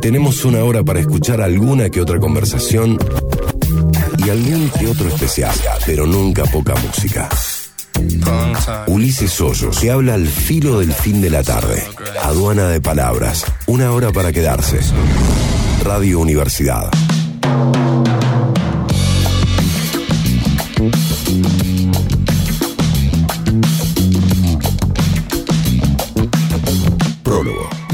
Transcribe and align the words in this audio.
Tenemos 0.00 0.44
una 0.44 0.62
hora 0.64 0.82
para 0.84 1.00
escuchar 1.00 1.40
alguna 1.40 1.90
que 1.90 2.00
otra 2.00 2.18
conversación 2.18 2.98
y 4.18 4.30
algún 4.30 4.70
que 4.70 4.86
otro 4.88 5.08
especial, 5.08 5.54
pero 5.84 6.06
nunca 6.06 6.44
poca 6.44 6.74
música. 6.86 7.28
Ulises 8.86 9.40
Hoyos, 9.40 9.78
que 9.78 9.90
habla 9.90 10.14
al 10.14 10.26
filo 10.26 10.80
del 10.80 10.92
fin 10.92 11.20
de 11.20 11.30
la 11.30 11.42
tarde. 11.42 11.82
Aduana 12.22 12.68
de 12.68 12.80
palabras. 12.80 13.44
Una 13.66 13.92
hora 13.92 14.12
para 14.12 14.32
quedarse. 14.32 14.80
Radio 15.82 16.20
Universidad. 16.20 16.90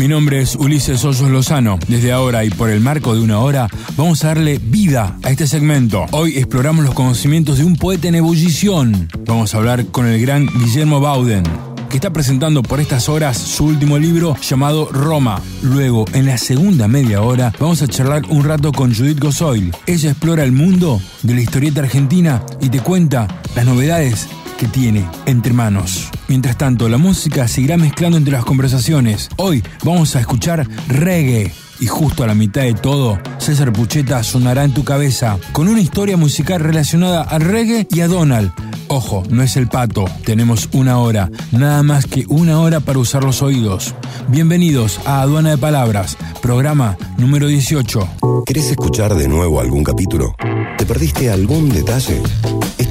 Mi 0.02 0.08
nombre 0.08 0.40
es 0.40 0.56
Ulises 0.56 1.04
Hoyos 1.04 1.30
Lozano. 1.30 1.78
Desde 1.86 2.10
ahora 2.10 2.44
y 2.44 2.50
por 2.50 2.70
el 2.70 2.80
marco 2.80 3.14
de 3.14 3.20
una 3.20 3.38
hora, 3.38 3.68
vamos 3.96 4.24
a 4.24 4.28
darle 4.28 4.58
vida 4.60 5.16
a 5.22 5.30
este 5.30 5.46
segmento. 5.46 6.06
Hoy 6.10 6.38
exploramos 6.38 6.84
los 6.84 6.92
conocimientos 6.92 7.58
de 7.58 7.64
un 7.64 7.76
poeta 7.76 8.08
en 8.08 8.16
ebullición. 8.16 9.08
Vamos 9.24 9.54
a 9.54 9.58
hablar 9.58 9.86
con 9.86 10.08
el 10.08 10.20
gran 10.20 10.48
Guillermo 10.58 10.98
Bauden, 10.98 11.44
que 11.88 11.98
está 11.98 12.12
presentando 12.12 12.64
por 12.64 12.80
estas 12.80 13.08
horas 13.08 13.38
su 13.38 13.66
último 13.66 13.96
libro 13.96 14.36
llamado 14.42 14.88
Roma. 14.90 15.40
Luego, 15.62 16.04
en 16.14 16.26
la 16.26 16.36
segunda 16.36 16.88
media 16.88 17.22
hora, 17.22 17.52
vamos 17.60 17.80
a 17.82 17.86
charlar 17.86 18.24
un 18.28 18.42
rato 18.42 18.72
con 18.72 18.92
Judith 18.92 19.20
Gozoil. 19.20 19.72
Ella 19.86 20.10
explora 20.10 20.42
el 20.42 20.50
mundo 20.50 21.00
de 21.22 21.34
la 21.34 21.42
historieta 21.42 21.80
argentina 21.80 22.42
y 22.60 22.70
te 22.70 22.80
cuenta 22.80 23.28
las 23.54 23.64
novedades 23.64 24.26
que 24.62 24.68
tiene 24.68 25.04
entre 25.26 25.52
manos. 25.52 26.08
Mientras 26.28 26.56
tanto, 26.56 26.88
la 26.88 26.96
música 26.96 27.48
seguirá 27.48 27.76
mezclando 27.76 28.16
entre 28.16 28.34
las 28.34 28.44
conversaciones. 28.44 29.28
Hoy 29.36 29.60
vamos 29.82 30.14
a 30.14 30.20
escuchar 30.20 30.68
reggae. 30.86 31.52
Y 31.80 31.88
justo 31.88 32.22
a 32.22 32.28
la 32.28 32.36
mitad 32.36 32.62
de 32.62 32.74
todo, 32.74 33.18
César 33.38 33.72
Pucheta 33.72 34.22
sonará 34.22 34.62
en 34.62 34.72
tu 34.72 34.84
cabeza 34.84 35.36
con 35.50 35.66
una 35.66 35.80
historia 35.80 36.16
musical 36.16 36.60
relacionada 36.60 37.22
al 37.22 37.40
reggae 37.40 37.88
y 37.90 38.02
a 38.02 38.06
Donald. 38.06 38.52
Ojo, 38.86 39.24
no 39.30 39.42
es 39.42 39.56
el 39.56 39.66
pato, 39.66 40.04
tenemos 40.24 40.68
una 40.70 40.98
hora, 40.98 41.28
nada 41.50 41.82
más 41.82 42.06
que 42.06 42.24
una 42.28 42.60
hora 42.60 42.78
para 42.78 43.00
usar 43.00 43.24
los 43.24 43.42
oídos. 43.42 43.96
Bienvenidos 44.28 45.00
a 45.04 45.22
Aduana 45.22 45.50
de 45.50 45.58
Palabras, 45.58 46.16
programa 46.40 46.96
número 47.18 47.48
18. 47.48 48.44
¿Querés 48.46 48.70
escuchar 48.70 49.16
de 49.16 49.26
nuevo 49.26 49.60
algún 49.60 49.82
capítulo? 49.82 50.36
¿Te 50.78 50.86
perdiste 50.86 51.32
algún 51.32 51.68
detalle? 51.68 52.22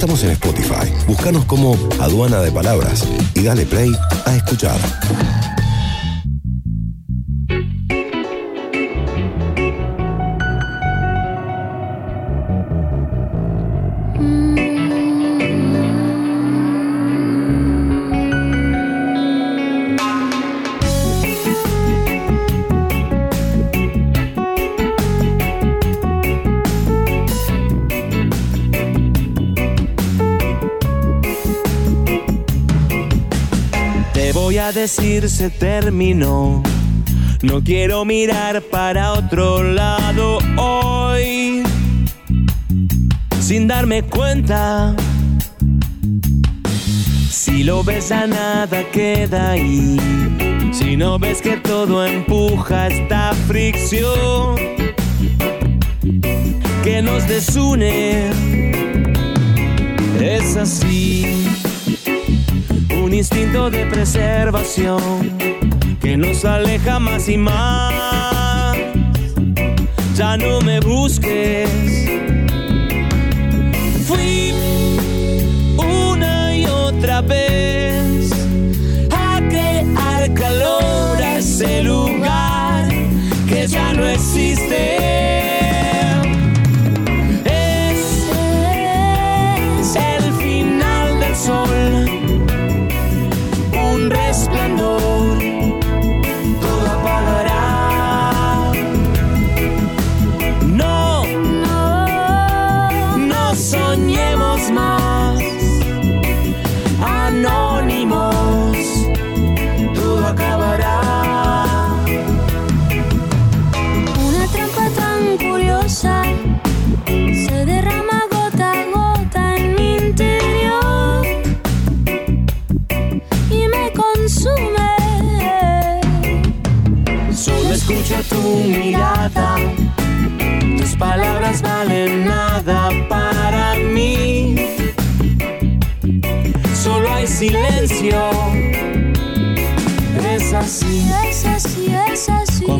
Estamos 0.02 0.24
en 0.24 0.30
Spotify. 0.30 0.92
Búscanos 1.06 1.44
como 1.44 1.78
Aduana 2.00 2.40
de 2.40 2.50
Palabras 2.50 3.06
y 3.36 3.44
dale 3.44 3.64
play 3.64 3.92
a 4.26 4.34
escuchar. 4.34 4.80
Decir 34.70 35.28
se 35.28 35.50
terminó. 35.50 36.62
No 37.42 37.62
quiero 37.62 38.04
mirar 38.06 38.62
para 38.62 39.12
otro 39.12 39.62
lado 39.62 40.38
hoy. 40.56 41.62
Sin 43.40 43.66
darme 43.66 44.02
cuenta. 44.04 44.94
Si 47.28 47.64
lo 47.64 47.82
ves 47.82 48.12
a 48.12 48.26
nada 48.26 48.84
queda 48.92 49.50
ahí. 49.50 49.98
Si 50.72 50.96
no 50.96 51.18
ves 51.18 51.42
que 51.42 51.56
todo 51.58 52.06
empuja 52.06 52.86
esta 52.86 53.34
fricción 53.48 54.56
que 56.84 57.02
nos 57.02 57.26
desune. 57.28 58.30
Es 60.18 60.56
así 60.56 61.71
un 63.12 63.18
instinto 63.18 63.68
de 63.68 63.84
preservación 63.84 65.36
que 66.00 66.16
nos 66.16 66.46
aleja 66.46 66.98
más 66.98 67.28
y 67.28 67.36
más. 67.36 68.74
Ya 70.16 70.38
no 70.38 70.62
me 70.62 70.80
busques. 70.80 72.01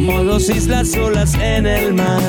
Como 0.05 0.25
dos 0.25 0.49
islas 0.49 0.91
solas 0.91 1.35
en 1.35 1.65
el 1.65 1.95
mar 1.95 2.21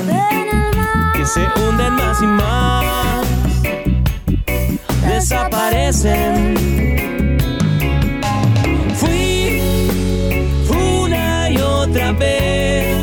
que 1.15 1.25
se 1.25 1.39
hunden 1.39 1.93
más 1.95 2.21
y 2.21 2.27
más, 2.27 3.25
desaparecen. 5.07 6.55
Fui 8.93 9.59
una 10.69 11.49
y 11.49 11.57
otra 11.57 12.11
vez 12.11 12.95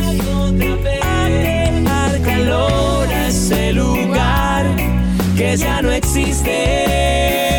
a 1.88 2.10
calor 2.24 3.08
a 3.08 3.26
ese 3.26 3.72
lugar 3.72 4.66
que 5.36 5.56
ya 5.56 5.82
no 5.82 5.90
existe. 5.90 7.49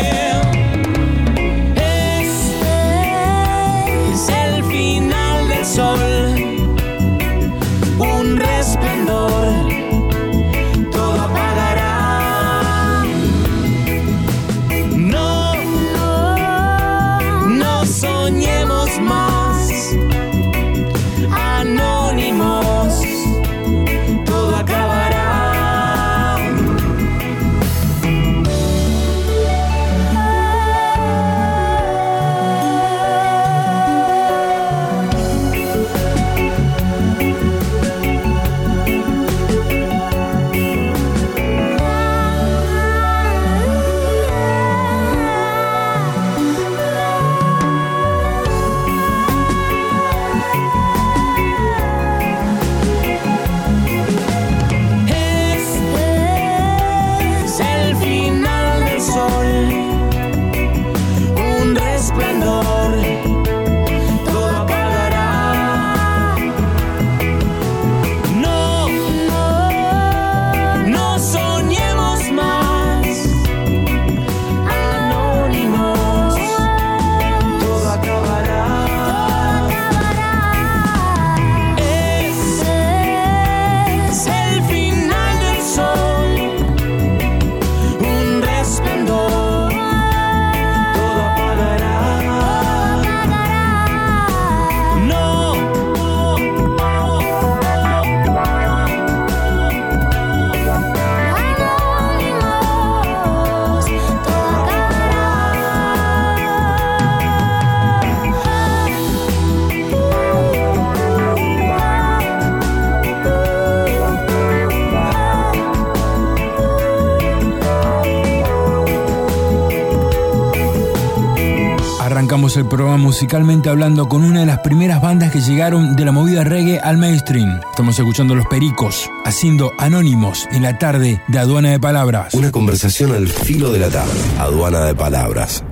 El 122.56 122.66
programa 122.66 122.96
musicalmente 122.96 123.68
hablando 123.68 124.08
con 124.08 124.24
una 124.24 124.40
de 124.40 124.46
las 124.46 124.58
primeras 124.58 125.00
bandas 125.00 125.30
que 125.30 125.40
llegaron 125.40 125.96
de 125.96 126.04
la 126.04 126.12
movida 126.12 126.44
reggae 126.44 126.78
al 126.80 126.98
mainstream. 126.98 127.60
Estamos 127.70 127.98
escuchando 127.98 128.34
Los 128.34 128.46
Pericos, 128.46 129.08
haciendo 129.24 129.70
Anónimos 129.78 130.48
en 130.50 130.62
la 130.62 130.78
tarde 130.78 131.22
de 131.28 131.38
Aduana 131.38 131.70
de 131.70 131.80
Palabras. 131.80 132.34
Una 132.34 132.50
conversación 132.50 133.12
al 133.12 133.28
filo 133.28 133.72
de 133.72 133.78
la 133.78 133.88
tarde. 133.88 134.12
Aduana 134.38 134.80
de 134.84 134.94
palabras. 134.94 135.64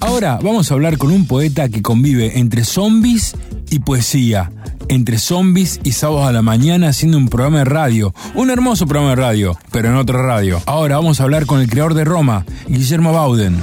Ahora 0.00 0.38
vamos 0.42 0.70
a 0.70 0.74
hablar 0.74 0.98
con 0.98 1.10
un 1.12 1.26
poeta 1.26 1.68
que 1.68 1.82
convive 1.82 2.38
entre 2.38 2.64
zombies 2.64 3.34
y 3.70 3.78
poesía, 3.78 4.50
entre 4.90 5.18
zombies 5.18 5.80
y 5.84 5.92
sábados 5.92 6.26
a 6.26 6.32
la 6.32 6.42
mañana 6.42 6.88
haciendo 6.88 7.16
un 7.16 7.28
programa 7.28 7.58
de 7.58 7.64
radio, 7.64 8.12
un 8.34 8.50
hermoso 8.50 8.88
programa 8.88 9.10
de 9.10 9.16
radio, 9.22 9.56
pero 9.70 9.88
en 9.88 9.94
otra 9.94 10.20
radio. 10.20 10.58
Ahora 10.66 10.96
vamos 10.96 11.20
a 11.20 11.22
hablar 11.22 11.46
con 11.46 11.60
el 11.60 11.70
creador 11.70 11.94
de 11.94 12.04
Roma, 12.04 12.44
Guillermo 12.66 13.12
Bauden. 13.12 13.56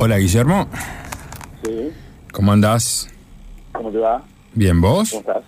Hola 0.00 0.18
Guillermo, 0.18 0.66
Sí, 1.64 1.90
¿cómo 2.32 2.52
andás? 2.52 3.08
¿cómo 3.70 3.90
te 3.92 3.98
va? 3.98 4.20
Bien, 4.52 4.80
¿vos? 4.80 5.10
¿Cómo 5.10 5.20
estás? 5.20 5.42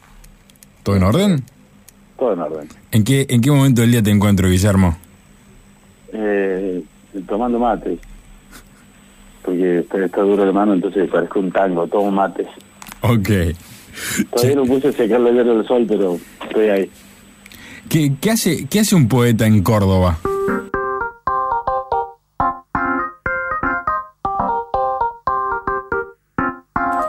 ¿Todo 0.85 0.95
en 0.97 1.03
orden? 1.03 1.45
Todo 2.17 2.33
en 2.33 2.41
orden. 2.41 2.69
¿En 2.93 3.03
qué, 3.03 3.27
¿En 3.29 3.41
qué 3.41 3.51
momento 3.51 3.81
del 3.81 3.91
día 3.91 4.03
te 4.03 4.11
encuentro, 4.13 4.49
Guillermo? 4.49 4.97
Eh, 6.13 6.85
tomando 7.27 7.59
mate. 7.59 7.99
Porque 9.43 9.81
está, 9.81 10.05
está 10.05 10.21
duro 10.21 10.47
la 10.47 10.53
mano, 10.53 10.73
entonces 10.75 11.11
parezco 11.11 11.41
un 11.41 11.51
tango, 11.51 11.89
tomo 11.89 12.13
mates. 12.13 12.47
Ok. 13.01 13.29
Todavía 14.31 14.57
no 14.57 14.65
puse 14.65 14.89
a 14.89 14.93
secar 14.93 15.21
la 15.21 15.31
hierba 15.31 15.55
del 15.55 15.67
sol, 15.67 15.85
pero 15.89 16.19
estoy 16.47 16.69
ahí. 16.69 16.91
¿Qué, 17.89 18.13
qué 18.21 18.31
hace, 18.31 18.67
¿Qué 18.67 18.81
hace 18.81 18.97
un 18.97 19.09
poeta 19.09 19.47
en 19.47 19.63
Córdoba? 19.63 20.19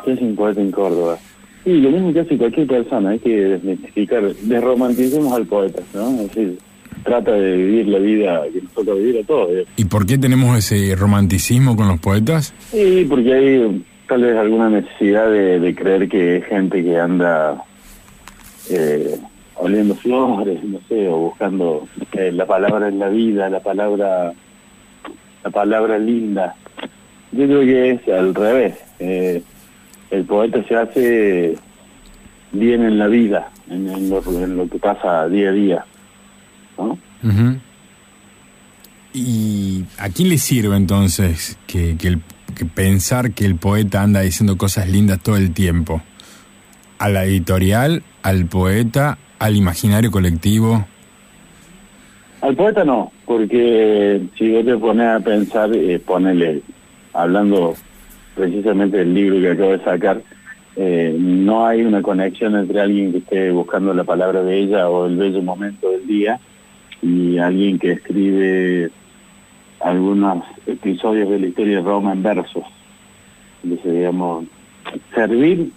¿Qué 0.05 0.13
es 0.13 0.21
un 0.21 0.35
poeta 0.35 0.61
en 0.61 0.71
Córdoba? 0.71 1.17
Sí, 1.63 1.73
lo 1.81 1.91
mismo 1.91 2.13
que 2.13 2.21
hace 2.21 2.37
cualquier 2.37 2.67
persona, 2.67 3.09
hay 3.09 3.19
que 3.19 3.29
desmitificar, 3.29 4.33
desromanticemos 4.33 5.33
al 5.33 5.45
poeta, 5.45 5.81
¿no? 5.93 6.11
Es 6.11 6.27
decir, 6.29 6.57
trata 7.03 7.31
de 7.31 7.57
vivir 7.57 7.87
la 7.87 7.99
vida 7.99 8.43
que 8.53 8.61
nos 8.61 8.71
toca 8.73 8.93
vivir 8.93 9.19
a 9.21 9.27
todos. 9.27 9.49
¿eh? 9.51 9.65
¿Y 9.75 9.85
por 9.85 10.05
qué 10.05 10.17
tenemos 10.17 10.57
ese 10.57 10.95
romanticismo 10.95 11.75
con 11.75 11.87
los 11.87 11.99
poetas? 11.99 12.53
Sí, 12.71 13.05
porque 13.09 13.33
hay 13.33 13.83
tal 14.07 14.21
vez 14.21 14.37
alguna 14.37 14.69
necesidad 14.69 15.29
de, 15.29 15.75
creer 15.75 16.07
que 16.07 16.37
es 16.37 16.45
gente 16.45 16.83
que 16.83 16.99
anda 16.99 17.63
eh, 18.69 19.19
oliendo 19.55 19.95
flores, 19.95 20.63
no 20.63 20.79
sé, 20.87 21.07
o 21.07 21.17
buscando 21.17 21.87
eh, 22.13 22.31
la 22.31 22.45
palabra 22.45 22.87
en 22.87 22.99
la 22.99 23.09
vida, 23.09 23.49
la 23.49 23.59
palabra, 23.59 24.33
la 25.43 25.49
palabra 25.49 25.97
linda. 25.97 26.55
Yo 27.31 27.45
creo 27.45 27.61
que 27.61 27.91
es 27.91 28.07
al 28.07 28.33
revés. 28.33 28.75
Eh, 28.99 29.43
el 30.09 30.23
poeta 30.23 30.63
se 30.63 30.75
hace 30.75 31.55
bien 32.53 32.83
en 32.83 32.97
la 32.97 33.07
vida, 33.07 33.51
en, 33.69 34.09
lo, 34.09 34.69
que 34.69 34.79
pasa 34.79 35.27
día 35.27 35.49
a 35.49 35.51
día, 35.51 35.85
¿no? 36.77 36.97
¿Y 39.13 39.83
a 39.97 40.09
quién 40.09 40.29
le 40.29 40.37
sirve 40.37 40.77
entonces 40.77 41.57
que, 41.67 41.97
que 41.97 42.07
el- 42.07 42.21
que 42.57 42.65
pensar 42.65 43.31
que 43.31 43.45
el 43.45 43.55
poeta 43.55 44.01
anda 44.01 44.21
diciendo 44.21 44.57
cosas 44.57 44.89
lindas 44.89 45.21
todo 45.21 45.37
el 45.37 45.53
tiempo? 45.53 46.01
¿A 46.97 47.07
la 47.09 47.25
editorial, 47.25 48.01
al 48.23 48.47
poeta, 48.47 49.19
al 49.37 49.55
imaginario 49.55 50.09
colectivo? 50.09 50.85
Al 52.41 52.55
poeta 52.55 52.83
no, 52.83 53.11
porque 53.25 54.21
si 54.37 54.51
vos 54.51 54.65
te 54.65 54.77
pones 54.77 55.07
a 55.07 55.19
pensar, 55.19 55.69
eh, 55.73 55.99
ponele, 55.99 56.61
hablando 57.13 57.75
precisamente 58.35 58.97
del 58.97 59.13
libro 59.13 59.39
que 59.39 59.51
acabo 59.51 59.71
de 59.71 59.83
sacar, 59.83 60.21
eh, 60.75 61.15
no 61.17 61.65
hay 61.65 61.81
una 61.83 62.01
conexión 62.01 62.55
entre 62.55 62.81
alguien 62.81 63.11
que 63.11 63.19
esté 63.19 63.51
buscando 63.51 63.93
la 63.93 64.03
palabra 64.03 64.41
bella 64.41 64.89
o 64.89 65.05
el 65.05 65.15
bello 65.15 65.41
momento 65.41 65.91
del 65.91 66.07
día 66.07 66.39
y 67.01 67.37
alguien 67.37 67.77
que 67.77 67.93
escribe 67.93 68.91
algunos 69.79 70.43
episodios 70.65 71.29
de 71.29 71.39
la 71.39 71.47
historia 71.47 71.77
de 71.77 71.83
Roma 71.83 72.13
en 72.13 72.23
versos. 72.23 72.63
Entonces, 73.63 73.93
digamos, 73.93 74.45
servir 75.13 75.71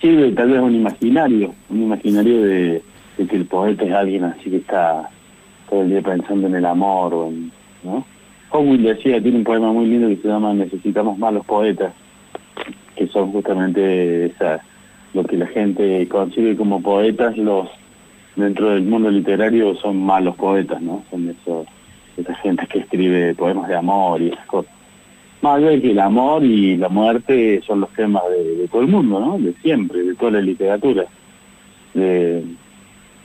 sirve 0.00 0.32
tal 0.32 0.50
vez 0.50 0.60
un 0.60 0.74
imaginario, 0.74 1.54
un 1.70 1.82
imaginario 1.82 2.42
de, 2.42 2.82
de 3.16 3.26
que 3.26 3.36
el 3.36 3.46
poeta 3.46 3.84
es 3.84 3.92
alguien 3.92 4.24
así 4.24 4.50
que 4.50 4.56
está 4.56 5.08
todo 5.68 5.82
el 5.82 5.90
día 5.90 6.02
pensando 6.02 6.46
en 6.46 6.54
el 6.54 6.66
amor 6.66 7.14
o 7.14 7.28
en, 7.28 7.52
¿no? 7.82 8.04
Howell 8.50 8.82
decía, 8.82 9.22
tiene 9.22 9.38
un 9.38 9.44
poema 9.44 9.72
muy 9.72 9.86
lindo 9.86 10.08
que 10.08 10.16
se 10.16 10.28
llama 10.28 10.52
Necesitamos 10.52 11.18
más 11.18 11.32
los 11.32 11.46
poetas, 11.46 11.94
que 12.96 13.06
son 13.08 13.32
justamente 13.32 14.26
esa, 14.26 14.60
lo 15.14 15.24
que 15.24 15.38
la 15.38 15.46
gente 15.46 16.06
concibe 16.08 16.54
como 16.56 16.82
poetas, 16.82 17.36
los 17.38 17.68
dentro 18.36 18.70
del 18.70 18.82
mundo 18.82 19.10
literario 19.10 19.74
son 19.76 20.02
malos 20.02 20.36
poetas, 20.36 20.80
¿no? 20.82 21.02
Son 21.10 21.28
esos, 21.28 21.66
esa 22.16 22.34
gente 22.36 22.66
que 22.66 22.80
escribe 22.80 23.34
poemas 23.34 23.68
de 23.68 23.76
amor 23.76 24.20
y 24.20 24.28
esas 24.28 24.46
cosas. 24.46 24.72
Más 25.40 25.56
allá 25.56 25.70
de 25.70 25.82
que 25.82 25.90
el 25.90 25.98
amor 25.98 26.44
y 26.44 26.76
la 26.76 26.88
muerte 26.88 27.60
son 27.66 27.80
los 27.80 27.90
temas 27.90 28.22
de, 28.30 28.56
de 28.56 28.68
todo 28.68 28.82
el 28.82 28.88
mundo, 28.88 29.18
¿no? 29.18 29.38
De 29.38 29.54
siempre, 29.62 30.02
de 30.02 30.14
toda 30.14 30.32
la 30.32 30.40
literatura. 30.40 31.04
De, 31.94 32.44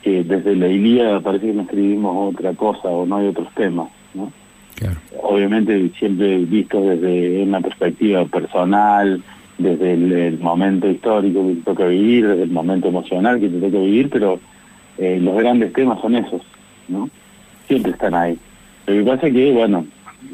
que 0.01 0.23
desde 0.23 0.55
la 0.55 0.67
Ilíada 0.67 1.19
parece 1.19 1.47
que 1.47 1.53
no 1.53 1.63
escribimos 1.63 2.33
otra 2.33 2.53
cosa 2.53 2.87
o 2.87 3.05
no 3.05 3.17
hay 3.17 3.27
otros 3.27 3.53
temas, 3.55 3.89
¿no? 4.13 4.31
Claro. 4.75 4.97
obviamente 5.23 5.89
siempre 5.97 6.37
visto 6.45 6.79
desde 6.79 7.41
una 7.41 7.59
perspectiva 7.61 8.23
personal, 8.25 9.23
desde 9.57 9.93
el, 9.93 10.11
el 10.13 10.39
momento 10.39 10.87
histórico 10.87 11.47
que 11.47 11.55
te 11.55 11.61
toca 11.61 11.87
vivir, 11.87 12.27
desde 12.27 12.43
el 12.43 12.51
momento 12.51 12.87
emocional 12.87 13.39
que 13.39 13.49
te 13.49 13.59
toca 13.59 13.79
vivir, 13.79 14.09
pero 14.11 14.39
eh, 14.99 15.19
los 15.19 15.35
grandes 15.35 15.73
temas 15.73 15.99
son 15.99 16.15
esos, 16.15 16.43
¿no? 16.87 17.09
Siempre 17.67 17.91
están 17.91 18.13
ahí. 18.13 18.37
Lo 18.87 18.93
que 18.93 19.03
pasa 19.03 19.27
es 19.27 19.33
que, 19.33 19.51
bueno, 19.51 19.85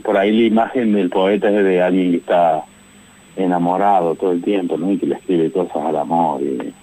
por 0.03 0.17
ahí 0.17 0.31
la 0.31 0.47
imagen 0.47 0.93
del 0.93 1.09
poeta 1.09 1.49
es 1.49 1.63
de 1.63 1.81
alguien 1.81 2.11
que 2.11 2.17
está 2.17 2.63
enamorado 3.35 4.15
todo 4.15 4.31
el 4.31 4.41
tiempo, 4.43 4.77
¿no? 4.77 4.91
Y 4.91 4.97
que 4.97 5.07
le 5.07 5.15
escribe 5.15 5.51
cosas 5.51 5.77
al 5.77 5.97
amor 5.97 6.41
y, 6.41 6.73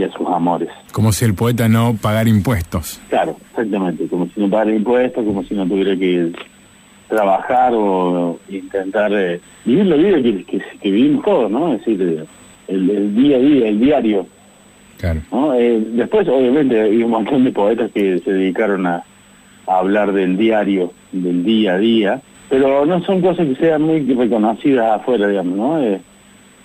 y 0.00 0.04
a 0.04 0.10
sus 0.12 0.26
amores. 0.26 0.70
Como 0.92 1.12
si 1.12 1.24
el 1.26 1.34
poeta 1.34 1.68
no 1.68 1.94
pagara 2.00 2.28
impuestos. 2.28 3.00
Claro, 3.08 3.36
exactamente, 3.50 4.06
como 4.08 4.26
si 4.28 4.40
no 4.40 4.48
pagara 4.48 4.74
impuestos, 4.74 5.24
como 5.24 5.42
si 5.44 5.54
no 5.54 5.66
tuviera 5.66 5.94
que 5.96 6.32
trabajar 7.08 7.72
o 7.74 8.38
intentar 8.48 9.12
eh, 9.12 9.40
vivir 9.64 9.86
la 9.86 9.96
vida 9.96 10.22
que, 10.22 10.44
que, 10.44 10.62
que 10.80 10.90
vivimos 10.90 11.24
todos, 11.24 11.50
¿no? 11.50 11.74
Es 11.74 11.80
decir, 11.84 12.26
el, 12.68 12.90
el 12.90 13.14
día 13.14 13.36
a 13.36 13.40
día, 13.40 13.68
el 13.68 13.80
diario, 13.80 14.26
Claro. 14.98 15.20
¿no? 15.30 15.54
Eh, 15.54 15.80
después, 15.92 16.26
obviamente, 16.28 16.80
hay 16.80 17.02
un 17.02 17.10
montón 17.10 17.44
de 17.44 17.52
poetas 17.52 17.90
que 17.92 18.18
se 18.18 18.32
dedicaron 18.32 18.84
a, 18.86 19.04
a 19.68 19.78
hablar 19.78 20.12
del 20.12 20.36
diario, 20.36 20.92
del 21.12 21.44
día 21.44 21.74
a 21.74 21.78
día, 21.78 22.22
pero 22.48 22.86
no 22.86 23.02
son 23.02 23.20
cosas 23.20 23.46
que 23.46 23.56
sean 23.56 23.82
muy 23.82 24.00
reconocidas 24.00 25.00
afuera, 25.00 25.28
digamos, 25.28 25.56
¿no? 25.56 25.82
Eh, 25.82 26.00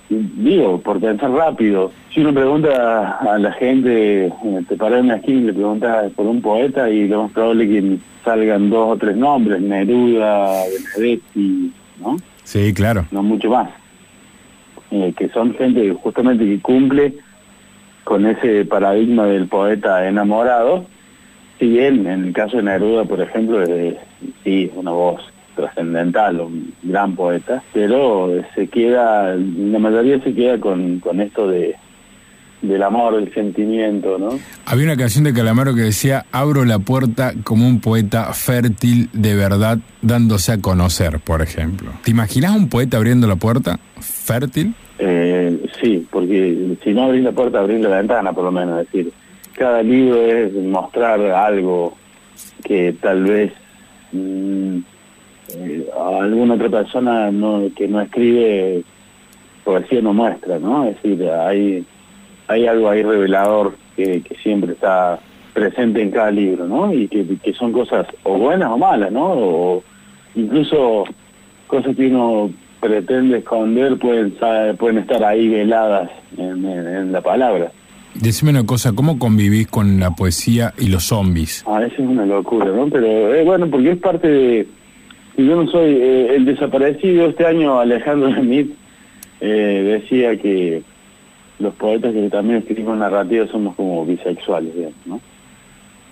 digo, 0.10 0.80
por 0.80 1.00
pensar 1.00 1.32
rápido, 1.32 1.92
si 2.14 2.22
uno 2.22 2.34
pregunta 2.34 3.20
a 3.20 3.38
la 3.38 3.52
gente, 3.54 4.28
eh, 4.28 4.32
te 4.68 4.76
paras 4.78 5.00
en 5.00 5.06
una 5.06 5.16
esquina 5.16 5.42
y 5.42 5.44
le 5.46 5.54
preguntas 5.54 6.12
por 6.14 6.26
un 6.26 6.42
poeta 6.42 6.90
y 6.90 7.08
lo 7.08 7.24
más 7.24 7.32
probable 7.32 7.64
es 7.66 7.70
que 7.70 7.98
salgan 8.24 8.70
dos 8.70 8.92
o 8.92 8.98
tres 8.98 9.16
nombres, 9.16 9.62
Neruda, 9.62 10.64
Benedetti, 10.96 11.72
¿no? 12.00 12.18
Sí, 12.44 12.74
claro. 12.74 13.06
no 13.12 13.24
mucho 13.24 13.50
más. 13.50 13.70
Eh, 14.92 15.14
que 15.18 15.28
son 15.30 15.56
gente 15.56 15.92
justamente 15.94 16.46
que 16.46 16.60
cumple 16.60 17.16
con 18.04 18.26
ese 18.26 18.66
paradigma 18.66 19.26
del 19.26 19.48
poeta 19.48 20.08
enamorado, 20.08 20.86
si 21.64 21.70
bien 21.70 22.06
en 22.08 22.26
el 22.26 22.34
caso 22.34 22.58
de 22.58 22.64
Neruda, 22.64 23.06
por 23.06 23.22
ejemplo, 23.22 23.64
es 23.64 23.96
sí, 24.44 24.70
una 24.76 24.92
voz 24.92 25.22
trascendental, 25.56 26.42
un 26.42 26.74
gran 26.84 27.16
poeta, 27.16 27.64
pero 27.72 28.30
se 28.54 28.68
queda, 28.68 29.34
la 29.34 29.80
mayoría 29.80 30.22
se 30.22 30.34
queda 30.34 30.60
con, 30.60 31.00
con 31.00 31.22
esto 31.22 31.48
de 31.48 31.76
del 32.62 32.82
amor, 32.84 33.16
del 33.16 33.34
sentimiento, 33.34 34.18
¿no? 34.18 34.40
Había 34.66 34.86
una 34.86 34.96
canción 34.96 35.26
de 35.26 35.34
Calamaro 35.34 35.76
que 35.76 35.82
decía, 35.82 36.26
abro 36.32 36.64
la 36.64 36.80
puerta 36.80 37.34
como 37.44 37.68
un 37.68 37.82
poeta 37.82 38.34
fértil 38.34 39.10
de 39.12 39.36
verdad 39.36 39.80
dándose 40.02 40.54
a 40.54 40.58
conocer, 40.60 41.20
por 41.20 41.42
ejemplo. 41.42 41.92
¿Te 42.04 42.12
imaginas 42.12 42.56
un 42.56 42.70
poeta 42.70 42.96
abriendo 42.96 43.28
la 43.28 43.36
puerta 43.36 43.80
fértil? 44.00 44.76
Eh, 45.00 45.66
sí, 45.82 46.08
porque 46.10 46.78
si 46.82 46.94
no 46.94 47.04
abrís 47.04 47.24
la 47.24 47.34
puerta, 47.34 47.60
abrís 47.60 47.82
la 47.82 47.98
ventana, 47.98 48.32
por 48.32 48.46
lo 48.46 48.52
menos. 48.52 48.80
Es 48.80 48.92
decir, 48.92 49.12
cada 49.54 49.84
libro 49.84 50.22
es 50.22 50.54
mostrar 50.54 51.20
algo 51.22 51.96
que 52.64 52.94
tal 53.02 53.24
vez 53.24 53.54
mm, 54.12 54.80
eh, 55.56 55.88
alguna 55.98 56.56
otra 56.56 56.70
persona 56.70 57.32
que 57.76 57.88
no 57.88 58.02
escribe 58.02 58.84
poesía 59.64 60.02
no 60.02 60.14
muestra, 60.14 60.60
¿no? 60.60 60.86
Es 60.86 61.02
decir, 61.02 61.30
hay, 61.30 61.86
hay 62.48 62.68
algo 62.68 62.90
ahí 62.90 63.04
revelador 63.04 63.76
que, 63.96 64.24
siempre 64.42 64.74
está 64.74 65.20
presente 65.54 66.02
en 66.02 66.12
cada 66.12 66.32
libro, 66.32 66.68
¿no? 66.68 66.94
Y 66.94 67.08
que, 67.08 67.54
son 67.54 67.72
cosas 67.72 68.08
o 68.24 68.38
buenas 68.38 68.72
o 68.72 68.78
malas, 68.78 69.12
¿no? 69.12 69.32
O 69.32 69.84
incluso 70.36 71.06
cosas 71.68 71.96
que 71.96 72.08
uno 72.08 72.52
pretende 72.82 73.38
esconder 73.38 73.98
pueden, 73.98 74.36
pueden 74.78 74.98
estar 74.98 75.24
ahí 75.24 75.48
veladas 75.48 76.10
en 76.38 77.12
la 77.12 77.22
palabra. 77.22 77.72
Decime 78.16 78.52
una 78.52 78.66
cosa, 78.66 78.94
¿cómo 78.94 79.18
convivís 79.18 79.68
con 79.68 80.00
la 80.00 80.12
poesía 80.12 80.74
y 80.78 80.88
los 80.88 81.06
zombies? 81.06 81.64
A 81.68 81.80
veces 81.80 82.00
es 82.00 82.06
una 82.06 82.26
locura, 82.26 82.66
¿no? 82.66 82.88
Pero 82.88 83.34
eh, 83.34 83.44
bueno, 83.44 83.68
porque 83.70 83.92
es 83.92 83.98
parte 83.98 84.28
de... 84.28 84.68
Yo 85.38 85.64
no 85.64 85.68
soy 85.70 85.94
eh, 85.94 86.36
el 86.36 86.46
desaparecido. 86.46 87.28
Este 87.28 87.46
año 87.46 87.80
Alejandro 87.80 88.32
Smith 88.40 88.72
eh, 89.42 90.00
decía 90.00 90.38
que 90.38 90.84
los 91.58 91.74
poetas 91.76 92.14
que 92.14 92.30
también 92.30 92.60
escribimos 92.60 92.98
narrativas 92.98 93.50
somos 93.50 93.76
como 93.76 94.06
bisexuales, 94.06 94.76
digamos, 94.76 95.08
¿no? 95.08 95.22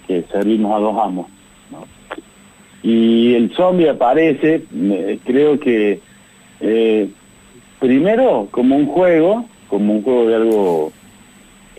Que 0.07 0.23
servimos 0.31 0.75
a 0.75 0.79
dos 0.79 0.95
amos. 0.99 1.27
Y 2.83 3.35
el 3.35 3.53
zombie 3.55 3.89
aparece, 3.89 4.63
creo 5.23 5.59
que 5.59 5.99
eh, 6.61 7.09
primero 7.79 8.47
como 8.49 8.75
un 8.75 8.87
juego, 8.87 9.45
como 9.67 9.93
un 9.93 10.03
juego 10.03 10.27
de 10.27 10.35
algo 10.35 10.91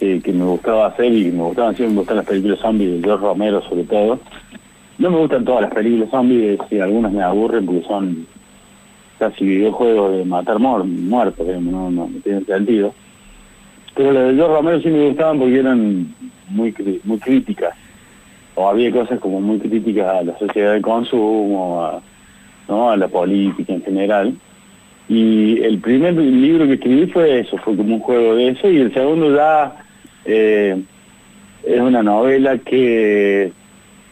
que, 0.03 0.21
que 0.21 0.33
me 0.33 0.45
gustaba 0.45 0.87
hacer 0.87 1.15
y 1.15 1.31
me 1.31 1.45
gustaban 1.45 1.77
siempre 1.77 1.95
me 1.95 2.01
gustan 2.01 2.17
las 2.17 2.27
películas 2.27 2.59
zombies 2.59 2.91
de 2.91 3.03
George 3.05 3.25
Romero 3.25 3.63
sobre 3.63 3.85
todo. 3.85 4.19
No 4.99 5.11
me 5.11 5.19
gustan 5.19 5.45
todas 5.45 5.63
las 5.63 5.73
películas 5.73 6.11
zombies 6.11 6.59
y 6.71 6.81
algunas 6.81 7.13
me 7.13 7.23
aburren 7.23 7.65
porque 7.65 7.83
son 7.87 8.27
casi 9.21 9.45
videojuegos 9.45 10.17
de 10.17 10.25
matar 10.25 10.59
muertos, 10.59 11.47
no, 11.47 11.89
no, 11.89 12.09
no 12.09 12.21
tienen 12.25 12.45
sentido. 12.47 12.93
Pero 13.95 14.13
las 14.13 14.29
de 14.29 14.35
George 14.35 14.55
Romero 14.55 14.81
sí 14.81 14.89
me 14.89 15.07
gustaban 15.07 15.39
porque 15.39 15.59
eran 15.61 16.15
muy 16.49 16.75
muy 17.05 17.19
críticas. 17.19 17.75
O 18.57 18.69
había 18.69 18.91
cosas 18.91 19.21
como 19.21 19.41
muy 19.41 19.61
críticas 19.61 20.07
a 20.07 20.23
la 20.25 20.37
sociedad 20.37 20.75
de 20.75 20.83
consumo, 20.83 22.03
¿no? 22.69 22.91
a 22.91 22.97
la 22.97 23.07
política 23.07 23.73
en 23.73 23.83
general. 23.85 24.35
Y 25.09 25.61
el 25.61 25.79
primer 25.79 26.15
libro 26.15 26.67
que 26.67 26.75
escribí 26.75 27.07
fue 27.07 27.41
eso, 27.41 27.57
fue 27.59 27.77
como 27.77 27.95
un 27.95 28.01
juego 28.01 28.35
de 28.35 28.49
eso, 28.49 28.69
y 28.69 28.79
el 28.79 28.93
segundo 28.93 29.35
ya 29.35 29.77
eh, 30.25 30.83
es 31.65 31.81
una 31.81 32.03
novela 32.03 32.59
que 32.59 33.53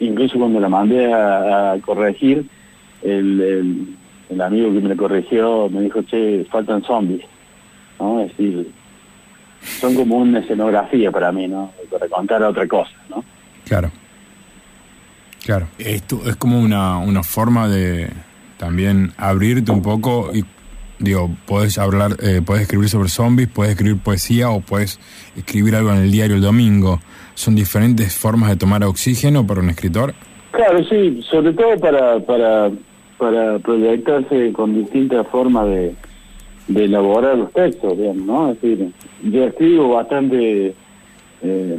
incluso 0.01 0.39
cuando 0.39 0.61
la 0.61 0.69
mandé 0.69 1.13
a, 1.13 1.73
a 1.73 1.79
corregir, 1.81 2.47
el, 3.03 3.41
el, 3.41 3.97
el 4.31 4.41
amigo 4.41 4.73
que 4.73 4.81
me 4.81 4.89
la 4.89 4.97
corrigió 4.97 5.69
me 5.69 5.83
dijo, 5.83 6.03
che, 6.03 6.45
faltan 6.51 6.83
zombies, 6.85 7.25
¿no? 7.99 8.21
Es 8.21 8.29
decir, 8.37 8.71
son 9.61 9.95
como 9.95 10.17
una 10.17 10.41
escenografía 10.41 11.11
para 11.11 11.33
mí, 11.33 11.49
¿no? 11.49 11.73
Para 11.91 12.09
contar 12.09 12.43
otra 12.43 12.67
cosa, 12.67 12.93
¿no? 13.09 13.25
Claro. 13.65 13.91
Claro. 15.45 15.69
Esto 15.79 16.21
es 16.27 16.37
como 16.37 16.61
una, 16.61 16.99
una 16.99 17.23
forma 17.23 17.69
de 17.69 18.11
también 18.57 19.13
abrirte 19.17 19.73
un 19.73 19.83
poco 19.83 20.31
y 20.35 20.45
digo, 21.01 21.31
puedes 21.47 21.79
hablar, 21.79 22.13
eh, 22.23 22.41
puedes 22.45 22.63
escribir 22.63 22.89
sobre 22.89 23.09
zombies, 23.09 23.49
puedes 23.49 23.73
escribir 23.73 23.99
poesía 23.99 24.51
o 24.51 24.61
puedes 24.61 25.01
escribir 25.37 25.75
algo 25.75 25.91
en 25.91 25.99
el 25.99 26.11
diario 26.13 26.37
el 26.37 26.43
domingo. 26.43 27.01
Son 27.35 27.57
diferentes 27.57 28.17
formas 28.17 28.51
de 28.51 28.57
tomar 28.57 28.85
oxígeno 28.85 29.47
para 29.47 29.61
un 29.61 29.71
escritor. 29.71 30.15
Claro, 30.53 30.85
sí, 30.85 31.21
sobre 31.29 31.53
todo 31.55 31.79
para, 31.79 32.21
para, 32.21 32.71
para 33.19 33.59
proyectarse 33.61 34.53
con 34.53 34.75
distintas 34.75 35.27
formas 35.29 35.67
de, 35.67 35.95
de 36.69 36.85
elaborar 36.85 37.39
los 37.39 37.53
textos, 37.53 37.97
digamos, 37.97 38.27
¿no? 38.27 38.51
Es 38.51 38.61
decir, 38.61 38.93
yo 39.25 39.45
escribo 39.45 39.95
bastante 39.95 40.75
eh, 41.43 41.79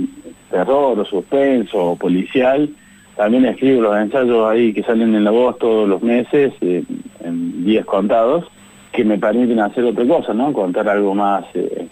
terror 0.50 1.00
o 1.00 1.06
suspenso 1.06 1.92
o 1.92 1.96
policial, 1.96 2.70
también 3.16 3.46
escribo 3.46 3.82
los 3.82 3.98
ensayos 3.98 4.50
ahí 4.50 4.74
que 4.74 4.84
salen 4.84 5.13
en 5.13 5.24
la 5.24 5.32
voz 5.32 5.60
todos 5.60 5.88
los 5.88 6.01
meses, 6.01 6.54
eh, 6.62 6.84
en 7.24 7.63
días 7.66 7.86
contados, 7.86 8.46
que 8.91 9.03
me 9.05 9.17
permiten 9.17 9.60
hacer 9.60 9.83
otra 9.86 10.05
cosa, 10.05 10.33
¿no? 10.33 10.51
Contar 10.53 10.88
algo 10.89 11.15
más 11.15 11.45
eh, 11.53 11.88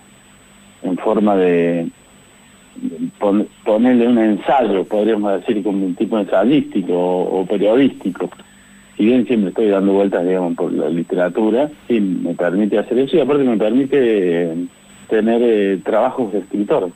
en 0.84 0.98
forma 0.98 1.36
de, 1.36 1.88
pon- 3.20 3.48
ponerle 3.63 4.08
un 4.08 4.18
ensayo, 4.18 4.84
podríamos 4.86 5.32
decir, 5.39 5.63
como 5.63 5.86
un 5.86 5.96
tipo 5.96 6.18
ensayístico 6.20 6.94
o, 6.94 7.41
o 7.41 7.46
periodístico. 7.46 8.29
Si 8.98 9.06
bien 9.06 9.25
siempre 9.25 9.50
estoy 9.50 9.68
dando 9.70 9.94
vueltas, 9.94 10.25
digamos, 10.25 10.56
por 10.56 10.74
la 10.74 10.89
literatura, 10.89 11.70
sí 11.88 12.01
me 12.01 12.34
permite 12.34 12.77
hacer 12.77 13.00
eso 13.00 13.15
y 13.15 13.22
aparte 13.22 13.44
me 13.44 13.56
permite 13.58 13.98
eh, 14.51 14.56
tener 15.10 15.41
eh, 15.41 15.79
trabajos 15.86 16.34
de 16.34 16.39
escritor, 16.39 16.91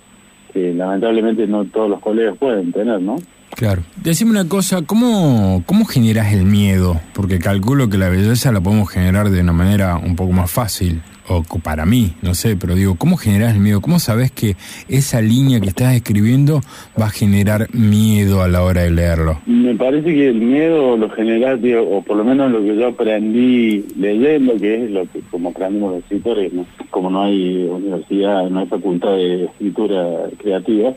que 0.54 0.74
lamentablemente 0.74 1.48
no 1.48 1.66
todos 1.66 1.90
los 1.90 2.00
colegas 2.00 2.38
pueden 2.38 2.72
tener, 2.72 3.02
¿no? 3.02 3.16
Claro. 3.56 3.84
Decime 3.98 4.32
una 4.32 4.48
cosa, 4.48 4.82
¿cómo, 4.82 5.64
¿cómo 5.66 5.86
generas 5.86 6.34
el 6.34 6.46
miedo? 6.46 7.00
Porque 7.14 7.40
calculo 7.40 7.90
que 7.90 7.98
la 7.98 8.10
belleza 8.10 8.52
la 8.52 8.62
podemos 8.62 8.90
generar 8.90 9.30
de 9.30 9.42
una 9.42 9.54
manera 9.54 9.98
un 9.98 10.16
poco 10.16 10.32
más 10.32 10.50
fácil, 10.50 11.02
o 11.28 11.44
para 11.60 11.86
mí, 11.86 12.14
no 12.22 12.34
sé, 12.34 12.56
pero 12.56 12.76
digo, 12.76 12.96
¿cómo 12.96 13.18
generas 13.18 13.54
el 13.54 13.60
miedo? 13.60 13.82
¿Cómo 13.82 14.00
sabes 14.00 14.32
que 14.32 14.56
esa 14.90 15.22
línea 15.22 15.60
que 15.60 15.70
estás 15.70 15.94
escribiendo 15.96 16.62
va 17.00 17.06
a 17.06 17.10
generar 17.10 17.68
miedo 17.74 18.42
a 18.42 18.48
la 18.48 18.64
hora 18.64 18.82
de 18.82 18.92
leerlo? 18.92 19.40
Me 19.46 19.76
parece 19.76 20.14
que 20.14 20.30
el 20.30 20.42
miedo 20.42 20.98
lo 20.98 21.10
genera, 21.10 21.58
tío, 21.58 21.88
o 21.88 22.02
por 22.02 22.18
lo 22.18 22.24
menos 22.24 22.52
lo 22.52 22.62
que 22.62 22.76
yo 22.76 22.88
aprendí 22.88 23.86
leyendo, 23.98 24.58
que 24.58 24.86
es 24.86 24.92
lo 24.92 25.06
que 25.12 25.22
como 25.32 25.50
aprendimos 25.50 25.94
los 25.94 26.04
escritores, 26.04 26.54
¿no? 26.54 26.66
como 26.90 27.10
no 27.10 27.24
hay 27.24 27.64
universidad, 27.64 28.50
no 28.50 28.60
hay 28.60 28.68
facultad 28.68 29.16
de 29.16 29.46
escritura 29.46 30.30
creativa, 30.38 30.94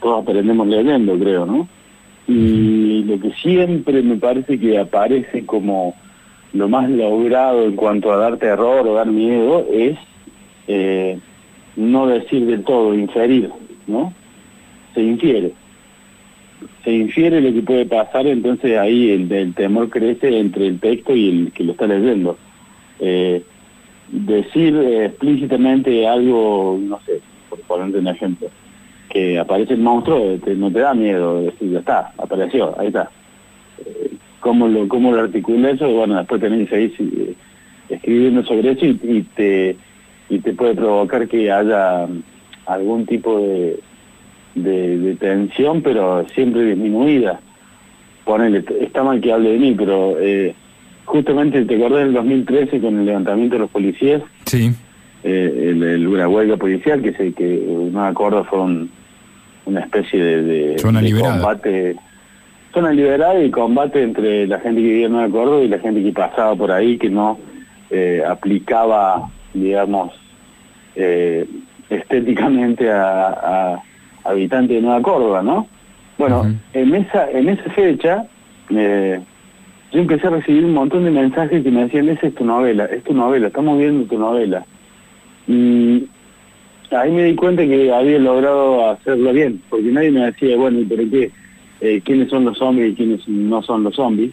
todos 0.00 0.22
aprendemos 0.22 0.66
leyendo, 0.66 1.18
creo, 1.18 1.46
¿no? 1.46 1.68
Y 2.26 3.04
lo 3.04 3.18
que 3.18 3.32
siempre 3.42 4.02
me 4.02 4.16
parece 4.16 4.58
que 4.58 4.78
aparece 4.78 5.46
como 5.46 5.94
lo 6.58 6.68
más 6.68 6.90
logrado 6.90 7.64
en 7.64 7.76
cuanto 7.76 8.12
a 8.12 8.16
dar 8.16 8.36
terror 8.36 8.86
o 8.86 8.94
dar 8.94 9.06
miedo 9.06 9.66
es 9.72 9.96
eh, 10.66 11.18
no 11.76 12.06
decir 12.06 12.46
del 12.46 12.64
todo, 12.64 12.94
inferir, 12.94 13.50
¿no? 13.86 14.12
Se 14.94 15.02
infiere 15.02 15.52
se 16.84 16.92
infiere 16.92 17.40
lo 17.40 17.52
que 17.52 17.62
puede 17.62 17.86
pasar, 17.86 18.26
entonces 18.26 18.78
ahí 18.78 19.10
el, 19.10 19.54
temor 19.54 19.90
crece 19.90 20.38
entre 20.38 20.68
el 20.68 20.80
texto 20.80 21.14
y 21.14 21.28
el 21.28 21.52
que 21.52 21.64
lo 21.64 21.72
está 21.72 21.86
leyendo. 21.86 22.36
Eh, 23.00 23.42
decir 24.10 24.76
explícitamente 24.76 26.06
algo, 26.06 26.78
no 26.80 26.98
sé, 27.04 27.20
por 27.48 27.60
ponerte 27.60 27.98
un 27.98 28.08
ejemplo, 28.08 28.48
que 29.10 29.38
aparece 29.38 29.74
el 29.74 29.80
monstruo, 29.80 30.38
no 30.56 30.72
te 30.72 30.78
da 30.80 30.94
miedo, 30.94 31.42
decir, 31.42 31.70
ya 31.70 31.80
está, 31.80 32.12
apareció, 32.18 32.78
ahí 32.78 32.88
está. 32.88 33.10
Eh, 33.84 34.10
¿Cómo 34.40 34.68
lo, 34.68 34.86
cómo 34.88 35.12
lo 35.12 35.22
articula 35.22 35.70
eso? 35.70 35.88
Bueno, 35.90 36.16
después 36.16 36.40
tenés 36.40 36.68
que 36.68 36.74
seguir 36.90 37.12
eh, 37.20 37.34
escribiendo 37.88 38.44
sobre 38.44 38.72
eso 38.72 38.86
y, 38.86 39.00
y 39.02 39.22
te 39.34 39.76
y 40.30 40.38
te 40.40 40.52
puede 40.52 40.74
provocar 40.74 41.26
que 41.26 41.50
haya 41.50 42.06
algún 42.66 43.06
tipo 43.06 43.40
de, 43.40 43.80
de, 44.54 44.98
de 44.98 45.14
tensión, 45.16 45.80
pero 45.82 46.26
siempre 46.34 46.64
disminuida. 46.66 47.40
Ponele, 48.24 48.62
está 48.82 49.02
mal 49.02 49.20
que 49.22 49.32
hable 49.32 49.52
de 49.52 49.58
mí, 49.58 49.74
pero 49.76 50.16
eh, 50.20 50.54
justamente 51.06 51.64
te 51.64 51.76
acordás 51.76 52.04
del 52.04 52.12
2013 52.12 52.78
con 52.80 52.98
el 53.00 53.06
levantamiento 53.06 53.54
de 53.54 53.60
los 53.60 53.70
policías, 53.70 54.20
Sí. 54.44 54.70
eh, 55.24 55.70
el, 55.70 55.82
el- 55.82 56.12
la 56.18 56.28
huelga 56.28 56.58
policial, 56.58 57.00
que 57.00 57.14
se 57.14 57.32
que 57.32 57.62
no 57.90 58.02
me 58.02 58.06
acuerdo 58.08 58.44
fue 58.44 58.60
un- 58.60 58.90
una 59.64 59.80
especie 59.80 60.22
de, 60.22 60.76
combate, 61.22 61.96
zona 62.72 62.92
liberada 62.92 63.42
y 63.42 63.50
combate 63.50 64.02
entre 64.02 64.46
la 64.46 64.60
gente 64.60 64.80
que 64.80 64.86
vivía 64.86 65.06
en 65.06 65.12
Nueva 65.12 65.30
Córdoba 65.30 65.62
y 65.62 65.68
la 65.68 65.78
gente 65.78 66.02
que 66.02 66.12
pasaba 66.12 66.54
por 66.54 66.70
ahí, 66.70 66.98
que 66.98 67.10
no 67.10 67.38
eh, 67.90 68.22
aplicaba, 68.26 69.30
digamos, 69.54 70.12
eh, 70.94 71.46
estéticamente 71.88 72.90
a, 72.90 73.28
a 73.28 73.82
habitantes 74.24 74.76
de 74.76 74.82
Nueva 74.82 75.02
Córdoba, 75.02 75.42
¿no? 75.42 75.66
Bueno, 76.18 76.44
en 76.72 76.94
esa 76.94 77.30
en 77.30 77.48
esa 77.48 77.70
fecha 77.70 78.26
eh, 78.70 79.20
yo 79.92 80.00
empecé 80.00 80.26
a 80.26 80.30
recibir 80.30 80.64
un 80.64 80.74
montón 80.74 81.04
de 81.04 81.10
mensajes 81.10 81.62
que 81.62 81.70
me 81.70 81.84
decían, 81.84 82.08
esa 82.08 82.26
es 82.26 82.34
tu 82.34 82.44
novela, 82.44 82.84
es 82.86 83.02
tu 83.04 83.14
novela, 83.14 83.46
estamos 83.46 83.78
viendo 83.78 84.04
tu 84.06 84.18
novela. 84.18 84.66
Y 85.46 86.06
ahí 86.90 87.10
me 87.10 87.24
di 87.24 87.34
cuenta 87.34 87.62
que 87.62 87.92
había 87.92 88.18
logrado 88.18 88.90
hacerlo 88.90 89.32
bien, 89.32 89.62
porque 89.70 89.86
nadie 89.86 90.10
me 90.10 90.26
decía, 90.26 90.56
bueno, 90.56 90.80
¿y 90.80 90.84
pero 90.84 91.04
qué? 91.10 91.30
Eh, 91.80 92.00
¿Quiénes 92.04 92.28
son 92.28 92.44
los 92.44 92.58
zombies 92.58 92.92
y 92.92 92.94
quiénes 92.96 93.28
no 93.28 93.62
son 93.62 93.84
los 93.84 93.94
zombies? 93.94 94.32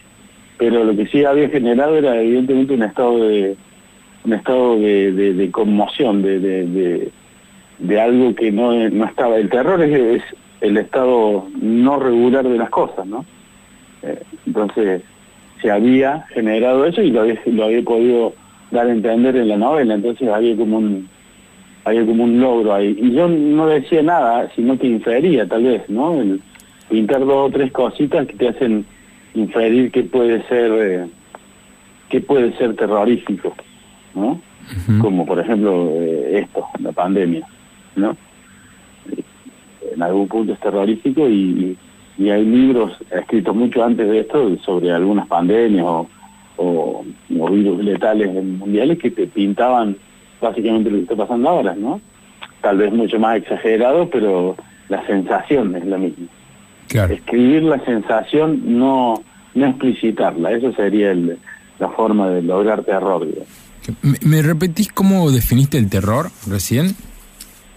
Pero 0.58 0.84
lo 0.84 0.96
que 0.96 1.06
sí 1.06 1.24
había 1.24 1.48
generado 1.48 1.96
era 1.96 2.20
evidentemente 2.20 2.74
un 2.74 2.82
estado 2.82 3.28
de 3.28 3.56
un 4.26 4.32
estado 4.32 4.76
de, 4.76 5.48
conmoción, 5.52 6.22
de, 6.22 7.10
de, 7.78 8.00
algo 8.00 8.34
que 8.34 8.50
no, 8.50 8.72
no 8.90 9.04
estaba. 9.04 9.36
El 9.36 9.48
terror 9.48 9.80
es, 9.82 10.22
el 10.60 10.76
estado 10.76 11.46
no 11.60 11.98
regular 12.00 12.46
de 12.46 12.58
las 12.58 12.70
cosas, 12.70 13.06
¿no? 13.06 13.24
Eh, 14.02 14.20
entonces 14.46 15.02
se 15.62 15.70
había 15.70 16.26
generado 16.34 16.84
eso 16.84 17.02
y 17.02 17.10
lo 17.10 17.22
había, 17.22 17.82
podido 17.82 18.34
dar 18.72 18.88
a 18.88 18.92
entender 18.92 19.36
en 19.36 19.48
la 19.48 19.56
novela, 19.56 19.94
entonces 19.94 20.28
había 20.28 20.56
como 20.56 20.78
un, 20.78 21.08
había 21.84 22.04
como 22.04 22.24
un 22.24 22.40
logro 22.40 22.74
ahí. 22.74 22.96
Y 23.00 23.12
yo 23.12 23.28
no 23.28 23.68
decía 23.68 24.02
nada, 24.02 24.50
sino 24.56 24.76
que 24.76 24.88
infería 24.88 25.46
tal 25.46 25.62
vez, 25.62 25.88
¿no? 25.88 26.20
Pintar 26.88 27.20
dos 27.20 27.48
o 27.48 27.50
tres 27.50 27.72
cositas 27.72 28.26
que 28.26 28.34
te 28.34 28.48
hacen 28.48 28.86
inferir 29.34 29.90
que 29.90 30.02
puede 30.04 30.42
ser, 30.48 30.72
eh, 30.72 31.06
que 32.08 32.20
puede 32.20 32.56
ser 32.56 32.74
terrorífico, 32.76 33.54
¿no? 34.14 34.40
Como 35.00 35.24
por 35.24 35.38
ejemplo 35.38 35.90
eh, 35.92 36.40
esto, 36.40 36.66
la 36.80 36.92
pandemia, 36.92 37.46
¿no? 37.94 38.16
En 39.94 40.02
algún 40.02 40.28
punto 40.28 40.52
es 40.52 40.60
terrorífico 40.60 41.28
y, 41.28 41.76
y 42.18 42.30
hay 42.30 42.44
libros 42.44 42.92
escritos 43.10 43.54
mucho 43.54 43.84
antes 43.84 44.08
de 44.08 44.20
esto 44.20 44.56
sobre 44.58 44.90
algunas 44.90 45.26
pandemias 45.26 45.84
o, 45.86 46.08
o, 46.56 47.04
o 47.38 47.50
virus 47.50 47.84
letales 47.84 48.32
mundiales 48.32 48.98
que 48.98 49.10
te 49.10 49.26
pintaban 49.26 49.96
básicamente 50.40 50.90
lo 50.90 50.96
que 50.96 51.02
está 51.02 51.16
pasando 51.16 51.48
ahora, 51.48 51.74
¿no? 51.74 52.00
Tal 52.60 52.78
vez 52.78 52.92
mucho 52.92 53.18
más 53.18 53.36
exagerado, 53.36 54.08
pero 54.10 54.56
la 54.88 55.06
sensación 55.06 55.74
es 55.76 55.84
la 55.84 55.98
misma. 55.98 56.26
Claro. 56.88 57.14
Escribir 57.14 57.62
la 57.64 57.84
sensación, 57.84 58.78
no, 58.78 59.22
no 59.54 59.66
explicitarla, 59.66 60.52
eso 60.52 60.72
sería 60.72 61.10
el, 61.10 61.38
la 61.78 61.88
forma 61.90 62.28
de 62.30 62.42
lograr 62.42 62.84
terror. 62.84 63.26
digamos. 63.26 63.48
¿Me, 64.02 64.18
me 64.28 64.42
repetís 64.42 64.88
cómo 64.92 65.30
definiste 65.30 65.78
el 65.78 65.88
terror 65.90 66.28
recién? 66.48 66.94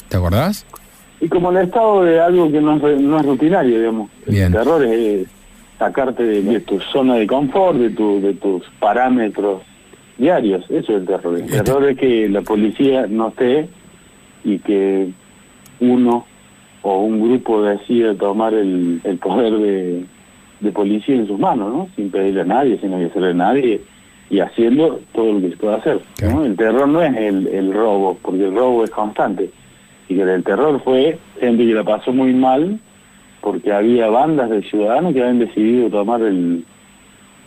¿Te 0.10 0.18
acordás? 0.18 0.66
Y 1.22 1.28
como 1.28 1.52
el 1.52 1.58
estado 1.58 2.04
de 2.04 2.20
algo 2.20 2.52
que 2.52 2.62
no 2.62 2.76
es, 2.78 3.02
no 3.02 3.20
es 3.20 3.26
rutinario, 3.26 3.78
digamos. 3.78 4.10
Bien. 4.26 4.46
El 4.48 4.54
terror 4.54 4.84
es 4.86 5.28
sacarte 5.78 6.24
de, 6.24 6.42
de 6.42 6.60
tu 6.62 6.80
zona 6.80 7.16
de 7.16 7.28
confort, 7.28 7.78
de, 7.78 7.90
tu, 7.90 8.22
de 8.22 8.34
tus 8.36 8.64
parámetros 8.80 9.62
diarios. 10.18 10.64
Eso 10.70 10.94
es 10.94 11.02
el 11.02 11.06
terror. 11.06 11.36
El 11.38 11.44
Este- 11.44 11.62
terror 11.64 11.90
es 11.90 11.98
que 11.98 12.30
la 12.30 12.42
policía 12.42 13.06
no 13.08 13.30
esté 13.30 13.70
y 14.44 14.60
que 14.60 15.12
uno 15.82 16.26
o 16.82 17.00
un 17.02 17.22
grupo 17.22 17.62
decida 17.64 18.14
tomar 18.16 18.54
el, 18.54 19.02
el 19.04 19.18
poder 19.18 19.54
de, 19.58 20.06
de 20.62 20.72
policía 20.72 21.16
en 21.16 21.28
sus 21.28 21.40
manos, 21.40 21.74
¿no? 21.74 21.90
Sin 21.96 22.10
pedirle 22.10 22.42
a 22.42 22.46
nadie, 22.46 22.78
sin 22.80 22.94
avisarle 22.94 23.32
a 23.32 23.34
nadie 23.34 23.82
y 24.30 24.40
haciendo 24.40 25.00
todo 25.14 25.34
lo 25.34 25.42
que 25.42 25.50
se 25.50 25.58
puede 25.58 25.76
hacer. 25.76 26.00
El 26.46 26.56
terror 26.56 26.88
no 26.88 27.02
es 27.02 27.16
el, 27.18 27.48
el 27.48 27.74
robo, 27.74 28.18
porque 28.22 28.46
el 28.46 28.56
robo 28.56 28.84
es 28.84 28.92
constante. 28.92 29.50
Y 30.08 30.16
que 30.16 30.22
el 30.22 30.44
terror 30.44 30.82
fue 30.84 31.18
gente 31.40 31.66
que 31.66 31.74
la 31.74 31.84
pasó 31.84 32.12
muy 32.14 32.34
mal 32.34 32.80
porque 33.42 33.72
había 33.72 34.08
bandas 34.10 34.50
de 34.50 34.62
ciudadanos 34.64 35.14
que 35.14 35.22
habían 35.22 35.40
decidido 35.40 35.90
tomar 35.90 36.22
el, 36.22 36.66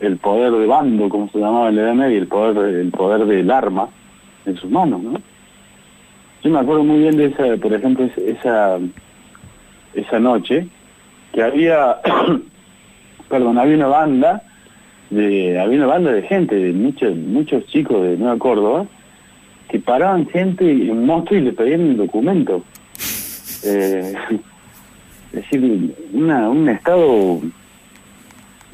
el 0.00 0.16
poder 0.18 0.52
de 0.52 0.66
bando, 0.66 1.08
como 1.08 1.28
se 1.30 1.38
llamaba 1.38 1.68
en 1.68 1.76
la 1.76 1.82
Edad 1.82 1.94
Media, 1.94 2.18
el 2.18 2.26
poder, 2.28 2.74
el 2.74 2.90
poder 2.90 3.26
del 3.26 3.50
arma 3.50 3.88
en 4.46 4.56
sus 4.56 4.70
manos, 4.70 5.02
¿no? 5.02 5.12
Yo 6.42 6.50
me 6.50 6.58
acuerdo 6.58 6.82
muy 6.82 6.98
bien 6.98 7.16
de 7.16 7.26
esa, 7.26 7.56
por 7.60 7.72
ejemplo, 7.72 8.04
es- 8.06 8.18
esa, 8.18 8.78
esa 9.94 10.18
noche, 10.18 10.66
que 11.32 11.42
había, 11.42 11.96
perdón, 13.28 13.58
había 13.58 13.76
una 13.76 13.86
banda 13.88 14.42
de, 15.10 15.58
había 15.60 15.78
una 15.78 15.86
banda 15.86 16.12
de 16.12 16.22
gente, 16.22 16.54
de 16.54 16.72
muchos, 16.72 17.14
muchos 17.16 17.66
chicos 17.66 18.02
de 18.02 18.16
Nueva 18.16 18.38
Córdoba, 18.38 18.86
que 19.68 19.78
paraban 19.78 20.26
gente 20.28 20.70
en 20.70 21.06
moto 21.06 21.34
y 21.34 21.40
le 21.40 21.52
pedían 21.52 21.80
el 21.82 21.96
documento. 21.96 22.62
Eh, 23.64 24.12
es 25.32 25.40
decir, 25.42 25.94
una, 26.12 26.50
un 26.50 26.68
estado 26.68 27.40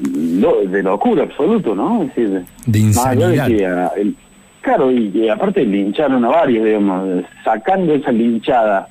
de 0.01 0.83
locura 0.83 1.25
absoluto, 1.25 1.75
¿no? 1.75 2.05
Es 2.05 2.17
decir, 2.17 2.45
De 2.67 2.79
insanidad. 2.79 3.87
ah, 3.87 3.93
el- 3.99 4.15
claro, 4.63 4.91
y 4.91 5.11
que 5.11 5.31
aparte 5.31 5.63
lincharon 5.65 6.25
a 6.25 6.29
varios, 6.29 6.65
digamos, 6.65 7.23
sacando 7.45 7.93
esa 7.95 8.13
linchada, 8.13 8.89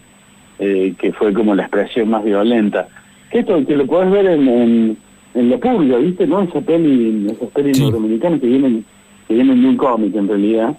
eh, 0.60 0.94
que 1.00 1.12
fue 1.14 1.34
como 1.34 1.54
la 1.56 1.64
expresión 1.64 2.10
más 2.10 2.24
violenta. 2.24 2.88
Que 3.32 3.40
esto 3.40 3.66
que 3.66 3.76
lo 3.76 3.86
podés 3.86 4.12
ver 4.12 4.26
en, 4.26 4.48
en, 4.48 4.98
en 5.34 5.50
La 5.50 5.58
Purga, 5.58 5.98
¿viste? 5.98 6.26
¿No? 6.28 6.42
Esa 6.42 6.62
peli, 6.62 7.28
esas 7.32 7.50
pelis 7.50 7.78
Sí. 7.78 7.84
norteamericanas 7.84 8.40
que 8.40 8.48
vienen, 8.48 8.86
que 9.28 9.34
vienen 9.36 9.62
de 9.62 9.70
un 9.70 9.78
cómic 9.78 10.16
en 10.16 10.28
realidad, 10.28 10.78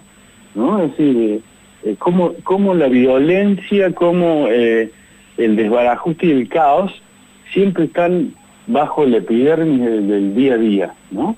¿no? 0.55 0.81
Es 0.83 0.91
decir, 0.91 1.15
eh, 1.17 1.39
eh, 1.83 1.95
cómo, 1.99 2.33
cómo 2.43 2.73
la 2.73 2.87
violencia, 2.87 3.93
cómo 3.93 4.47
eh, 4.49 4.91
el 5.37 5.55
desbarajuste 5.55 6.25
y 6.25 6.31
el 6.31 6.49
caos 6.49 6.91
siempre 7.53 7.85
están 7.85 8.33
bajo 8.67 9.05
la 9.05 9.17
epidermis 9.17 9.79
del, 9.81 10.07
del 10.07 10.35
día 10.35 10.53
a 10.55 10.57
día, 10.57 10.93
¿no? 11.11 11.35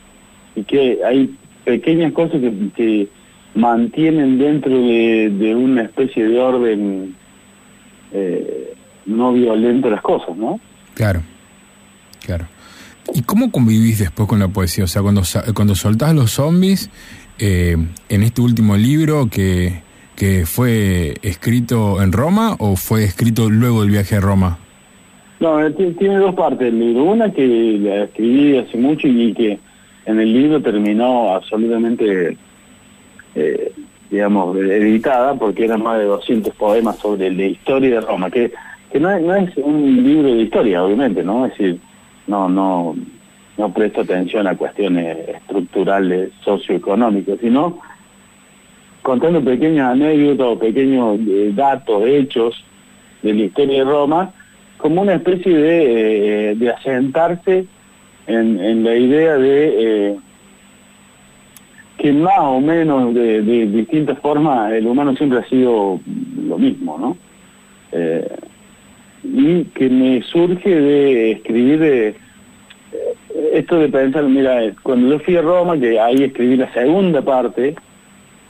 Y 0.56 0.64
que 0.64 1.00
hay 1.06 1.34
pequeñas 1.66 2.12
cosas 2.14 2.42
que, 2.42 2.52
que 2.76 3.08
mantienen 3.54 4.40
dentro 4.40 4.72
de, 4.72 5.30
de 5.30 5.56
una 5.56 5.84
especie 5.84 6.28
de 6.28 6.40
orden 6.40 7.16
eh, 8.14 8.74
no 9.06 9.34
violento 9.34 9.90
las 9.90 10.02
cosas, 10.02 10.36
¿no? 10.38 10.60
Claro, 10.94 11.22
claro. 12.26 12.46
¿Y 13.14 13.22
cómo 13.24 13.52
convivís 13.52 14.00
después 14.00 14.28
con 14.30 14.40
la 14.40 14.48
poesía? 14.48 14.84
O 14.84 14.88
sea, 14.88 15.02
cuando, 15.02 15.22
cuando 15.54 15.76
soltás 15.76 16.14
los 16.14 16.32
zombies, 16.32 16.90
eh, 17.40 17.76
en 18.10 18.24
este 18.24 18.42
último 18.42 18.78
libro 18.78 19.28
que, 19.30 19.82
que 20.16 20.46
fue 20.46 21.16
escrito 21.24 22.02
en 22.04 22.12
Roma 22.12 22.56
o 22.60 22.76
fue 22.76 23.04
escrito 23.04 23.50
luego 23.50 23.82
del 23.82 23.90
viaje 23.92 24.18
a 24.18 24.20
Roma? 24.20 24.60
No, 25.40 25.60
eh, 25.66 25.72
ti- 25.72 25.96
tiene 25.98 26.18
dos 26.18 26.36
partes 26.36 26.68
el 26.68 26.78
libro. 26.80 27.04
Una 27.06 27.32
que 27.34 27.48
la 27.82 28.04
escribí 28.04 28.58
hace 28.60 28.78
mucho 28.78 29.08
y 29.08 29.34
que 29.34 29.60
en 30.06 30.20
el 30.20 30.32
libro 30.32 30.62
terminó 30.62 31.34
absolutamente, 31.34 32.38
eh, 33.36 33.72
digamos, 34.12 34.58
editada 34.58 35.34
porque 35.36 35.66
eran 35.66 35.82
más 35.82 35.98
de 35.98 36.06
200 36.06 36.54
poemas 36.56 36.98
sobre 36.98 37.32
la 37.32 37.46
historia 37.46 37.96
de 37.96 38.02
Roma, 38.02 38.30
que, 38.30 38.52
que 38.92 39.00
no, 39.00 39.10
es, 39.10 39.22
no 39.22 39.36
es 39.36 39.58
un 39.58 40.04
libro 40.04 40.36
de 40.36 40.42
historia, 40.42 40.84
obviamente, 40.84 41.24
¿no? 41.24 41.46
Es 41.46 41.58
decir, 41.58 41.80
no, 42.28 42.50
no, 42.50 42.96
no 43.58 43.74
presto 43.74 44.02
atención 44.02 44.48
a 44.48 44.58
cuestiones 44.58 45.30
estructurales, 45.30 46.32
socioeconómicas, 46.44 47.40
sino 47.40 47.80
contando 49.02 49.42
pequeñas 49.42 49.94
anécdotas 49.94 50.48
o 50.48 50.60
pequeños 50.60 51.18
eh, 51.28 51.52
datos, 51.56 52.04
hechos 52.06 52.64
de 53.24 53.34
la 53.34 53.44
historia 53.44 53.80
de 53.80 53.90
Roma, 53.90 54.34
como 54.78 55.04
una 55.04 55.14
especie 55.14 55.58
de, 55.58 56.52
eh, 56.52 56.56
de 56.56 56.70
asentarse 56.70 57.66
en, 58.28 58.60
en 58.60 58.84
la 58.84 58.96
idea 58.96 59.38
de 59.38 60.10
eh, 60.10 60.20
que 62.02 62.12
más 62.12 62.40
o 62.40 62.60
menos 62.60 63.14
de, 63.14 63.44
distintas 63.68 64.18
formas 64.20 64.74
el 64.74 64.88
humano 64.88 65.16
siempre 65.16 65.38
ha 65.38 65.48
sido 65.48 66.00
lo 66.48 66.58
mismo, 66.58 66.98
¿no? 66.98 67.16
Eh, 67.92 68.28
y 69.24 69.66
que 69.66 69.88
me 69.88 70.24
surge 70.24 70.68
de 70.68 71.32
escribir 71.34 71.80
eh, 71.84 72.16
esto 73.54 73.78
de 73.78 73.90
pensar, 73.90 74.24
mira, 74.24 74.64
eh, 74.64 74.74
cuando 74.82 75.10
yo 75.10 75.20
fui 75.20 75.36
a 75.36 75.44
Roma, 75.44 75.78
que 75.78 76.00
ahí 76.00 76.24
escribí 76.24 76.58
la 76.58 76.74
segunda 76.74 77.22
parte 77.22 77.76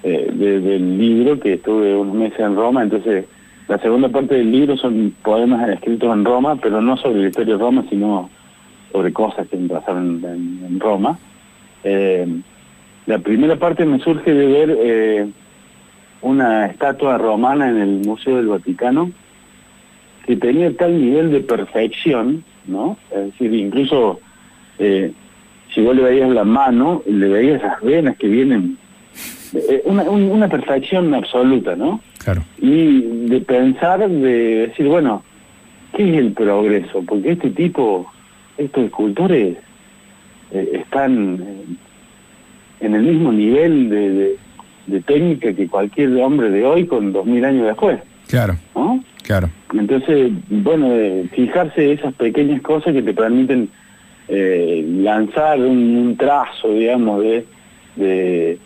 de- 0.01 0.61
del 0.61 0.97
libro, 0.97 1.37
que 1.37 1.55
estuve 1.55 1.93
unos 1.93 2.15
meses 2.15 2.39
en 2.39 2.55
Roma, 2.55 2.83
entonces 2.83 3.25
la 3.67 3.77
segunda 3.79 4.07
parte 4.07 4.35
del 4.35 4.49
libro 4.49 4.77
son 4.77 5.13
poemas 5.23 5.67
escritos 5.67 6.11
en 6.13 6.23
Roma, 6.23 6.55
pero 6.55 6.81
no 6.81 6.95
sobre 6.95 7.23
la 7.23 7.27
historia 7.27 7.55
de 7.55 7.59
Roma, 7.59 7.83
sino 7.89 8.29
sobre 8.93 9.11
cosas 9.11 9.45
que 9.49 9.57
pasaron 9.57 10.23
en, 10.23 10.79
Roma. 10.79 11.19
La 13.05 13.19
primera 13.19 13.55
parte 13.57 13.85
me 13.85 13.99
surge 13.99 14.33
de 14.33 14.45
ver 14.47 14.77
eh, 14.79 15.27
una 16.21 16.67
estatua 16.67 17.17
romana 17.17 17.69
en 17.69 17.77
el 17.77 17.89
Museo 18.05 18.37
del 18.37 18.47
Vaticano 18.47 19.11
que 20.25 20.35
tenía 20.35 20.75
tal 20.77 21.01
nivel 21.01 21.31
de 21.31 21.39
perfección, 21.41 22.43
¿no? 22.67 22.97
Es 23.11 23.25
decir, 23.31 23.53
incluso 23.53 24.19
eh, 24.77 25.11
si 25.73 25.81
vos 25.81 25.95
le 25.95 26.03
veías 26.03 26.29
la 26.29 26.43
mano, 26.43 27.01
le 27.07 27.27
veías 27.27 27.61
esas 27.61 27.81
venas 27.81 28.17
que 28.17 28.27
vienen, 28.27 28.77
eh, 29.53 29.81
una, 29.85 30.03
un- 30.03 30.31
una 30.31 30.47
perfección 30.47 31.13
absoluta, 31.13 31.75
¿no? 31.75 32.01
Claro. 32.23 32.43
y 32.59 33.01
de 33.29 33.41
pensar, 33.41 34.07
de 34.07 34.67
decir, 34.67 34.87
bueno, 34.87 35.23
¿qué 35.97 36.07
es 36.07 36.17
el 36.19 36.33
progreso? 36.33 37.01
Porque 37.07 37.31
este 37.31 37.49
tipo, 37.49 38.05
estos 38.59 38.83
escultores 38.85 39.57
eh, 40.51 40.71
están 40.83 41.43
en 42.81 42.95
el 42.95 43.03
mismo 43.03 43.31
nivel 43.31 43.89
de, 43.89 44.09
de- 44.11 44.35
de 44.87 44.99
técnica 45.01 45.53
que 45.53 45.67
cualquier 45.67 46.09
hombre 46.17 46.49
de 46.49 46.65
hoy 46.65 46.85
con 46.87 47.13
dos 47.13 47.25
mil 47.25 47.45
años 47.45 47.65
después, 47.67 47.99
Claro, 48.27 48.55
¿no? 48.75 49.03
claro. 49.23 49.49
Entonces, 49.73 50.31
bueno, 50.49 50.87
eh, 50.91 51.27
fijarse 51.33 51.91
esas 51.93 52.13
pequeñas 52.15 52.61
cosas 52.61 52.93
que 52.93 53.01
te 53.01 53.13
permiten 53.13 53.69
eh, 54.27 54.83
lanzar 54.99 55.59
un, 55.59 55.95
un 55.97 56.17
trazo, 56.17 56.73
digamos, 56.73 57.21
de, 57.21 57.45
de 57.95 58.57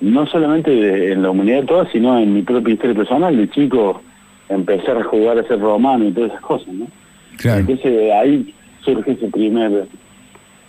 no 0.00 0.26
solamente 0.26 0.70
de- 0.70 1.12
en 1.12 1.22
la 1.22 1.30
humanidad 1.30 1.64
toda, 1.64 1.90
sino 1.90 2.18
en 2.18 2.32
mi 2.34 2.42
propia 2.42 2.74
historia 2.74 2.96
personal, 2.96 3.36
de 3.36 3.48
chico 3.50 4.00
empezar 4.48 4.96
a 4.98 5.04
jugar 5.04 5.38
a 5.38 5.44
ser 5.44 5.58
romano 5.60 6.04
y 6.06 6.12
todas 6.12 6.30
esas 6.30 6.42
cosas, 6.42 6.68
¿no? 6.68 6.86
Claro. 7.38 7.60
Entonces 7.60 8.12
ahí 8.12 8.54
surge 8.84 9.12
ese 9.12 9.28
primer, 9.28 9.86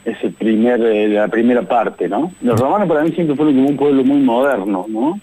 ese 0.06 0.30
primer, 0.32 0.82
eh, 0.82 1.08
la 1.08 1.28
primera 1.28 1.62
parte, 1.62 2.10
¿no? 2.10 2.32
Los 2.42 2.60
romanos 2.60 2.88
para 2.88 3.04
mí 3.04 3.12
siempre 3.12 3.36
fueron 3.36 3.56
como 3.56 3.70
un 3.70 3.78
pueblo 3.78 4.04
muy 4.04 4.20
moderno, 4.20 4.86
¿no? 4.90 5.20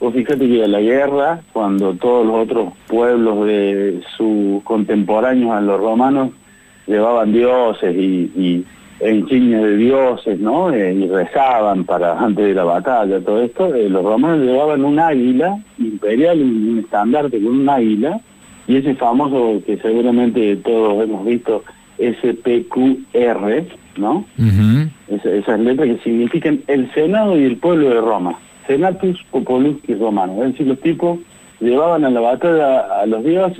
Vos 0.00 0.14
fíjate 0.14 0.46
que 0.46 0.64
a 0.64 0.68
la 0.68 0.80
guerra, 0.80 1.40
cuando 1.52 1.94
todos 1.94 2.24
los 2.26 2.36
otros 2.36 2.72
pueblos 2.86 3.46
de 3.46 4.00
sus 4.16 4.62
contemporáneos 4.62 5.52
a 5.52 5.60
los 5.60 5.80
romanos 5.80 6.30
llevaban 6.86 7.32
dioses 7.32 7.96
y, 7.96 8.30
y 8.36 8.64
insignias 9.04 9.62
de 9.62 9.76
dioses, 9.76 10.38
¿no? 10.38 10.72
Eh, 10.72 10.94
y 10.94 11.08
rezaban 11.08 11.84
para 11.84 12.18
antes 12.24 12.44
de 12.44 12.54
la 12.54 12.64
batalla, 12.64 13.20
todo 13.20 13.42
esto, 13.42 13.74
eh, 13.74 13.88
los 13.88 14.04
romanos 14.04 14.40
llevaban 14.40 14.84
un 14.84 14.98
águila 15.00 15.58
imperial, 15.78 16.40
un, 16.40 16.68
un 16.68 16.78
estandarte 16.80 17.42
con 17.42 17.60
un 17.60 17.68
águila, 17.68 18.20
y 18.66 18.76
ese 18.76 18.94
famoso 18.94 19.62
que 19.64 19.78
seguramente 19.78 20.56
todos 20.56 21.02
hemos 21.02 21.24
visto, 21.24 21.64
SPQR, 21.98 23.64
¿no? 23.98 24.24
esas 25.08 25.60
letras 25.60 25.88
que 25.88 25.98
significan 26.04 26.60
el 26.66 26.92
Senado 26.94 27.38
y 27.38 27.44
el 27.44 27.56
pueblo 27.56 27.90
de 27.90 28.00
Roma. 28.00 28.38
Senatus 28.66 29.24
Populusque 29.30 29.94
Romano. 29.96 30.44
Es 30.44 30.52
decir, 30.52 30.66
los 30.66 30.80
tipos 30.80 31.18
llevaban 31.60 32.04
a 32.04 32.10
la 32.10 32.20
batalla 32.20 32.80
a 33.00 33.06
los 33.06 33.24
dioses 33.24 33.58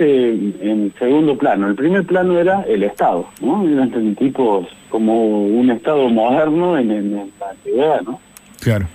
en, 0.61 0.93
segundo 0.97 1.37
plano. 1.37 1.67
El 1.67 1.75
primer 1.75 2.05
plano 2.05 2.39
era 2.39 2.61
el 2.61 2.83
Estado, 2.83 3.27
¿no? 3.41 3.67
Eran 3.67 4.15
tipos 4.15 4.67
como 4.89 5.45
un 5.45 5.71
Estado 5.71 6.07
moderno 6.09 6.77
en, 6.77 6.91
en 6.91 7.31
la 7.39 7.49
antigüedad, 7.49 8.01
¿no? 8.01 8.19
Claro. 8.61 8.87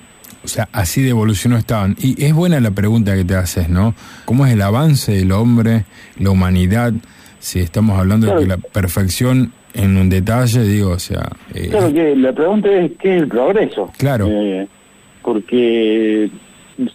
O 0.45 0.49
sea, 0.49 0.69
así 0.73 1.03
de 1.03 1.11
evolucionó 1.11 1.57
estaban. 1.57 1.97
Y 1.99 2.23
es 2.23 2.35
buena 2.35 2.61
la 2.61 2.71
pregunta 2.71 3.15
que 3.15 3.25
te 3.25 3.35
haces, 3.35 3.69
¿no? 3.69 3.95
¿Cómo 4.27 4.45
es 4.47 4.53
el 4.53 4.61
avance 4.61 5.13
del 5.13 5.33
hombre, 5.33 5.85
la 6.19 6.31
humanidad? 6.31 6.93
Si 7.39 7.61
estamos 7.61 7.99
hablando 7.99 8.27
de 8.27 8.41
que 8.41 8.47
la 8.47 8.59
perfección 8.59 9.53
en 9.75 9.97
un 9.97 10.09
detalle, 10.09 10.63
digo, 10.63 10.91
o 10.91 10.99
sea... 10.99 11.29
Eh, 11.53 11.69
claro 11.69 11.93
que 11.93 12.17
la 12.17 12.33
pregunta 12.33 12.71
es, 12.71 12.93
¿qué 12.99 13.17
es 13.17 13.23
el 13.23 13.29
progreso? 13.29 13.91
Claro. 13.99 14.29
Eh, 14.31 14.67
porque 15.23 16.31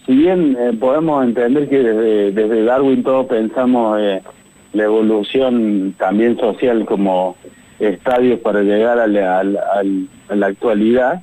si 0.06 0.16
bien 0.16 0.58
eh, 0.60 0.72
podemos 0.80 1.24
entender 1.24 1.68
que 1.68 1.80
desde, 1.80 2.32
desde 2.32 2.64
Darwin 2.64 3.04
todos 3.04 3.28
pensamos 3.28 4.00
la 4.74 4.84
evolución 4.84 5.94
también 5.98 6.38
social 6.38 6.86
como 6.86 7.36
estadios 7.80 8.40
para 8.40 8.62
llegar 8.62 9.00
a 9.00 9.08
la, 9.08 9.40
a 9.40 10.36
la 10.36 10.48
actualidad, 10.48 11.22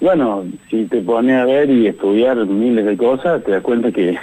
bueno, 0.00 0.44
si 0.68 0.86
te 0.86 1.00
pones 1.00 1.40
a 1.40 1.44
ver 1.44 1.70
y 1.70 1.86
estudiar 1.86 2.44
miles 2.46 2.84
de 2.84 2.96
cosas, 2.96 3.44
te 3.44 3.52
das 3.52 3.62
cuenta 3.62 3.92
que, 3.92 4.18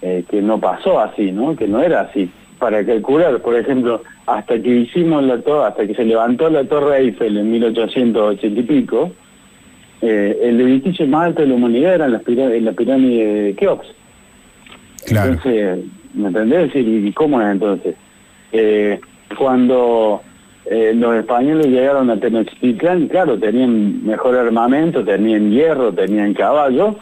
que 0.00 0.42
no 0.42 0.58
pasó 0.58 0.98
así, 0.98 1.30
¿no? 1.30 1.54
Que 1.54 1.68
no 1.68 1.80
era 1.80 2.00
así. 2.02 2.28
Para 2.58 2.84
calcular, 2.84 3.40
por 3.42 3.54
ejemplo, 3.54 4.02
hasta 4.26 4.60
que 4.60 4.68
hicimos 4.68 5.22
la 5.24 5.40
torre, 5.40 5.68
hasta 5.68 5.86
que 5.86 5.94
se 5.94 6.04
levantó 6.04 6.48
la 6.48 6.64
Torre 6.64 6.98
Eiffel 6.98 7.36
en 7.36 7.50
1880 7.50 8.60
y 8.60 8.62
pico, 8.62 9.12
eh, 10.00 10.38
el 10.42 10.60
edificio 10.60 11.06
más 11.06 11.26
alto 11.26 11.42
de 11.42 11.48
la 11.48 11.54
humanidad 11.54 11.94
era 11.94 12.08
la, 12.08 12.20
la 12.26 12.72
pirámide 12.72 13.42
de 13.42 13.54
Keops. 13.54 13.86
Claro. 15.06 15.32
Entonces, 15.32 15.78
¿me 16.14 16.28
entendés? 16.28 16.70
¿Y 16.74 17.12
cómo 17.12 17.40
es 17.40 17.48
entonces? 17.48 17.94
Eh, 18.52 19.00
cuando 19.38 20.22
eh, 20.66 20.92
los 20.94 21.14
españoles 21.14 21.66
llegaron 21.66 22.10
a 22.10 22.18
Tenochtitlán, 22.18 23.08
claro, 23.08 23.38
tenían 23.38 24.04
mejor 24.04 24.36
armamento, 24.36 25.04
tenían 25.04 25.50
hierro, 25.50 25.92
tenían 25.92 26.34
caballo, 26.34 26.96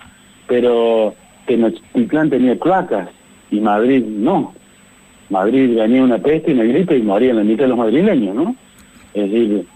pero 0.46 1.14
Tenochtitlán 1.46 2.30
tenía 2.30 2.58
cloacas 2.58 3.08
y 3.50 3.60
Madrid 3.60 4.04
no. 4.04 4.54
Madrid 5.30 5.76
venía 5.76 6.02
una 6.02 6.18
peste 6.18 6.50
y 6.50 6.54
una 6.54 6.64
gripe 6.64 6.96
y 6.96 7.02
morían 7.02 7.36
la 7.36 7.44
mitad 7.44 7.64
de 7.64 7.68
los 7.68 7.78
madrileños, 7.78 8.34
¿no? 8.34 8.56
Es 9.14 9.30
decir, 9.30 9.66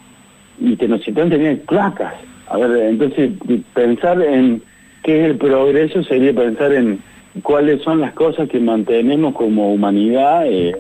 y 0.61 0.76
Tenochtitlán 0.76 1.30
tenía 1.30 1.61
cloacas. 1.62 2.14
A 2.48 2.56
ver, 2.56 2.90
entonces 2.90 3.30
pensar 3.74 4.20
en 4.22 4.62
qué 5.02 5.20
es 5.20 5.30
el 5.30 5.37
progreso 5.37 6.02
sería 6.02 6.32
pensar 6.32 6.72
en 6.72 7.00
cuáles 7.42 7.82
son 7.82 8.00
las 8.00 8.12
cosas 8.14 8.48
que 8.48 8.58
mantenemos 8.58 9.34
como 9.34 9.72
humanidad 9.72 10.46
eh, 10.46 10.74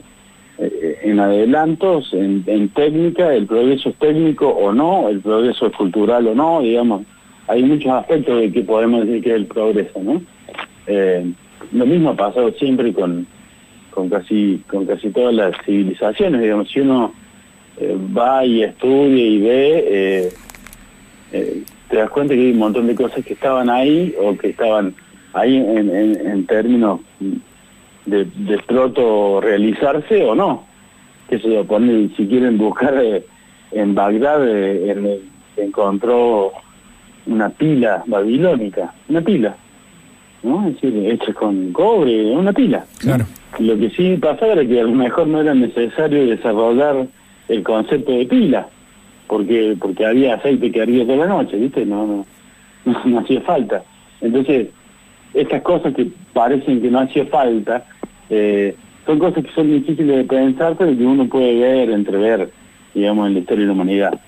eh, 0.58 0.98
en 1.04 1.20
adelantos, 1.20 2.12
en, 2.12 2.68
técnica, 2.70 3.32
el 3.32 3.46
progreso 3.46 3.90
es 3.90 3.96
técnico 3.96 4.48
o 4.48 4.72
no, 4.72 5.08
el 5.08 5.20
progreso 5.20 5.66
es 5.66 5.76
cultural 5.76 6.26
o 6.26 6.34
no, 6.34 6.62
digamos, 6.62 7.02
hay 7.46 7.62
muchos 7.62 7.92
aspectos 7.92 8.40
de 8.40 8.50
que 8.50 8.62
podemos 8.62 9.06
decir 9.06 9.22
que 9.22 9.30
es 9.30 9.36
el 9.36 9.46
progreso, 9.46 10.02
¿no? 10.02 10.22
Eh, 10.86 11.32
lo 11.72 11.86
mismo 11.86 12.10
ha 12.10 12.16
pasado 12.16 12.50
siempre 12.52 12.92
con, 12.92 13.26
con 13.98 14.08
casi 14.08 14.62
con 14.70 14.86
casi 14.86 15.10
todas 15.10 15.34
las 15.34 15.56
civilizaciones, 15.64 16.40
digamos, 16.40 16.70
si 16.70 16.78
uno 16.78 17.12
eh, 17.78 17.96
va 18.16 18.44
y 18.44 18.62
estudia 18.62 19.26
y 19.26 19.38
ve, 19.40 20.32
te 21.88 21.96
das 21.96 22.10
cuenta 22.10 22.34
que 22.34 22.40
hay 22.40 22.52
un 22.52 22.58
montón 22.58 22.86
de 22.86 22.94
cosas 22.94 23.24
que 23.24 23.34
estaban 23.34 23.68
ahí 23.68 24.14
o 24.20 24.36
que 24.36 24.50
estaban 24.50 24.94
ahí 25.32 25.56
en, 25.56 26.46
términos 26.46 27.00
de, 28.06 28.24
de 28.24 29.40
realizarse 29.40 30.24
o 30.24 30.34
no. 30.34 30.64
Que 31.28 31.40
se 31.40 31.64
pone, 31.64 32.08
si 32.16 32.26
quieren 32.26 32.56
buscar 32.56 32.94
eh, 33.02 33.24
en 33.72 33.94
Bagdad, 33.94 34.46
eh, 34.46 35.20
encontró 35.56 36.52
una 37.26 37.50
pila 37.50 38.02
babilónica, 38.06 38.94
una 39.08 39.20
pila, 39.20 39.56
¿no? 40.42 40.68
Es 40.68 40.80
decir, 40.80 41.10
hecha 41.10 41.34
con 41.34 41.72
cobre, 41.72 42.30
una 42.30 42.52
pila. 42.52 42.86
Claro. 42.98 43.26
Lo 43.58 43.78
que 43.78 43.90
sí 43.90 44.16
pasaba 44.20 44.52
era 44.52 44.66
que 44.66 44.80
a 44.80 44.84
lo 44.84 44.92
mejor 44.92 45.26
no 45.26 45.40
era 45.40 45.54
necesario 45.54 46.26
desarrollar 46.26 47.06
el 47.48 47.62
concepto 47.62 48.12
de 48.12 48.26
pila, 48.26 48.68
porque 49.26 49.76
porque 49.80 50.06
había 50.06 50.34
aceite 50.34 50.70
que 50.70 50.82
ardía 50.82 51.04
toda 51.04 51.18
la 51.18 51.26
noche, 51.26 51.56
¿viste? 51.56 51.84
No, 51.84 52.06
no, 52.06 52.26
no, 52.84 53.00
no 53.04 53.18
hacía 53.20 53.40
falta. 53.40 53.82
Entonces, 54.20 54.68
estas 55.34 55.62
cosas 55.62 55.94
que 55.94 56.08
parecen 56.32 56.80
que 56.80 56.90
no 56.90 57.00
hacía 57.00 57.26
falta, 57.26 57.84
eh, 58.30 58.74
son 59.06 59.18
cosas 59.18 59.44
que 59.44 59.52
son 59.52 59.70
difíciles 59.70 60.16
de 60.16 60.24
pensar, 60.24 60.76
pero 60.76 60.96
que 60.96 61.04
uno 61.04 61.26
puede 61.28 61.58
ver, 61.58 61.90
entrever, 61.90 62.50
digamos, 62.94 63.26
en 63.28 63.34
la 63.34 63.40
historia 63.40 63.62
de 63.62 63.66
la 63.68 63.72
humanidad. 63.72 64.20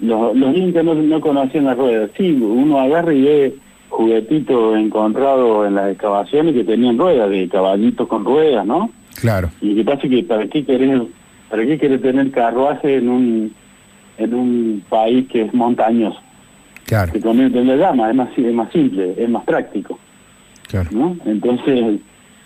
Los, 0.00 0.36
los 0.36 0.56
incas 0.56 0.84
no, 0.84 1.20
conocían 1.20 1.64
las 1.64 1.76
ruedas. 1.76 2.10
Sí, 2.16 2.32
uno 2.32 2.80
agarra 2.80 3.14
y 3.14 3.22
ve 3.22 3.54
juguetitos 3.88 4.76
encontrados 4.76 5.66
en 5.66 5.74
las 5.74 5.90
excavaciones 5.90 6.54
que 6.54 6.64
tenían 6.64 6.98
ruedas, 6.98 7.30
de 7.30 7.48
caballitos 7.48 8.08
con 8.08 8.24
ruedas, 8.24 8.66
¿no? 8.66 8.90
Claro. 9.20 9.50
Y 9.60 9.74
que 9.74 9.84
pasa 9.84 10.08
que 10.08 10.22
para 10.22 10.46
qué 10.48 10.64
querés, 10.64 11.02
para 11.48 11.64
qué 11.64 11.78
querés 11.78 12.02
tener 12.02 12.30
carruaje 12.30 12.96
en 12.96 13.08
un 13.08 13.54
en 14.18 14.34
un 14.34 14.84
país 14.88 15.26
que 15.28 15.42
es 15.42 15.54
montañoso. 15.54 16.20
Claro. 16.84 17.12
Que 17.12 17.20
convierte 17.20 17.58
en 17.58 17.68
la 17.68 17.76
llama, 17.76 18.08
es 18.10 18.16
más, 18.16 18.28
es 18.36 18.54
más 18.54 18.70
simple, 18.72 19.14
es 19.16 19.28
más 19.28 19.44
práctico. 19.44 19.98
Claro. 20.68 20.88
¿no? 20.92 21.16
Entonces, 21.26 22.00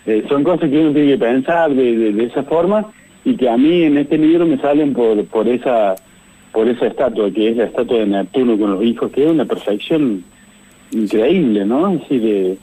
eh, 0.07 0.25
son 0.29 0.45
cosas 0.45 0.71
que 0.71 0.79
uno 0.79 0.93
tiene 0.93 1.13
que 1.13 1.19
pensar 1.19 1.73
de, 1.73 2.13
de, 2.13 2.25
esa 2.25 2.43
forma 2.45 2.87
y 3.25 3.37
que 3.37 3.49
a 3.49 3.57
mí 3.57 3.83
en 3.83 3.99
este 3.99 4.19
libro 4.19 4.47
me 4.47 4.59
salen 4.59 4.93
por, 4.93 5.25
por 5.27 5.47
esa 5.47 5.95
por 6.53 6.69
esa 6.69 6.87
estatua, 6.89 7.31
que 7.31 7.51
es 7.51 7.57
la 7.57 7.65
estatua 7.65 7.99
de 7.99 8.07
Neptuno 8.07 8.59
con 8.59 8.73
los 8.73 8.85
hijos, 8.85 9.13
que 9.13 9.25
es 9.25 9.31
una 9.31 9.45
perfección 9.45 10.25
increíble, 10.93 11.65
¿no? 11.65 11.89
Es 11.95 12.01
decir, 12.01 12.23
eh, 12.25 12.59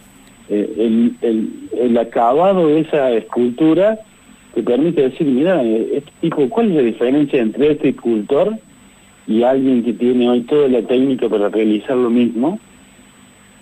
eh, 0.49 0.73
el, 0.77 1.15
el, 1.21 1.69
el, 1.79 1.97
acabado 1.97 2.67
de 2.67 2.81
esa 2.81 3.11
escultura 3.11 3.99
te 4.53 4.63
permite 4.63 5.09
decir, 5.09 5.27
mira, 5.27 5.61
este 5.63 6.11
tipo, 6.21 6.49
¿cuál 6.49 6.69
es 6.69 6.75
la 6.77 6.81
diferencia 6.81 7.41
entre 7.41 7.71
este 7.71 7.89
escultor 7.89 8.57
y 9.27 9.43
alguien 9.43 9.83
que 9.83 9.93
tiene 9.93 10.29
hoy 10.29 10.41
toda 10.41 10.67
la 10.67 10.81
técnica 10.81 11.29
para 11.29 11.49
realizar 11.49 11.95
lo 11.95 12.09
mismo, 12.09 12.59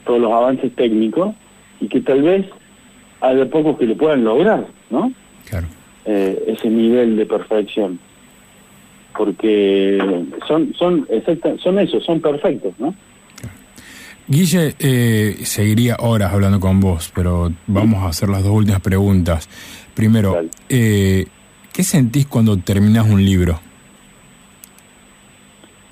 todos 0.05 0.21
los 0.21 0.31
avances 0.31 0.73
técnicos, 0.75 1.33
y 1.81 1.87
que 1.87 2.01
tal 2.01 2.21
vez 2.21 2.45
hay 3.21 3.35
de 3.35 3.45
pocos 3.47 3.77
que 3.77 3.87
lo 3.87 3.97
puedan 3.97 4.23
lograr, 4.23 4.67
¿no? 4.89 5.11
Claro. 5.49 5.67
Eh, 6.05 6.43
ese 6.47 6.69
nivel 6.69 7.17
de 7.17 7.25
perfección. 7.25 7.99
Porque 9.17 9.99
son, 10.47 10.73
son, 10.75 11.07
exacta, 11.09 11.57
son 11.57 11.79
esos, 11.79 12.03
son 12.03 12.21
perfectos, 12.21 12.73
¿no? 12.77 12.93
Guille, 14.27 14.73
eh, 14.79 15.35
seguiría 15.43 15.97
horas 15.99 16.33
hablando 16.33 16.59
con 16.59 16.79
vos, 16.79 17.11
pero 17.13 17.51
vamos 17.67 18.03
a 18.03 18.07
hacer 18.07 18.27
las 18.27 18.43
dos 18.43 18.53
últimas 18.53 18.81
preguntas. 18.81 19.47
Primero, 19.93 20.41
eh, 20.67 21.25
¿qué 21.71 21.83
sentís 21.83 22.25
cuando 22.25 22.57
terminas 22.57 23.07
un 23.07 23.23
libro? 23.23 23.59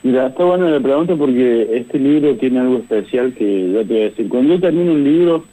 Mira, 0.01 0.27
está 0.27 0.43
buena 0.43 0.69
la 0.69 0.79
pregunta 0.79 1.15
porque 1.15 1.77
este 1.77 1.99
libro 1.99 2.35
tiene 2.35 2.59
algo 2.59 2.77
especial 2.79 3.33
que 3.35 3.71
ya 3.71 3.79
te 3.79 3.93
voy 3.93 4.01
a 4.01 4.03
decir. 4.05 4.27
Cuando 4.27 4.55
yo 4.55 4.59
termino 4.61 4.93
un 4.93 5.03
libro, 5.03 5.45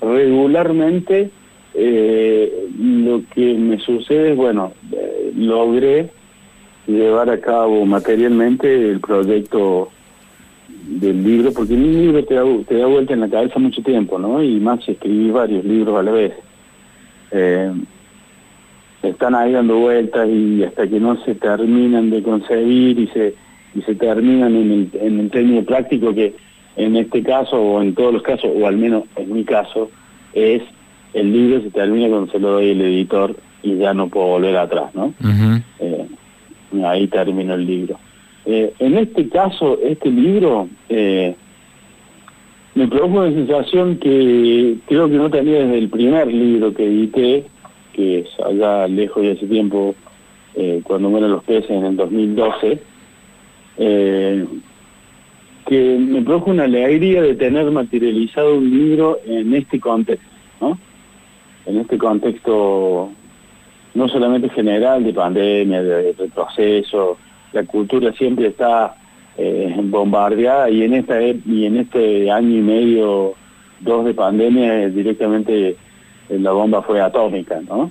regularmente 0.00 1.30
eh, 1.74 2.68
lo 2.78 3.22
que 3.34 3.54
me 3.54 3.78
sucede 3.80 4.30
es, 4.30 4.36
bueno, 4.36 4.72
eh, 4.92 5.32
logré 5.34 6.08
llevar 6.86 7.30
a 7.30 7.40
cabo 7.40 7.84
materialmente 7.84 8.90
el 8.92 9.00
proyecto 9.00 9.90
del 10.68 11.24
libro, 11.24 11.52
porque 11.52 11.74
un 11.74 11.92
libro 11.92 12.24
te 12.24 12.34
da, 12.34 12.44
te 12.66 12.76
da 12.76 12.86
vuelta 12.86 13.14
en 13.14 13.20
la 13.20 13.28
cabeza 13.28 13.58
mucho 13.58 13.82
tiempo, 13.82 14.18
¿no? 14.18 14.42
Y 14.42 14.60
más 14.60 14.84
si 14.84 14.92
escribí 14.92 15.30
varios 15.30 15.64
libros 15.64 15.98
a 15.98 16.02
la 16.02 16.12
vez. 16.12 16.32
Eh, 17.30 17.72
están 19.02 19.34
ahí 19.34 19.52
dando 19.52 19.78
vueltas 19.78 20.28
y 20.28 20.64
hasta 20.64 20.86
que 20.88 20.98
no 20.98 21.22
se 21.24 21.34
terminan 21.34 22.10
de 22.10 22.22
concebir 22.22 22.98
y 22.98 23.06
se 23.08 23.34
y 23.74 23.82
se 23.82 23.94
terminan 23.94 24.56
en 24.56 24.72
el, 24.72 24.90
en 25.00 25.20
el 25.20 25.30
término 25.30 25.62
práctico 25.62 26.14
que 26.14 26.34
en 26.76 26.96
este 26.96 27.22
caso 27.22 27.60
o 27.60 27.82
en 27.82 27.94
todos 27.94 28.14
los 28.14 28.22
casos, 28.22 28.50
o 28.54 28.66
al 28.66 28.76
menos 28.76 29.04
en 29.16 29.32
mi 29.32 29.44
caso, 29.44 29.90
es 30.32 30.62
el 31.12 31.32
libro 31.32 31.60
se 31.62 31.70
termina 31.70 32.08
cuando 32.08 32.30
se 32.30 32.38
lo 32.38 32.52
doy 32.52 32.70
al 32.70 32.80
editor 32.80 33.36
y 33.62 33.76
ya 33.76 33.94
no 33.94 34.08
puedo 34.08 34.26
volver 34.28 34.56
atrás, 34.56 34.94
¿no? 34.94 35.12
Eh, 35.80 36.06
ahí 36.84 37.08
termina 37.08 37.54
el 37.54 37.66
libro. 37.66 37.98
Eh, 38.50 38.72
en 38.78 38.96
este 38.96 39.28
caso, 39.28 39.78
este 39.82 40.10
libro 40.10 40.70
eh, 40.88 41.36
me 42.74 42.88
produjo 42.88 43.18
una 43.18 43.30
sensación 43.30 43.98
que 43.98 44.78
creo 44.86 45.06
que 45.06 45.16
no 45.16 45.28
tenía 45.28 45.58
desde 45.58 45.76
el 45.76 45.90
primer 45.90 46.28
libro 46.28 46.72
que 46.72 46.86
edité, 46.86 47.44
que 47.92 48.20
es 48.20 48.28
allá 48.40 48.88
lejos 48.88 49.22
de 49.22 49.32
ese 49.32 49.46
tiempo, 49.46 49.94
cuando 50.84 51.10
mueren 51.10 51.30
los 51.30 51.44
peces 51.44 51.70
en 51.70 51.84
el 51.84 51.96
2012, 51.96 52.80
que 55.66 55.98
me 56.00 56.22
produjo 56.22 56.50
una 56.50 56.64
alegría 56.64 57.20
de 57.22 57.34
tener 57.34 57.70
materializado 57.70 58.56
un 58.56 58.70
libro 58.70 59.20
en 59.26 59.54
este 59.54 59.78
contexto, 59.78 60.26
¿no? 60.60 60.78
En 61.66 61.78
este 61.78 61.98
contexto 61.98 63.10
no 63.94 64.08
solamente 64.08 64.48
general 64.48 65.04
de 65.04 65.12
pandemia, 65.12 65.82
de 65.82 66.12
retroceso, 66.14 67.18
la 67.52 67.64
cultura 67.64 68.12
siempre 68.12 68.48
está 68.48 68.96
eh, 69.36 69.74
bombardeada 69.84 70.70
y 70.70 70.82
en 70.82 70.94
esta 70.94 71.20
y 71.22 71.64
en 71.64 71.76
este 71.78 72.30
año 72.30 72.56
y 72.56 72.60
medio, 72.60 73.34
dos 73.80 74.04
de 74.04 74.14
pandemia, 74.14 74.88
directamente 74.88 75.70
eh, 75.70 76.38
la 76.38 76.52
bomba 76.52 76.82
fue 76.82 77.00
atómica, 77.00 77.60
¿no? 77.68 77.90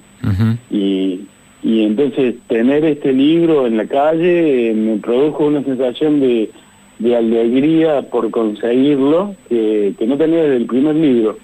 y, 0.69 1.21
y 1.63 1.83
entonces 1.83 2.35
tener 2.47 2.83
este 2.85 3.13
libro 3.13 3.65
en 3.65 3.77
la 3.77 3.87
calle 3.87 4.71
eh, 4.71 4.73
me 4.73 4.97
produjo 4.97 5.45
una 5.45 5.63
sensación 5.63 6.19
de 6.19 6.51
de 6.99 7.15
alegría 7.15 8.01
por 8.03 8.29
conseguirlo 8.31 9.35
que, 9.49 9.95
no 10.07 10.17
tenía 10.17 10.43
desde 10.43 10.57
el 10.57 10.65
primer 10.65 10.95
libro. 10.95 11.37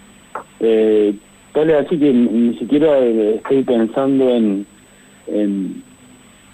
Eh, 0.60 1.13
tal 1.54 1.69
es 1.69 1.86
así 1.86 1.97
que 1.97 2.12
ni 2.12 2.58
siquiera 2.58 2.97
estoy 2.99 3.63
pensando 3.63 4.30
en, 4.30 4.65
en, 5.28 5.83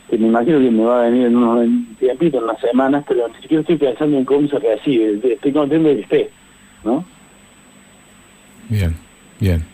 que 0.10 0.18
me 0.18 0.28
imagino 0.28 0.60
que 0.60 0.72
me 0.72 0.84
va 0.84 1.02
a 1.02 1.10
venir 1.10 1.28
en 1.28 1.36
unos 1.36 1.68
tiempitos, 2.00 2.40
en 2.40 2.50
unas 2.50 2.62
semanas, 2.62 3.04
pero 3.08 3.28
siquiera 3.42 3.62
estoy 3.62 3.78
pensando 3.78 4.18
en 4.18 4.26
cómo 4.26 4.48
se 4.48 4.60
recibe, 4.60 5.34
estoy 5.34 5.52
contento 5.52 5.90
de 5.90 5.96
que 5.96 6.02
esté, 6.02 6.30
¿no? 6.84 7.06
Bien, 8.70 8.96
bien. 9.40 9.66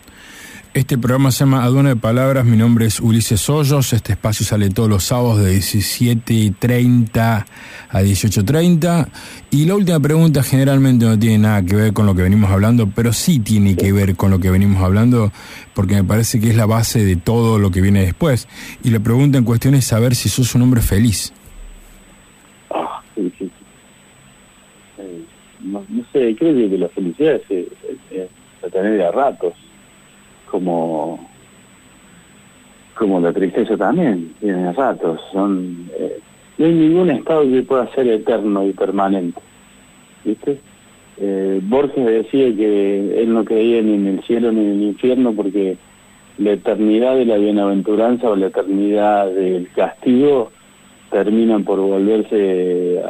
Este 0.76 0.98
programa 0.98 1.32
se 1.32 1.46
llama 1.46 1.64
Aduana 1.64 1.88
de 1.88 1.96
Palabras. 1.96 2.44
Mi 2.44 2.58
nombre 2.58 2.88
es 2.88 3.00
Ulises 3.00 3.50
Hoyos. 3.50 3.94
Este 3.94 4.12
espacio 4.12 4.46
sale 4.46 4.70
todos 4.70 4.90
los 4.90 5.06
sábados 5.06 5.42
de 5.42 5.56
17.30 5.56 7.46
a 7.90 8.02
18.30. 8.02 9.08
Y 9.52 9.68
la 9.68 9.76
última 9.76 10.02
pregunta 10.02 10.44
generalmente 10.44 11.06
no 11.06 11.18
tiene 11.18 11.38
nada 11.38 11.64
que 11.64 11.78
ver 11.78 11.94
con 11.94 12.06
lo 12.06 12.14
que 12.14 12.24
venimos 12.24 12.52
hablando, 12.52 12.90
pero 12.94 13.14
sí 13.14 13.40
tiene 13.40 13.78
que 13.78 13.94
ver 13.94 14.18
con 14.18 14.32
lo 14.32 14.40
que 14.40 14.50
venimos 14.50 14.84
hablando, 14.84 15.32
porque 15.74 15.96
me 15.96 16.04
parece 16.04 16.42
que 16.42 16.50
es 16.50 16.58
la 16.58 16.66
base 16.66 17.06
de 17.06 17.16
todo 17.16 17.58
lo 17.58 17.72
que 17.72 17.80
viene 17.80 18.02
después. 18.02 18.50
Y 18.84 18.90
la 18.90 19.00
pregunta 19.00 19.38
en 19.38 19.46
cuestión 19.46 19.76
es 19.76 19.86
saber 19.86 20.14
si 20.14 20.28
sos 20.28 20.56
un 20.56 20.64
hombre 20.64 20.82
feliz. 20.82 21.32
Ah, 22.70 23.02
sí, 23.16 23.32
sí. 23.40 23.50
no, 25.62 25.86
sé, 26.12 26.36
creo 26.38 26.70
que 26.70 26.78
la 26.78 26.90
felicidad 26.90 27.40
es, 27.48 27.68
es, 28.12 28.72
tener 28.74 29.02
a 29.04 29.12
ratos 29.12 29.54
como 30.50 31.20
como 32.96 33.20
la 33.20 33.34
tristeza 33.34 33.76
también, 33.76 34.34
tiene 34.40 34.72
ratos, 34.72 35.20
son 35.34 35.90
eh, 36.00 36.20
no 36.58 36.66
hay 36.66 36.74
ningún 36.74 37.10
estado 37.10 37.44
que 37.44 37.62
pueda 37.64 37.94
ser 37.94 38.08
eterno 38.08 38.66
y 38.66 38.72
permanente, 38.72 39.42
¿viste? 40.24 40.60
Eh, 41.18 41.60
Borges 41.64 42.06
decía 42.06 42.56
que 42.56 43.22
él 43.22 43.34
no 43.34 43.44
creía 43.44 43.82
ni 43.82 43.96
en 43.96 44.08
el 44.08 44.24
cielo 44.24 44.52
ni 44.52 44.62
en 44.62 44.72
el 44.72 44.84
infierno 44.84 45.34
porque 45.34 45.78
la 46.38 46.52
eternidad 46.52 47.16
de 47.16 47.26
la 47.26 47.38
bienaventuranza 47.38 48.30
o 48.30 48.36
la 48.36 48.48
eternidad 48.48 49.30
del 49.32 49.70
castigo 49.72 50.52
terminan 51.12 51.64
por 51.64 51.80
volverse 51.80 53.02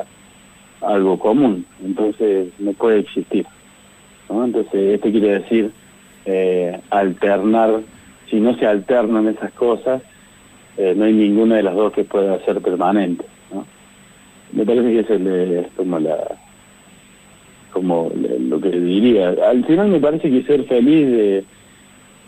algo 0.81 1.17
común, 1.17 1.65
entonces 1.83 2.49
no 2.59 2.73
puede 2.73 2.99
existir. 2.99 3.45
Entonces, 4.29 4.73
esto 4.73 5.09
quiere 5.11 5.39
decir 5.39 5.71
eh, 6.25 6.79
alternar, 6.89 7.81
si 8.29 8.39
no 8.39 8.55
se 8.57 8.65
alternan 8.65 9.27
esas 9.27 9.51
cosas, 9.53 10.01
eh, 10.77 10.93
no 10.95 11.05
hay 11.05 11.13
ninguna 11.13 11.55
de 11.55 11.63
las 11.63 11.75
dos 11.75 11.93
que 11.93 12.03
pueda 12.03 12.43
ser 12.45 12.61
permanente. 12.61 13.25
Me 14.51 14.65
parece 14.65 14.91
que 14.91 14.99
ese 14.99 15.59
es 15.59 15.67
como 15.75 15.99
la 15.99 16.17
como 17.71 18.09
lo 18.15 18.61
que 18.61 18.71
diría. 18.71 19.35
Al 19.49 19.65
final 19.65 19.89
me 19.89 19.99
parece 19.99 20.29
que 20.29 20.43
ser 20.43 20.63
feliz 20.63 21.07
de 21.07 21.43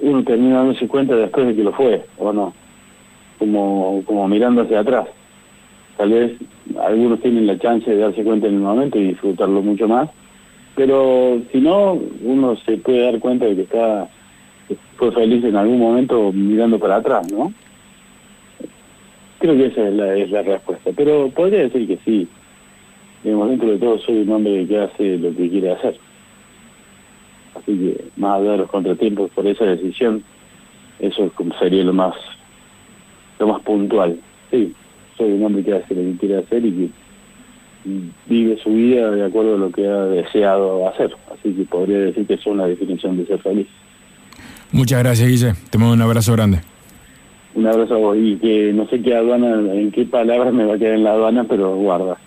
uno 0.01 0.23
termina 0.23 0.57
dándose 0.57 0.87
cuenta 0.89 1.15
después 1.15 1.47
de 1.47 1.55
que 1.55 1.63
lo 1.63 1.71
fue, 1.71 2.03
o 2.17 2.33
no, 2.33 2.53
como, 3.39 4.03
como 4.05 4.27
mirando 4.27 4.63
hacia 4.63 4.81
atrás. 4.81 5.07
Tal 5.95 6.09
vez 6.11 6.33
algunos 6.81 7.21
tienen 7.21 7.47
la 7.47 7.57
chance 7.57 7.89
de 7.89 7.97
darse 7.97 8.23
cuenta 8.23 8.47
en 8.47 8.55
el 8.55 8.59
momento 8.59 8.99
y 8.99 9.07
disfrutarlo 9.07 9.61
mucho 9.61 9.87
más, 9.87 10.09
pero 10.77 11.41
si 11.51 11.59
no, 11.59 11.99
uno 12.21 12.55
se 12.57 12.77
puede 12.77 13.01
dar 13.01 13.19
cuenta 13.19 13.45
de 13.45 13.55
que 13.55 13.63
está 13.63 14.07
fue 14.95 15.11
feliz 15.11 15.43
en 15.43 15.55
algún 15.55 15.79
momento 15.79 16.31
mirando 16.31 16.77
para 16.77 16.97
atrás, 16.97 17.31
¿no? 17.31 17.51
Creo 19.39 19.55
que 19.55 19.65
esa 19.65 19.87
es 19.87 19.93
la, 19.95 20.15
es 20.15 20.29
la 20.29 20.43
respuesta, 20.43 20.91
pero 20.95 21.29
podría 21.29 21.61
decir 21.61 21.87
que 21.87 21.97
sí. 22.05 22.27
Digamos, 23.23 23.49
dentro 23.49 23.71
de 23.71 23.79
todo 23.79 23.97
soy 23.99 24.19
un 24.19 24.29
hombre 24.29 24.67
que 24.67 24.77
hace 24.77 25.17
lo 25.17 25.35
que 25.35 25.49
quiere 25.49 25.71
hacer. 25.71 25.97
Así 27.55 27.75
que, 27.75 28.05
más 28.15 28.39
allá 28.39 28.51
de 28.51 28.57
los 28.59 28.69
contratiempos 28.69 29.31
por 29.31 29.47
esa 29.47 29.65
decisión, 29.65 30.23
eso 30.99 31.31
sería 31.59 31.83
lo 31.83 31.93
más 31.93 32.13
lo 33.39 33.47
más 33.47 33.61
puntual. 33.63 34.19
Sí, 34.51 34.73
soy 35.17 35.31
un 35.31 35.43
hombre 35.43 35.63
que 35.63 35.73
hace 35.73 35.95
lo 35.95 36.01
que 36.01 36.17
quiere 36.19 36.37
hacer 36.37 36.63
y 36.63 36.71
que 36.71 36.89
vive 38.27 38.57
su 38.63 38.69
vida 38.69 39.11
de 39.11 39.25
acuerdo 39.25 39.55
a 39.55 39.57
lo 39.57 39.71
que 39.71 39.87
ha 39.87 40.05
deseado 40.05 40.87
hacer. 40.89 41.11
Así 41.31 41.53
que 41.53 41.63
podría 41.65 41.99
decir 41.99 42.25
que 42.25 42.35
es 42.35 42.45
una 42.45 42.65
definición 42.65 43.17
de 43.17 43.25
ser 43.25 43.39
feliz. 43.41 43.67
Muchas 44.71 44.99
gracias, 44.99 45.27
Guille. 45.27 45.53
Te 45.69 45.77
mando 45.77 45.93
un 45.93 46.01
abrazo 46.01 46.33
grande. 46.33 46.59
Un 47.55 47.67
abrazo 47.67 47.95
a 47.95 47.97
vos. 47.97 48.17
Y 48.19 48.35
que 48.35 48.71
no 48.73 48.87
sé 48.89 49.01
qué 49.01 49.15
aduana, 49.15 49.59
en 49.73 49.91
qué 49.91 50.05
palabras 50.05 50.53
me 50.53 50.65
va 50.65 50.75
a 50.75 50.77
quedar 50.77 50.95
en 50.95 51.03
la 51.03 51.11
aduana, 51.11 51.45
pero 51.45 51.75
guarda. 51.75 52.17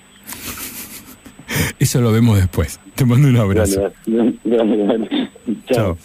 Eso 1.78 2.00
lo 2.00 2.12
vemos 2.12 2.38
después. 2.38 2.80
Te 2.94 3.04
mando 3.04 3.28
un 3.28 3.36
abrazo. 3.36 3.92
Chao. 5.70 5.96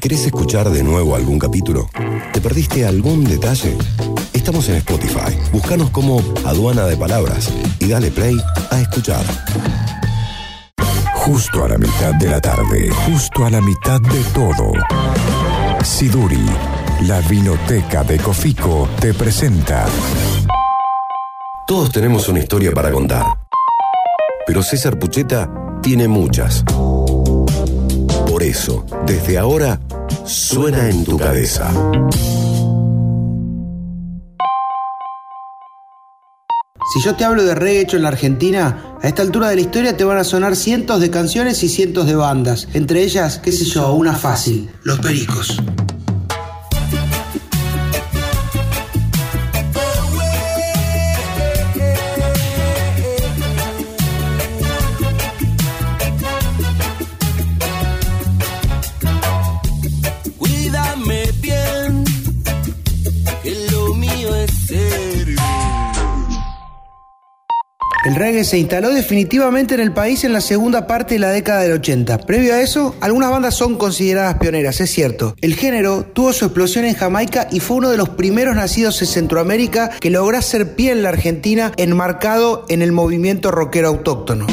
¿Querés 0.00 0.26
escuchar 0.26 0.70
de 0.70 0.82
nuevo 0.82 1.14
algún 1.14 1.38
capítulo? 1.38 1.88
¿Te 2.32 2.40
perdiste 2.40 2.84
algún 2.84 3.24
detalle? 3.24 3.76
Estamos 4.48 4.68
en 4.70 4.76
Spotify. 4.76 5.38
Búscanos 5.52 5.90
como 5.90 6.22
Aduana 6.46 6.86
de 6.86 6.96
Palabras 6.96 7.52
y 7.80 7.88
dale 7.88 8.10
play 8.10 8.34
a 8.70 8.80
escuchar. 8.80 9.22
Justo 11.16 11.66
a 11.66 11.68
la 11.68 11.76
mitad 11.76 12.14
de 12.14 12.30
la 12.30 12.40
tarde, 12.40 12.88
justo 12.88 13.44
a 13.44 13.50
la 13.50 13.60
mitad 13.60 14.00
de 14.00 14.22
todo. 14.32 14.72
Siduri, 15.84 16.46
la 17.02 17.20
vinoteca 17.28 18.02
de 18.04 18.16
Cofico, 18.16 18.88
te 18.98 19.12
presenta. 19.12 19.84
Todos 21.66 21.92
tenemos 21.92 22.26
una 22.30 22.38
historia 22.38 22.72
para 22.72 22.90
contar. 22.90 23.26
Pero 24.46 24.62
César 24.62 24.98
Pucheta 24.98 25.50
tiene 25.82 26.08
muchas. 26.08 26.64
Por 28.26 28.42
eso, 28.42 28.86
desde 29.04 29.36
ahora, 29.36 29.78
suena 30.24 30.88
en 30.88 31.04
tu 31.04 31.18
cabeza. 31.18 31.70
Si 36.92 37.02
yo 37.02 37.14
te 37.16 37.24
hablo 37.24 37.44
de 37.44 37.54
reggae 37.54 37.82
hecho 37.82 37.96
en 37.98 38.02
la 38.02 38.08
Argentina, 38.08 38.96
a 39.02 39.08
esta 39.08 39.20
altura 39.20 39.50
de 39.50 39.56
la 39.56 39.60
historia 39.60 39.96
te 39.96 40.04
van 40.04 40.16
a 40.16 40.24
sonar 40.24 40.56
cientos 40.56 41.00
de 41.00 41.10
canciones 41.10 41.62
y 41.62 41.68
cientos 41.68 42.06
de 42.06 42.14
bandas. 42.14 42.66
Entre 42.72 43.02
ellas, 43.02 43.38
qué 43.38 43.52
sé 43.52 43.66
yo, 43.66 43.92
una 43.92 44.14
fácil, 44.14 44.70
Los 44.84 44.98
Pericos. 44.98 45.58
El 68.28 68.34
reggae 68.34 68.44
se 68.44 68.58
instaló 68.58 68.90
definitivamente 68.90 69.72
en 69.72 69.80
el 69.80 69.92
país 69.92 70.22
en 70.22 70.34
la 70.34 70.42
segunda 70.42 70.86
parte 70.86 71.14
de 71.14 71.20
la 71.20 71.30
década 71.30 71.62
del 71.62 71.72
80. 71.72 72.18
Previo 72.18 72.52
a 72.52 72.60
eso, 72.60 72.94
algunas 73.00 73.30
bandas 73.30 73.54
son 73.54 73.78
consideradas 73.78 74.36
pioneras, 74.36 74.82
es 74.82 74.90
cierto. 74.90 75.34
El 75.40 75.54
género 75.54 76.04
tuvo 76.04 76.34
su 76.34 76.44
explosión 76.44 76.84
en 76.84 76.94
Jamaica 76.94 77.48
y 77.50 77.60
fue 77.60 77.78
uno 77.78 77.88
de 77.88 77.96
los 77.96 78.10
primeros 78.10 78.54
nacidos 78.54 79.00
en 79.00 79.08
Centroamérica 79.08 79.92
que 79.98 80.10
logró 80.10 80.36
hacer 80.36 80.74
pie 80.74 80.92
en 80.92 81.02
la 81.04 81.08
Argentina 81.08 81.72
enmarcado 81.78 82.66
en 82.68 82.82
el 82.82 82.92
movimiento 82.92 83.50
rockero 83.50 83.88
autóctono. 83.88 84.46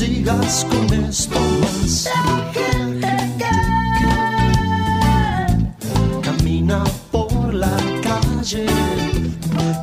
sigas 0.00 0.64
con 0.70 0.86
esto 1.10 1.38
camina 6.22 6.84
por 7.10 7.52
la 7.52 7.76
calle 8.02 8.64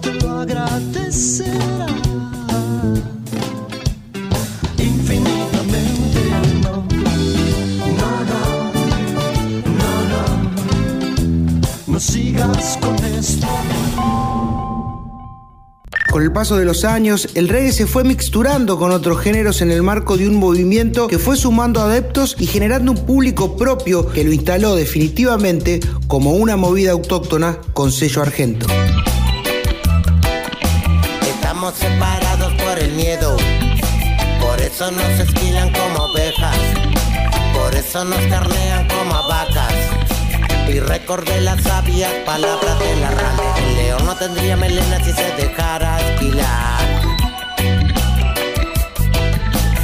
te 0.02 0.14
lo 0.14 0.40
agradecerá. 0.40 1.86
Infinitamente 4.80 6.20
no, 6.64 6.76
no, 7.04 7.14
no, 8.02 8.42
no, 9.78 9.92
no, 10.12 10.24
no 11.94 12.00
sigas 12.00 12.78
con 12.82 12.96
esto. 13.06 13.48
Con 16.18 16.24
el 16.24 16.32
paso 16.32 16.58
de 16.58 16.66
los 16.66 16.84
años, 16.84 17.30
el 17.36 17.48
reggae 17.48 17.72
se 17.72 17.86
fue 17.86 18.04
mixturando 18.04 18.80
con 18.80 18.92
otros 18.92 19.20
géneros 19.20 19.62
en 19.62 19.70
el 19.70 19.84
marco 19.84 20.18
de 20.18 20.28
un 20.28 20.34
movimiento 20.34 21.06
que 21.06 21.20
fue 21.20 21.38
sumando 21.38 21.80
adeptos 21.80 22.36
y 22.40 22.48
generando 22.48 22.92
un 22.92 23.06
público 23.06 23.56
propio 23.56 24.10
que 24.10 24.24
lo 24.24 24.34
instaló 24.34 24.74
definitivamente 24.74 25.80
como 26.08 26.32
una 26.32 26.58
movida 26.58 26.94
autóctona 26.94 27.60
con 27.74 27.92
sello 27.92 28.24
argento. 28.24 28.66
Estamos 31.22 31.76
separados 31.76 32.52
por 32.64 32.80
el 32.80 32.94
miedo, 32.94 33.38
por 34.42 34.60
eso 34.60 34.90
nos 34.90 35.20
esquilan 35.20 35.72
como 35.72 36.04
ovejas, 36.06 36.58
por 37.54 37.76
eso 37.76 38.04
nos 38.06 38.22
carnean 38.26 38.88
como 38.88 39.14
vacas. 39.28 39.97
Y 40.70 40.80
recordé 40.80 41.42
las 41.42 41.62
sabias 41.64 42.12
palabras 42.26 42.80
de 42.80 42.96
la 42.98 43.10
rana. 43.10 43.58
El 43.58 43.76
león 43.76 44.06
no 44.06 44.16
tendría 44.16 44.58
melena 44.58 44.98
si 45.04 45.14
se 45.14 45.32
dejara 45.38 46.00
esquilar. 46.02 46.82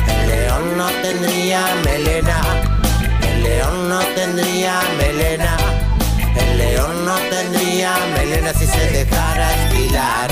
El 0.08 0.28
león 0.28 0.78
no 0.78 0.88
tendría 1.02 1.62
melena. 1.86 2.42
El 3.22 3.44
león 3.44 3.90
no 3.90 4.00
tendría 4.16 4.82
melena. 4.98 5.58
El 6.36 6.58
león 6.58 7.06
no 7.06 7.16
tendría 7.30 7.96
melena 8.16 8.54
si 8.54 8.66
se 8.68 8.92
dejara 8.92 9.56
esquilar. 9.56 10.32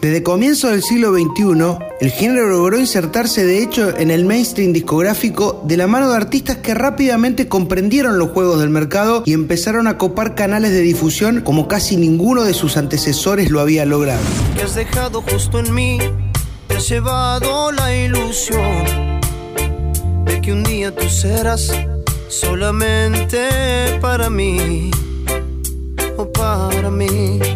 Desde 0.00 0.22
comienzo 0.22 0.68
del 0.68 0.82
siglo 0.82 1.12
XXI, 1.12 1.76
el 2.00 2.10
género 2.10 2.48
logró 2.48 2.80
insertarse 2.80 3.44
de 3.44 3.62
hecho 3.62 3.94
en 3.98 4.10
el 4.10 4.24
mainstream 4.24 4.72
discográfico 4.72 5.62
de 5.66 5.76
la 5.76 5.86
mano 5.86 6.08
de 6.08 6.16
artistas 6.16 6.56
que 6.56 6.72
rápidamente 6.72 7.48
comprendieron 7.48 8.18
los 8.18 8.30
juegos 8.30 8.60
del 8.60 8.70
mercado 8.70 9.22
y 9.26 9.34
empezaron 9.34 9.86
a 9.86 9.98
copar 9.98 10.34
canales 10.34 10.70
de 10.70 10.80
difusión 10.80 11.42
como 11.42 11.68
casi 11.68 11.98
ninguno 11.98 12.44
de 12.44 12.54
sus 12.54 12.78
antecesores 12.78 13.50
lo 13.50 13.60
había 13.60 13.84
logrado. 13.84 14.22
que 14.56 14.62
has 14.62 14.74
dejado 14.74 15.20
justo 15.20 15.58
en 15.58 15.74
mí, 15.74 15.98
te 16.66 16.76
has 16.76 16.88
llevado 16.88 17.70
la 17.70 17.94
ilusión 17.94 19.20
de 20.24 20.40
que 20.40 20.52
un 20.54 20.62
día 20.62 20.96
tú 20.96 21.10
serás 21.10 21.70
solamente 22.28 23.38
para 24.00 24.30
mí 24.30 24.90
o 26.16 26.32
para 26.32 26.90
mí. 26.90 27.49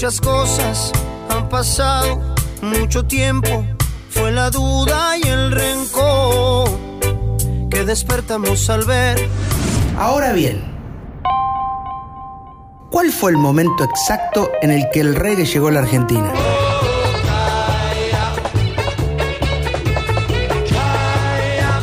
Muchas 0.00 0.20
cosas 0.22 0.92
han 1.28 1.46
pasado, 1.50 2.34
mucho 2.62 3.04
tiempo, 3.04 3.66
fue 4.08 4.32
la 4.32 4.48
duda 4.48 5.18
y 5.18 5.28
el 5.28 5.52
rencor 5.52 6.70
que 7.70 7.84
despertamos 7.84 8.70
al 8.70 8.86
ver 8.86 9.18
Ahora 9.98 10.32
bien, 10.32 10.64
¿cuál 12.90 13.12
fue 13.12 13.32
el 13.32 13.36
momento 13.36 13.84
exacto 13.84 14.50
en 14.62 14.70
el 14.70 14.88
que 14.90 15.00
el 15.00 15.14
reggae 15.14 15.44
llegó 15.44 15.68
a 15.68 15.72
la 15.72 15.80
Argentina? 15.80 16.32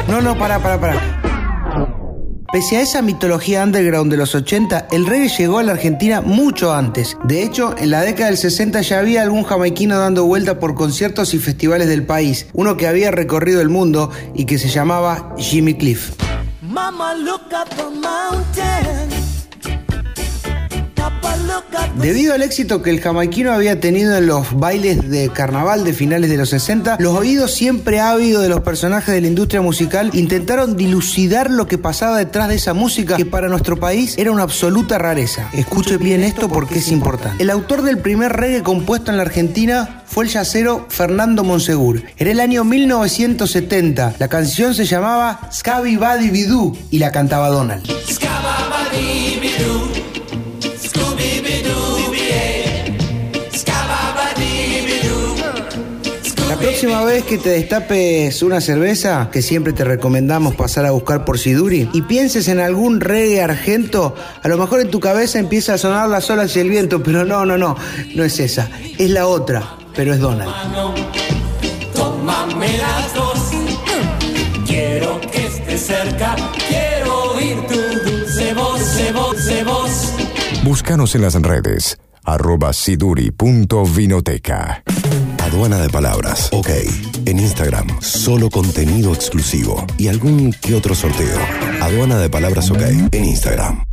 No, 0.08 0.22
no, 0.24 0.36
para, 0.36 0.58
para, 0.58 0.82
para. 0.82 1.17
Pese 2.58 2.78
a 2.78 2.82
esa 2.82 3.04
mitología 3.04 3.64
underground 3.64 4.10
de 4.10 4.18
los 4.18 4.34
80, 4.34 4.88
el 4.90 5.06
reggae 5.06 5.30
llegó 5.30 5.60
a 5.60 5.64
la 5.64 5.74
Argentina 5.74 6.22
mucho 6.22 6.74
antes. 6.74 7.16
De 7.26 7.44
hecho, 7.44 7.76
en 7.78 7.92
la 7.92 8.02
década 8.02 8.30
del 8.30 8.38
60 8.40 8.82
ya 8.82 8.98
había 8.98 9.22
algún 9.22 9.44
jamaiquino 9.44 10.00
dando 10.00 10.26
vuelta 10.26 10.58
por 10.58 10.74
conciertos 10.74 11.36
y 11.36 11.38
festivales 11.38 11.88
del 11.88 12.08
país, 12.08 12.48
uno 12.54 12.76
que 12.76 12.88
había 12.88 13.12
recorrido 13.12 13.62
el 13.62 13.70
mundo 13.70 14.10
y 14.34 14.46
que 14.46 14.58
se 14.58 14.70
llamaba 14.70 15.36
Jimmy 15.38 15.76
Cliff. 15.76 16.14
Mama, 16.64 17.14
look. 17.14 17.42
Debido 22.02 22.36
al 22.36 22.44
éxito 22.44 22.84
que 22.84 22.92
el 22.92 23.02
jamaiquino 23.02 23.52
había 23.52 23.80
tenido 23.80 24.16
en 24.16 24.28
los 24.28 24.54
bailes 24.54 25.10
de 25.10 25.30
carnaval 25.30 25.84
de 25.84 25.94
finales 25.94 26.30
de 26.30 26.38
los 26.38 26.50
60, 26.50 26.98
los 27.00 27.16
oídos 27.16 27.54
siempre 27.54 28.00
ávidos 28.00 28.44
de 28.44 28.50
los 28.50 28.62
personajes 28.62 29.14
de 29.14 29.22
la 29.22 29.28
industria 29.28 29.62
musical 29.62 30.12
intentaron 30.14 30.78
dilucidar 30.78 31.50
lo 31.50 31.68
que 31.68 31.78
pasaba 31.78 32.18
detrás 32.18 32.50
de 32.50 32.56
esa 32.56 32.74
música 32.74 33.18
que 33.18 33.26
para 33.26 33.50
nuestro 33.50 33.78
país 33.78 34.16
era 34.18 34.32
una 34.32 34.44
absoluta 34.44 34.98
rareza. 35.00 35.50
Escuche 35.54 35.98
bien 35.98 36.24
esto 36.24 36.50
porque 36.50 36.80
es 36.80 36.92
importante. 36.92 37.42
El 37.42 37.50
autor 37.50 37.82
del 37.82 37.98
primer 37.98 38.32
reggae 38.32 38.62
compuesto 38.62 39.10
en 39.10 39.18
la 39.18 39.24
Argentina 39.24 40.04
fue 40.06 40.26
el 40.26 40.30
yacero 40.30 40.86
Fernando 40.90 41.44
Monsegur. 41.44 42.04
Era 42.18 42.32
el 42.32 42.40
año 42.40 42.64
1970. 42.64 44.16
La 44.20 44.28
canción 44.28 44.76
se 44.76 44.86
llamaba 44.86 45.50
Scabby 45.52 45.98
Baddy 45.98 46.30
Bidoo 46.30 46.78
y 46.92 47.00
la 47.00 47.12
cantaba 47.12 47.50
Donald. 47.50 47.88
La 56.58 56.64
próxima 56.64 57.04
vez 57.04 57.24
que 57.24 57.38
te 57.38 57.52
destapes 57.52 58.42
una 58.42 58.60
cerveza, 58.62 59.30
que 59.32 59.44
siempre 59.44 59.74
te 59.74 59.84
recomendamos 59.84 60.56
pasar 60.56 60.88
a 60.88 60.92
buscar 60.92 61.24
por 61.24 61.38
Siduri, 61.38 61.88
y 61.94 62.02
pienses 62.02 62.48
en 62.48 62.60
algún 62.60 63.00
reggae 63.00 63.44
argento, 63.44 64.16
a 64.42 64.48
lo 64.48 64.58
mejor 64.58 64.82
en 64.82 64.90
tu 64.90 65.00
cabeza 65.00 65.38
empieza 65.38 65.76
a 65.76 65.78
sonar 65.78 66.10
las 66.10 66.28
olas 66.32 66.56
y 66.56 66.60
el 66.60 66.72
viento, 66.72 67.04
pero 67.04 67.26
no, 67.26 67.46
no, 67.46 67.60
no, 67.60 67.78
no 68.16 68.24
es 68.24 68.40
esa, 68.40 68.72
es 68.98 69.12
la 69.12 69.28
otra, 69.28 69.78
pero 69.96 70.16
es 70.16 70.20
Donald. 70.20 70.52
Tómame 71.94 72.76
las 72.80 73.14
dos. 73.14 73.38
Quiero 74.66 75.22
que 75.22 75.46
estés 75.46 75.86
cerca. 75.86 76.36
Quiero 76.68 77.34
oír 77.34 77.56
tu 77.68 77.76
dulce 78.10 78.56
voz, 78.56 78.82
se 78.82 79.12
voz, 79.12 79.38
se 79.38 79.64
voz. 79.64 80.12
Búscanos 80.64 81.14
en 81.14 81.22
las 81.22 81.36
redes, 81.36 82.00
arroba 82.26 82.74
siduri.vinoteca. 82.74 84.82
Aduana 85.48 85.78
de 85.78 85.88
palabras, 85.90 86.50
ok. 86.52 86.70
En 87.26 87.40
Instagram, 87.40 87.88
solo 88.02 88.50
contenido 88.50 89.14
exclusivo 89.14 89.88
y 89.98 90.10
algún 90.10 90.52
que 90.52 90.76
otro 90.76 90.94
sorteo. 90.94 91.40
Aduana 91.82 92.20
de 92.20 92.30
palabras, 92.30 92.70
ok. 92.70 92.82
En 93.14 93.24
Instagram. 93.24 93.87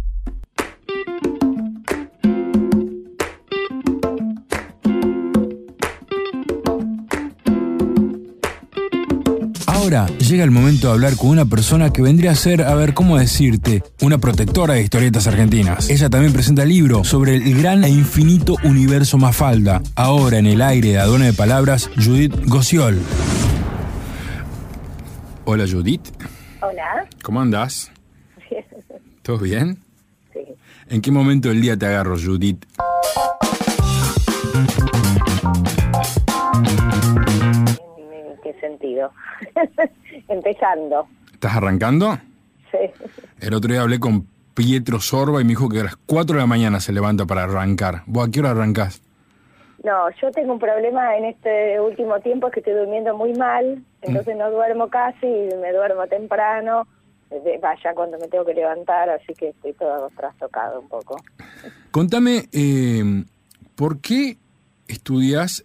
Ahora 9.94 10.12
llega 10.18 10.42
el 10.42 10.50
momento 10.50 10.88
de 10.88 10.94
hablar 10.94 11.14
con 11.16 11.30
una 11.30 11.44
persona 11.44 11.92
que 11.92 12.02
vendría 12.02 12.32
a 12.32 12.34
ser, 12.34 12.62
a 12.62 12.74
ver, 12.74 12.94
¿cómo 12.94 13.16
decirte? 13.16 13.84
Una 14.02 14.18
protectora 14.18 14.74
de 14.74 14.82
historietas 14.82 15.28
argentinas. 15.28 15.88
Ella 15.88 16.10
también 16.10 16.32
presenta 16.32 16.64
el 16.64 16.70
libro 16.70 17.04
sobre 17.04 17.36
el 17.36 17.56
gran 17.56 17.84
e 17.84 17.90
infinito 17.90 18.56
universo 18.64 19.18
Mafalda. 19.18 19.82
Ahora 19.94 20.38
en 20.38 20.46
el 20.46 20.62
aire 20.62 20.88
de 20.88 20.98
Aduana 20.98 21.26
de 21.26 21.32
Palabras, 21.32 21.90
Judith 21.94 22.34
Gociol. 22.46 22.98
Hola 25.44 25.64
Judith, 25.70 26.08
Hola. 26.60 27.06
¿cómo 27.22 27.40
andás? 27.40 27.92
¿Todo 29.22 29.38
bien? 29.38 29.78
Sí. 30.32 30.40
¿En 30.88 31.02
qué 31.02 31.12
momento 31.12 31.50
del 31.50 31.60
día 31.60 31.76
te 31.76 31.86
agarro, 31.86 32.16
Judith? 32.18 32.64
Empezando. 40.28 41.06
¿Estás 41.32 41.56
arrancando? 41.56 42.18
Sí. 42.70 42.90
El 43.40 43.54
otro 43.54 43.72
día 43.72 43.82
hablé 43.82 44.00
con 44.00 44.26
Pietro 44.54 45.00
Sorba 45.00 45.40
y 45.40 45.44
me 45.44 45.50
dijo 45.50 45.68
que 45.68 45.80
a 45.80 45.84
las 45.84 45.96
4 45.96 46.36
de 46.36 46.40
la 46.40 46.46
mañana 46.46 46.80
se 46.80 46.92
levanta 46.92 47.26
para 47.26 47.44
arrancar. 47.44 48.02
¿Vos 48.06 48.28
a 48.28 48.30
qué 48.30 48.40
hora 48.40 48.50
arrancás? 48.50 49.02
No, 49.84 50.08
yo 50.22 50.30
tengo 50.30 50.54
un 50.54 50.58
problema 50.58 51.16
en 51.16 51.26
este 51.26 51.78
último 51.78 52.18
tiempo, 52.20 52.46
es 52.46 52.54
que 52.54 52.60
estoy 52.60 52.72
durmiendo 52.72 53.14
muy 53.14 53.34
mal, 53.34 53.84
entonces 54.00 54.34
no 54.34 54.50
duermo 54.50 54.88
casi, 54.88 55.26
me 55.26 55.72
duermo 55.72 56.06
temprano, 56.06 56.86
vaya 57.60 57.92
cuando 57.94 58.18
me 58.18 58.28
tengo 58.28 58.46
que 58.46 58.54
levantar, 58.54 59.10
así 59.10 59.34
que 59.34 59.48
estoy 59.50 59.74
todo 59.74 60.08
trastocado 60.16 60.80
un 60.80 60.88
poco. 60.88 61.16
Contame, 61.90 62.44
eh, 62.52 63.24
¿por 63.74 64.00
qué 64.00 64.38
estudias 64.88 65.64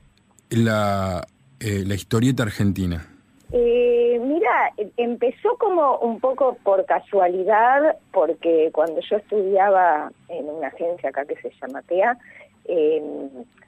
la, 0.49 1.25
eh, 1.61 1.83
la 1.85 1.95
historieta 1.95 2.43
argentina? 2.43 3.08
Eh, 3.51 4.19
mira, 4.21 4.71
em- 4.77 4.91
empezó 4.97 5.57
como 5.57 5.97
un 5.99 6.19
poco 6.19 6.57
por 6.63 6.85
casualidad, 6.85 7.97
porque 8.11 8.69
cuando 8.71 9.01
yo 9.01 9.17
estudiaba 9.17 10.11
en 10.27 10.49
una 10.49 10.67
agencia 10.67 11.09
acá 11.09 11.25
que 11.25 11.35
se 11.37 11.51
llama 11.59 11.81
TEA, 11.83 12.17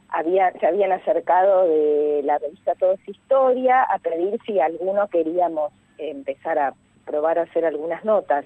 había, 0.10 0.52
se 0.60 0.68
habían 0.68 0.92
acercado 0.92 1.68
de 1.68 2.22
la 2.24 2.38
revista 2.38 2.76
Todo 2.76 2.94
es 2.94 3.10
Historia 3.10 3.84
a 3.84 3.98
pedir 4.00 4.40
si 4.46 4.60
alguno 4.60 5.08
queríamos 5.08 5.72
empezar 5.98 6.60
a 6.60 6.74
probar 7.06 7.40
a 7.40 7.44
hacer 7.44 7.66
algunas 7.66 8.04
notas. 8.06 8.46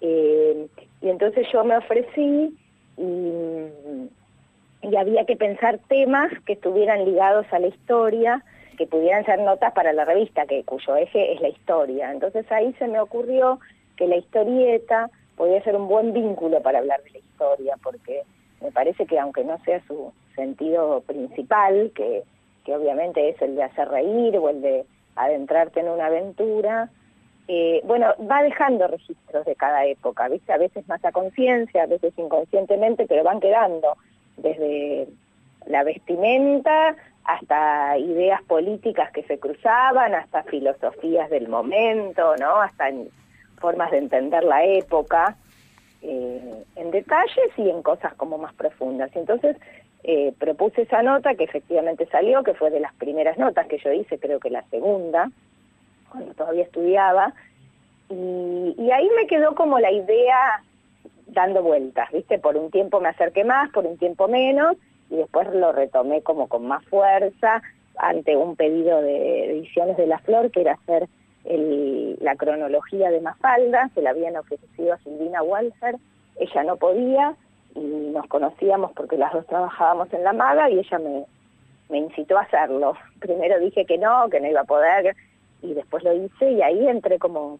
Eh, 0.00 0.66
y 1.00 1.08
entonces 1.08 1.46
yo 1.52 1.64
me 1.64 1.76
ofrecí 1.76 2.56
y, 2.96 4.88
y 4.88 4.96
había 4.96 5.24
que 5.26 5.36
pensar 5.36 5.78
temas 5.88 6.32
que 6.46 6.54
estuvieran 6.54 7.04
ligados 7.04 7.46
a 7.52 7.58
la 7.58 7.68
historia, 7.68 8.42
que 8.76 8.86
pudieran 8.86 9.24
ser 9.24 9.40
notas 9.40 9.72
para 9.72 9.92
la 9.92 10.04
revista, 10.04 10.46
que 10.46 10.64
cuyo 10.64 10.96
eje 10.96 11.32
es 11.32 11.40
la 11.40 11.48
historia. 11.48 12.10
Entonces 12.12 12.50
ahí 12.50 12.72
se 12.78 12.88
me 12.88 13.00
ocurrió 13.00 13.60
que 13.96 14.06
la 14.06 14.16
historieta 14.16 15.10
podía 15.36 15.62
ser 15.62 15.76
un 15.76 15.88
buen 15.88 16.12
vínculo 16.12 16.60
para 16.62 16.78
hablar 16.78 17.02
de 17.02 17.10
la 17.10 17.18
historia, 17.18 17.76
porque 17.82 18.22
me 18.60 18.70
parece 18.72 19.06
que 19.06 19.18
aunque 19.18 19.44
no 19.44 19.58
sea 19.64 19.82
su 19.86 20.12
sentido 20.34 21.00
principal, 21.02 21.92
que, 21.94 22.22
que 22.64 22.74
obviamente 22.74 23.28
es 23.28 23.40
el 23.42 23.56
de 23.56 23.64
hacer 23.64 23.88
reír 23.88 24.36
o 24.38 24.48
el 24.48 24.62
de 24.62 24.84
adentrarte 25.16 25.80
en 25.80 25.88
una 25.88 26.06
aventura, 26.06 26.90
eh, 27.46 27.82
bueno, 27.84 28.14
va 28.30 28.42
dejando 28.42 28.86
registros 28.86 29.44
de 29.44 29.54
cada 29.54 29.84
época, 29.84 30.28
¿viste? 30.28 30.52
A 30.52 30.58
veces 30.58 30.88
más 30.88 31.04
a 31.04 31.12
conciencia, 31.12 31.82
a 31.82 31.86
veces 31.86 32.14
inconscientemente, 32.16 33.06
pero 33.06 33.22
van 33.22 33.40
quedando 33.40 33.96
desde 34.38 35.08
la 35.66 35.84
vestimenta 35.84 36.96
hasta 37.24 37.96
ideas 37.98 38.42
políticas 38.42 39.10
que 39.12 39.22
se 39.24 39.38
cruzaban, 39.38 40.14
hasta 40.14 40.42
filosofías 40.44 41.30
del 41.30 41.48
momento, 41.48 42.36
¿no? 42.36 42.60
Hasta 42.60 42.90
formas 43.58 43.90
de 43.90 43.98
entender 43.98 44.44
la 44.44 44.64
época, 44.64 45.36
eh, 46.02 46.64
en 46.76 46.90
detalles 46.90 47.50
y 47.56 47.70
en 47.70 47.82
cosas 47.82 48.12
como 48.14 48.36
más 48.36 48.52
profundas. 48.54 49.10
Entonces 49.14 49.56
eh, 50.02 50.34
propuse 50.38 50.82
esa 50.82 51.02
nota 51.02 51.34
que 51.34 51.44
efectivamente 51.44 52.06
salió, 52.06 52.42
que 52.42 52.52
fue 52.52 52.70
de 52.70 52.80
las 52.80 52.92
primeras 52.94 53.38
notas 53.38 53.66
que 53.68 53.78
yo 53.78 53.90
hice, 53.90 54.18
creo 54.18 54.38
que 54.38 54.50
la 54.50 54.62
segunda, 54.64 55.30
cuando 56.10 56.34
todavía 56.34 56.64
estudiaba, 56.64 57.32
y, 58.10 58.74
y 58.76 58.90
ahí 58.90 59.08
me 59.16 59.26
quedó 59.26 59.54
como 59.54 59.78
la 59.78 59.90
idea 59.90 60.62
dando 61.26 61.62
vueltas, 61.62 62.12
¿viste? 62.12 62.38
Por 62.38 62.58
un 62.58 62.70
tiempo 62.70 63.00
me 63.00 63.08
acerqué 63.08 63.44
más, 63.44 63.70
por 63.70 63.86
un 63.86 63.96
tiempo 63.96 64.28
menos, 64.28 64.76
y 65.10 65.16
después 65.16 65.48
lo 65.54 65.72
retomé 65.72 66.22
como 66.22 66.48
con 66.48 66.66
más 66.66 66.84
fuerza 66.86 67.62
ante 67.98 68.36
un 68.36 68.56
pedido 68.56 69.00
de 69.02 69.50
Ediciones 69.50 69.96
de 69.96 70.06
la 70.06 70.18
Flor, 70.18 70.50
que 70.50 70.62
era 70.62 70.72
hacer 70.72 71.08
la 71.44 72.36
cronología 72.36 73.10
de 73.10 73.20
Mafalda, 73.20 73.90
se 73.94 74.02
la 74.02 74.10
habían 74.10 74.36
ofrecido 74.36 74.94
a 74.94 74.98
Silvina 74.98 75.42
Walser, 75.42 75.96
ella 76.36 76.64
no 76.64 76.76
podía 76.76 77.34
y 77.74 77.80
nos 77.80 78.26
conocíamos 78.28 78.92
porque 78.92 79.18
las 79.18 79.32
dos 79.32 79.46
trabajábamos 79.46 80.12
en 80.12 80.24
la 80.24 80.32
maga 80.32 80.70
y 80.70 80.78
ella 80.78 80.98
me, 80.98 81.26
me 81.90 81.98
incitó 81.98 82.38
a 82.38 82.42
hacerlo. 82.42 82.96
Primero 83.20 83.58
dije 83.58 83.84
que 83.84 83.98
no, 83.98 84.28
que 84.30 84.40
no 84.40 84.48
iba 84.48 84.60
a 84.60 84.64
poder 84.64 85.14
y 85.62 85.74
después 85.74 86.02
lo 86.02 86.14
hice 86.14 86.52
y 86.52 86.62
ahí 86.62 86.86
entré 86.88 87.18
como, 87.18 87.58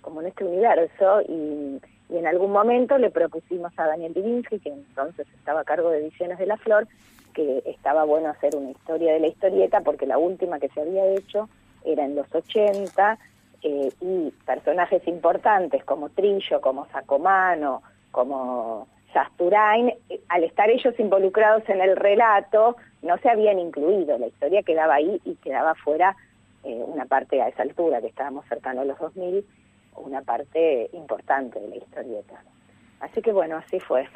como 0.00 0.20
en 0.20 0.28
este 0.28 0.44
universo 0.44 1.22
y 1.22 1.80
y 2.12 2.18
en 2.18 2.26
algún 2.26 2.52
momento 2.52 2.98
le 2.98 3.10
propusimos 3.10 3.72
a 3.78 3.86
Daniel 3.86 4.14
Divinsky, 4.14 4.58
que 4.60 4.68
entonces 4.70 5.26
estaba 5.34 5.60
a 5.60 5.64
cargo 5.64 5.90
de 5.90 5.98
Ediciones 5.98 6.38
de 6.38 6.46
la 6.46 6.56
Flor, 6.58 6.86
que 7.32 7.62
estaba 7.64 8.04
bueno 8.04 8.28
hacer 8.28 8.54
una 8.54 8.70
historia 8.70 9.14
de 9.14 9.20
la 9.20 9.28
historieta, 9.28 9.80
porque 9.80 10.06
la 10.06 10.18
última 10.18 10.58
que 10.58 10.68
se 10.68 10.82
había 10.82 11.06
hecho 11.06 11.48
era 11.84 12.04
en 12.04 12.14
los 12.14 12.32
80, 12.32 13.18
eh, 13.64 13.92
y 14.00 14.30
personajes 14.44 15.06
importantes 15.06 15.84
como 15.84 16.08
Trillo, 16.08 16.60
como 16.60 16.86
Sacomano, 16.88 17.82
como 18.10 18.88
Sasturain, 19.12 19.90
eh, 20.08 20.20
al 20.28 20.42
estar 20.42 20.68
ellos 20.68 20.98
involucrados 20.98 21.68
en 21.68 21.80
el 21.80 21.96
relato, 21.96 22.76
no 23.02 23.16
se 23.18 23.30
habían 23.30 23.60
incluido, 23.60 24.18
la 24.18 24.26
historia 24.26 24.64
quedaba 24.64 24.94
ahí 24.94 25.20
y 25.24 25.36
quedaba 25.36 25.76
fuera 25.76 26.16
eh, 26.64 26.82
una 26.84 27.04
parte 27.04 27.40
a 27.40 27.48
esa 27.48 27.62
altura, 27.62 28.00
que 28.00 28.08
estábamos 28.08 28.44
cercanos 28.48 28.82
a 28.82 28.84
los 28.84 28.98
2000, 28.98 29.46
una 29.96 30.22
parte 30.22 30.90
importante 30.92 31.60
de 31.60 31.68
la 31.68 31.76
historieta. 31.76 32.42
Así 33.00 33.20
que 33.20 33.32
bueno, 33.32 33.56
así 33.56 33.80
fue. 33.80 34.08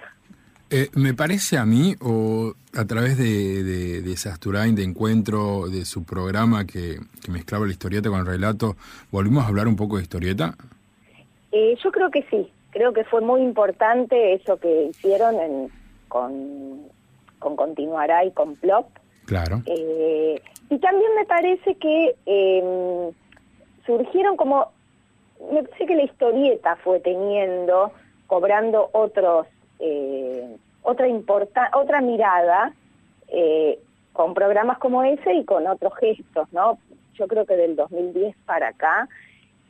Eh, 0.70 0.88
me 0.94 1.14
parece 1.14 1.58
a 1.58 1.64
mí, 1.64 1.94
o 2.00 2.52
a 2.74 2.84
través 2.86 3.16
de, 3.18 3.62
de, 3.62 4.02
de 4.02 4.16
Sasturain, 4.16 4.74
de 4.74 4.82
Encuentro, 4.82 5.68
de 5.68 5.84
su 5.84 6.04
programa 6.04 6.66
que, 6.66 6.98
que, 7.24 7.30
mezclaba 7.30 7.66
la 7.66 7.72
historieta 7.72 8.08
con 8.08 8.18
el 8.20 8.26
relato, 8.26 8.76
¿volvimos 9.12 9.44
a 9.44 9.48
hablar 9.48 9.68
un 9.68 9.76
poco 9.76 9.96
de 9.96 10.02
historieta? 10.02 10.56
Eh, 11.52 11.76
yo 11.82 11.92
creo 11.92 12.10
que 12.10 12.24
sí, 12.30 12.50
creo 12.70 12.92
que 12.92 13.04
fue 13.04 13.20
muy 13.20 13.42
importante 13.42 14.34
eso 14.34 14.58
que 14.58 14.86
hicieron 14.90 15.36
en, 15.36 15.70
con, 16.08 16.82
con 17.38 17.54
Continuará 17.54 18.24
y 18.24 18.32
con 18.32 18.56
Plop. 18.56 18.86
Claro. 19.24 19.62
Eh, 19.66 20.40
y 20.68 20.78
también 20.78 21.10
me 21.16 21.24
parece 21.26 21.76
que 21.76 22.16
eh, 22.26 23.10
surgieron 23.86 24.36
como 24.36 24.72
me 25.52 25.62
parece 25.62 25.86
que 25.86 25.94
la 25.94 26.04
historieta 26.04 26.76
fue 26.76 27.00
teniendo, 27.00 27.92
cobrando 28.26 28.90
otros, 28.92 29.46
eh, 29.78 30.56
otra 30.82 31.08
importa 31.08 31.70
otra 31.74 32.00
mirada 32.00 32.72
eh, 33.28 33.78
con 34.12 34.34
programas 34.34 34.78
como 34.78 35.02
ese 35.02 35.34
y 35.34 35.44
con 35.44 35.66
otros 35.66 35.94
gestos, 35.96 36.52
¿no? 36.52 36.78
Yo 37.14 37.26
creo 37.28 37.46
que 37.46 37.56
del 37.56 37.76
2010 37.76 38.36
para 38.46 38.68
acá 38.68 39.08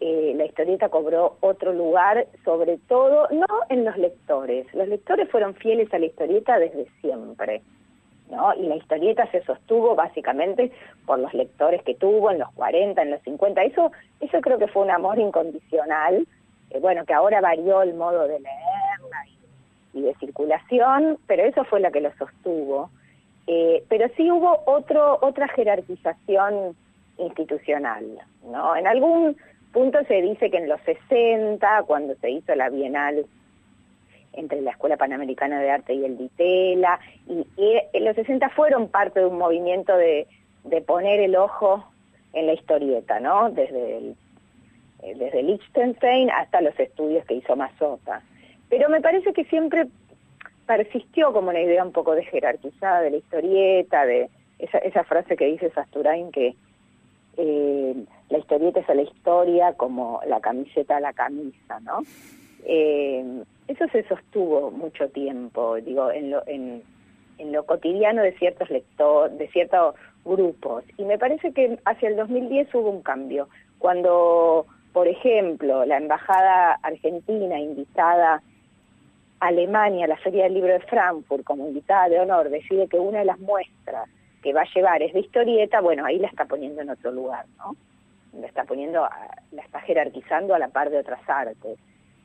eh, 0.01 0.35
la 0.37 0.45
historieta 0.45 0.89
cobró 0.89 1.37
otro 1.41 1.73
lugar, 1.73 2.27
sobre 2.45 2.77
todo, 2.89 3.29
no 3.31 3.47
en 3.69 3.85
los 3.85 3.97
lectores. 3.97 4.73
Los 4.75 4.89
lectores 4.89 5.31
fueron 5.31 5.55
fieles 5.55 5.93
a 5.95 5.99
la 5.99 6.07
historieta 6.07 6.59
desde 6.59 6.87
siempre. 7.01 7.63
Y 8.59 8.67
la 8.67 8.77
historieta 8.77 9.31
se 9.31 9.43
sostuvo 9.45 9.95
básicamente 9.95 10.73
por 11.07 11.19
los 11.19 11.33
lectores 11.33 11.83
que 11.83 11.95
tuvo 11.95 12.31
en 12.31 12.39
los 12.39 12.51
40, 12.53 13.01
en 13.01 13.11
los 13.13 13.23
50. 13.23 13.63
Eso, 13.63 13.93
eso 14.21 14.41
creo 14.41 14.59
que 14.59 14.67
fue 14.67 14.83
un 14.83 14.91
amor 14.91 15.19
incondicional, 15.19 16.27
eh, 16.71 16.81
bueno, 16.81 17.05
que 17.05 17.15
ahora 17.15 17.41
varió 17.41 17.83
el 17.83 17.95
modo 17.95 18.23
de 18.23 18.41
leerla 18.41 19.27
y, 19.95 19.99
y, 19.99 20.03
de 20.03 20.15
circulación, 20.17 21.19
pero 21.27 21.45
eso 21.45 21.65
fue 21.65 21.81
lo 21.81 21.91
que 21.93 22.01
lo 22.01 22.13
sostuvo. 22.15 22.91
Eh, 23.47 23.85
pero 23.89 24.09
sí 24.17 24.31
hubo 24.31 24.61
otro, 24.67 25.19
otra 25.23 25.47
jerarquización 25.49 26.77
institucional, 27.19 28.05
¿no? 28.45 28.75
En 28.75 28.87
algún 28.87 29.37
punto 29.73 30.03
se 30.09 30.21
dice 30.21 30.51
que 30.51 30.57
en 30.57 30.69
los 30.69 30.81
60, 30.81 31.85
cuando 31.87 32.15
se 32.17 32.31
hizo 32.31 32.55
la 32.55 32.71
Bienal 32.71 33.25
entre 34.37 34.61
la 34.61 34.71
Escuela 34.71 34.97
Panamericana 34.97 35.61
de 35.61 35.71
Arte 35.71 35.95
y 35.95 36.05
el 36.05 36.17
Ditela, 36.17 37.01
y, 37.27 37.45
los 38.01 38.15
60 38.15 38.49
fueron 38.51 38.89
parte 38.89 39.21
de 39.21 39.27
un 39.27 39.39
movimiento 39.39 39.97
de, 39.97 40.27
poner 40.87 41.21
el 41.21 41.37
ojo 41.37 41.85
en 42.33 42.47
la 42.47 42.53
historieta, 42.53 43.21
¿no? 43.21 43.51
Desde 43.51 43.99
el, 43.99 44.17
eh, 45.03 45.15
desde 45.17 45.43
Liechtenstein 45.43 46.31
hasta 46.31 46.61
los 46.61 46.79
estudios 46.79 47.25
que 47.25 47.35
hizo 47.35 47.57
Mazota. 47.57 48.23
Pero 48.69 48.89
me 48.89 49.01
parece 49.01 49.33
que 49.33 49.45
siempre 49.45 49.87
persistió 50.67 51.33
como 51.33 51.51
una 51.51 51.61
idea 51.61 51.85
un 51.85 51.93
poco 51.93 52.15
de 52.15 52.25
jerarquizada 52.25 53.01
de 53.01 53.11
la 53.11 53.17
historieta, 53.17 54.05
de 54.05 54.29
esa, 54.59 54.79
esa 54.79 55.05
frase 55.05 55.37
que 55.37 55.47
dice 55.47 55.71
Sasturain 55.71 56.33
que 56.33 56.57
eh, 57.37 58.05
la 58.31 58.39
historieta 58.39 58.81
es 58.81 58.89
a 58.89 58.95
la 58.95 59.03
historia 59.03 59.75
como 59.75 60.21
la 60.27 60.41
camiseta 60.41 60.97
a 60.97 61.01
la 61.01 61.13
camisa, 61.13 61.81
¿no? 61.81 62.01
Eh, 62.65 63.43
eso 63.69 63.87
se 63.89 64.05
sostuvo 64.05 64.71
mucho 64.71 65.09
tiempo, 65.09 65.77
digo, 65.77 66.11
en 66.11 66.31
lo, 66.31 67.67
cotidiano 67.67 68.23
de 68.23 68.33
ciertos 68.39 68.71
lectores, 68.71 69.37
de 69.39 69.49
ciertos 69.49 69.95
grupos. 70.25 70.85
Y 70.97 71.05
me 71.05 71.19
parece 71.19 71.53
que 71.53 71.79
hacia 71.85 72.09
el 72.09 72.17
2010 72.17 72.75
hubo 72.75 72.91
un 72.91 73.03
cambio. 73.03 73.49
Cuando, 73.79 74.67
por 74.93 75.09
ejemplo, 75.09 75.85
la 75.85 75.97
embajada 75.97 76.79
argentina 76.83 77.59
invitada 77.59 78.43
a 79.41 79.47
Alemania 79.49 80.07
la 80.07 80.17
Feria 80.17 80.45
del 80.45 80.55
Libro 80.55 80.73
de 80.73 80.81
Frankfurt 80.81 81.45
como 81.45 81.69
invitada 81.69 82.09
de 82.09 82.21
honor 82.21 82.49
decide 82.49 82.89
que 82.89 82.99
una 82.99 83.19
de 83.19 83.27
las 83.27 83.39
muestras 83.39 84.09
que 84.43 84.53
va 84.53 84.63
a 84.63 84.75
llevar 84.75 85.03
es 85.03 85.13
de 85.13 85.21
historieta, 85.21 85.81
bueno, 85.81 86.07
ahí 86.07 86.19
la 86.19 86.29
está 86.29 86.47
poniendo 86.47 86.81
en 86.81 86.91
otro 86.91 87.11
lugar, 87.11 87.45
¿no? 87.59 87.77
La 88.41 88.47
está 88.47 88.65
poniendo, 88.65 89.07
la 89.51 89.63
está 89.63 89.81
jerarquizando 89.81 90.55
a 90.55 90.59
la 90.59 90.69
par 90.69 90.89
de 90.89 90.99
otras 90.99 91.21
artes 91.29 91.79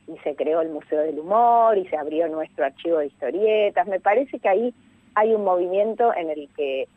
y 0.06 0.16
se 0.18 0.34
creó 0.34 0.60
el 0.60 0.70
Museo 0.70 1.00
del 1.00 1.18
Humor 1.18 1.78
y 1.78 1.86
se 1.88 1.96
abrió 1.96 2.28
nuestro 2.28 2.64
archivo 2.64 2.98
de 2.98 3.06
historietas. 3.06 3.86
Me 3.86 4.00
parece 4.00 4.38
que 4.38 4.48
ahí 4.48 4.74
hay 5.14 5.34
un 5.34 5.44
movimiento 5.44 6.14
en 6.14 6.30
el 6.30 6.48
que 6.56 6.88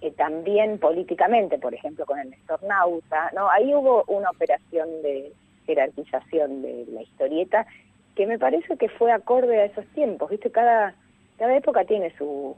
eh, 0.00 0.10
también 0.12 0.78
políticamente, 0.78 1.58
por 1.58 1.74
ejemplo, 1.74 2.04
con 2.06 2.18
el 2.18 2.30
Nestornauta, 2.30 3.30
¿no? 3.34 3.48
Ahí 3.50 3.74
hubo 3.74 4.04
una 4.08 4.30
operación 4.30 4.88
de 5.02 5.32
jerarquización 5.66 6.62
de 6.62 6.86
la 6.92 7.02
historieta 7.02 7.66
que 8.14 8.26
me 8.26 8.38
parece 8.38 8.76
que 8.76 8.88
fue 8.88 9.12
acorde 9.12 9.60
a 9.60 9.64
esos 9.64 9.86
tiempos, 9.94 10.30
¿viste? 10.30 10.50
Cada, 10.50 10.94
cada 11.38 11.56
época 11.56 11.84
tiene 11.84 12.12
su, 12.16 12.56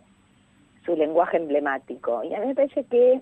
su 0.84 0.96
lenguaje 0.96 1.36
emblemático 1.36 2.22
y 2.24 2.34
a 2.34 2.40
mí 2.40 2.46
me 2.46 2.54
parece 2.54 2.84
que 2.84 3.20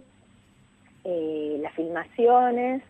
eh, 1.05 1.59
las 1.61 1.75
filmaciones 1.75 2.83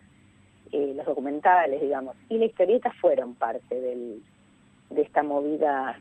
eh, 0.75 0.93
los 0.93 1.05
documentales, 1.05 1.79
digamos, 1.79 2.17
y 2.27 2.37
la 2.37 2.45
historieta 2.45 2.91
fueron 2.99 3.33
parte 3.35 3.79
del, 3.79 4.21
de 4.89 5.01
esta 5.01 5.23
movida 5.23 5.97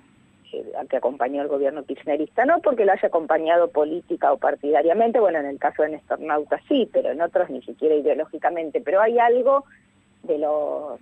eh, 0.52 0.64
que 0.90 0.96
acompañó 0.96 1.42
el 1.42 1.48
gobierno 1.48 1.84
kirchnerista, 1.84 2.44
no 2.44 2.58
porque 2.58 2.84
lo 2.84 2.90
haya 2.90 3.06
acompañado 3.06 3.70
política 3.70 4.32
o 4.32 4.38
partidariamente, 4.38 5.20
bueno, 5.20 5.38
en 5.38 5.46
el 5.46 5.60
caso 5.60 5.84
de 5.84 5.90
Néstor 5.90 6.18
Nauta 6.18 6.60
sí, 6.66 6.88
pero 6.92 7.12
en 7.12 7.22
otros 7.22 7.50
ni 7.50 7.62
siquiera 7.62 7.94
ideológicamente, 7.94 8.80
pero 8.80 9.00
hay 9.00 9.16
algo 9.20 9.64
de, 10.24 10.38
lo, 10.38 10.98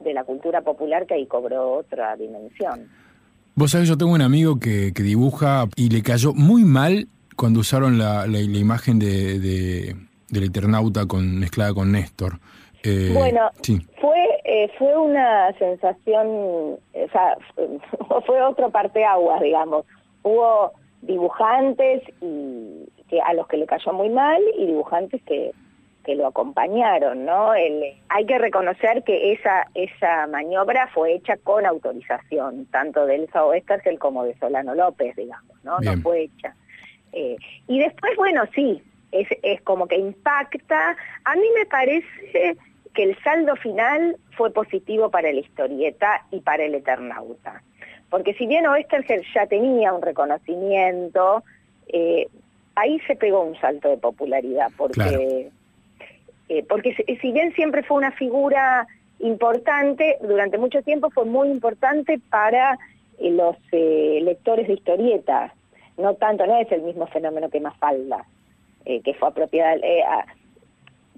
de 0.00 0.12
la 0.12 0.24
cultura 0.24 0.60
popular 0.60 1.06
que 1.06 1.14
ahí 1.14 1.26
cobró 1.26 1.72
otra 1.72 2.16
dimensión. 2.16 2.90
Vos 3.54 3.70
sabés, 3.70 3.88
yo 3.88 3.96
tengo 3.96 4.12
un 4.12 4.20
amigo 4.20 4.60
que, 4.60 4.92
que 4.92 5.02
dibuja 5.02 5.64
y 5.76 5.88
le 5.88 6.02
cayó 6.02 6.34
muy 6.34 6.64
mal 6.64 7.08
cuando 7.36 7.60
usaron 7.60 7.96
la, 7.96 8.26
la, 8.26 8.38
la 8.38 8.58
imagen 8.58 8.98
de, 8.98 9.38
de, 9.38 9.96
del 10.28 10.44
Eternauta 10.44 11.06
con, 11.06 11.38
mezclada 11.38 11.72
con 11.72 11.90
Néstor 11.90 12.38
Eh, 12.84 13.10
Bueno, 13.14 13.50
sí. 13.62 13.78
fue 14.00 14.40
eh, 14.44 14.70
fue 14.78 14.96
una 14.96 15.52
sensación, 15.58 16.26
o 16.28 17.08
sea, 17.12 17.36
fue 18.26 18.42
otro 18.42 18.70
parteaguas, 18.70 19.40
digamos. 19.40 19.86
Hubo 20.22 20.72
dibujantes 21.02 22.02
y 22.20 22.86
que 23.08 23.20
a 23.20 23.34
los 23.34 23.46
que 23.48 23.56
le 23.58 23.66
cayó 23.66 23.92
muy 23.92 24.08
mal 24.08 24.40
y 24.58 24.66
dibujantes 24.66 25.22
que, 25.24 25.52
que 26.04 26.14
lo 26.14 26.26
acompañaron, 26.26 27.24
¿no? 27.24 27.54
El- 27.54 27.94
hay 28.08 28.26
que 28.26 28.38
reconocer 28.38 29.02
que 29.04 29.32
esa 29.32 29.66
esa 29.74 30.26
maniobra 30.26 30.88
fue 30.88 31.14
hecha 31.14 31.36
con 31.38 31.64
autorización, 31.66 32.66
tanto 32.66 33.06
de 33.06 33.16
Elsa 33.16 33.44
Oestergel 33.44 33.98
como 33.98 34.24
de 34.24 34.34
Solano 34.38 34.74
López, 34.74 35.14
digamos, 35.16 35.56
¿no? 35.64 35.78
Bien. 35.78 35.96
No 35.96 36.02
fue 36.02 36.22
hecha. 36.24 36.54
Eh, 37.12 37.36
y 37.68 37.78
después, 37.78 38.12
bueno, 38.16 38.42
sí, 38.54 38.82
es, 39.12 39.28
es 39.42 39.60
como 39.62 39.86
que 39.86 39.96
impacta. 39.96 40.96
A 41.24 41.34
mí 41.36 41.46
me 41.56 41.64
parece 41.66 42.56
que 42.94 43.02
el 43.02 43.18
saldo 43.22 43.56
final 43.56 44.16
fue 44.36 44.52
positivo 44.52 45.10
para 45.10 45.32
la 45.32 45.40
historieta 45.40 46.24
y 46.30 46.40
para 46.40 46.64
el 46.64 46.74
Eternauta. 46.74 47.62
Porque 48.08 48.34
si 48.34 48.46
bien 48.46 48.66
Oestergel 48.66 49.24
ya 49.34 49.46
tenía 49.46 49.92
un 49.92 50.00
reconocimiento, 50.00 51.42
eh, 51.88 52.28
ahí 52.76 53.00
se 53.06 53.16
pegó 53.16 53.40
un 53.42 53.58
salto 53.60 53.88
de 53.88 53.96
popularidad, 53.96 54.70
porque, 54.76 54.94
Claro. 54.94 55.18
eh, 56.48 56.64
porque 56.68 56.94
si, 57.20 57.32
bien 57.32 57.52
siempre 57.54 57.82
fue 57.82 57.96
una 57.96 58.12
figura 58.12 58.86
importante, 59.18 60.18
durante 60.22 60.58
mucho 60.58 60.82
tiempo 60.82 61.10
fue 61.10 61.24
muy 61.24 61.48
importante 61.48 62.20
para 62.30 62.78
eh, 63.18 63.30
los 63.30 63.56
lectores 63.72 64.68
de 64.68 64.74
historietas. 64.74 65.52
No 65.96 66.14
tanto, 66.14 66.46
no 66.46 66.56
es 66.58 66.70
el 66.72 66.82
mismo 66.82 67.06
fenómeno 67.08 67.48
que 67.48 67.60
Mafalda, 67.60 68.24
que 68.84 69.14
fue 69.14 69.28
apropiada. 69.28 69.74
a- 70.08 70.26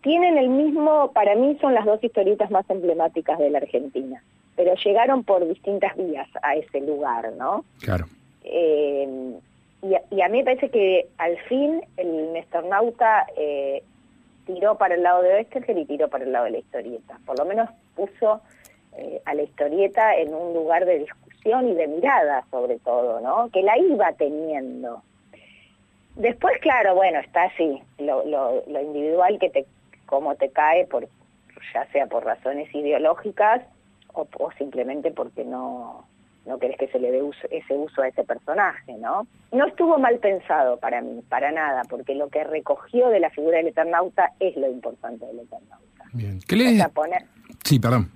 tienen 0.06 0.38
el 0.38 0.48
mismo, 0.50 1.10
para 1.12 1.34
mí 1.34 1.58
son 1.60 1.74
las 1.74 1.84
dos 1.84 1.98
historietas 2.04 2.48
más 2.52 2.64
emblemáticas 2.70 3.40
de 3.40 3.50
la 3.50 3.58
Argentina, 3.58 4.22
pero 4.54 4.72
llegaron 4.76 5.24
por 5.24 5.44
distintas 5.48 5.96
vías 5.96 6.28
a 6.42 6.54
ese 6.54 6.80
lugar, 6.80 7.32
¿no? 7.32 7.64
Claro. 7.80 8.04
Eh, 8.44 9.34
y, 9.82 9.94
a- 9.94 10.02
y 10.12 10.20
a 10.22 10.28
mí 10.28 10.38
me 10.38 10.44
parece 10.44 10.70
que 10.70 11.08
al 11.18 11.36
fin 11.48 11.82
el 11.96 12.32
Nestornauta 12.32 13.26
eh, 13.36 13.82
tiró 14.46 14.78
para 14.78 14.94
el 14.94 15.02
lado 15.02 15.22
de 15.22 15.34
Westergel 15.34 15.78
y 15.78 15.86
tiró 15.86 16.08
para 16.08 16.22
el 16.22 16.30
lado 16.30 16.44
de 16.44 16.52
la 16.52 16.58
historieta. 16.58 17.18
Por 17.26 17.36
lo 17.40 17.44
menos 17.44 17.68
puso 17.96 18.40
eh, 18.96 19.20
a 19.24 19.34
la 19.34 19.42
historieta 19.42 20.14
en 20.16 20.32
un 20.32 20.54
lugar 20.54 20.84
de 20.86 21.00
discusión 21.00 21.68
y 21.68 21.74
de 21.74 21.88
mirada, 21.88 22.44
sobre 22.52 22.78
todo, 22.78 23.18
¿no? 23.20 23.50
Que 23.52 23.62
la 23.62 23.76
iba 23.76 24.12
teniendo. 24.12 25.02
Después, 26.14 26.58
claro, 26.60 26.94
bueno, 26.94 27.18
está 27.18 27.42
así, 27.42 27.82
lo, 27.98 28.24
lo, 28.24 28.62
lo 28.68 28.80
individual 28.80 29.38
que 29.38 29.50
te, 29.50 29.66
cómo 30.06 30.34
te 30.36 30.50
cae, 30.50 30.86
por, 30.86 31.08
ya 31.74 31.86
sea 31.92 32.06
por 32.06 32.24
razones 32.24 32.72
ideológicas 32.74 33.62
o, 34.14 34.26
o 34.38 34.50
simplemente 34.52 35.10
porque 35.10 35.44
no, 35.44 36.04
no 36.46 36.58
querés 36.58 36.78
que 36.78 36.88
se 36.88 36.98
le 36.98 37.10
dé 37.10 37.22
uso- 37.22 37.48
ese 37.50 37.74
uso 37.74 38.02
a 38.02 38.08
ese 38.08 38.24
personaje, 38.24 38.92
¿no? 38.94 39.26
No 39.52 39.66
estuvo 39.66 39.98
mal 39.98 40.18
pensado 40.18 40.78
para 40.78 41.00
mí, 41.00 41.22
para 41.28 41.50
nada, 41.52 41.82
porque 41.88 42.14
lo 42.14 42.28
que 42.28 42.44
recogió 42.44 43.08
de 43.08 43.20
la 43.20 43.30
figura 43.30 43.58
del 43.58 43.68
Eternauta 43.68 44.32
es 44.40 44.56
lo 44.56 44.70
importante 44.70 45.26
del 45.26 45.40
Eternauta. 45.40 46.04
Bien. 46.12 46.38
¿Qué 46.48 46.54
O 46.54 46.58
le... 46.58 46.76
sea, 46.76 46.88
poner, 46.88 47.22
Sí, 47.64 47.78
perdón. 47.80 48.10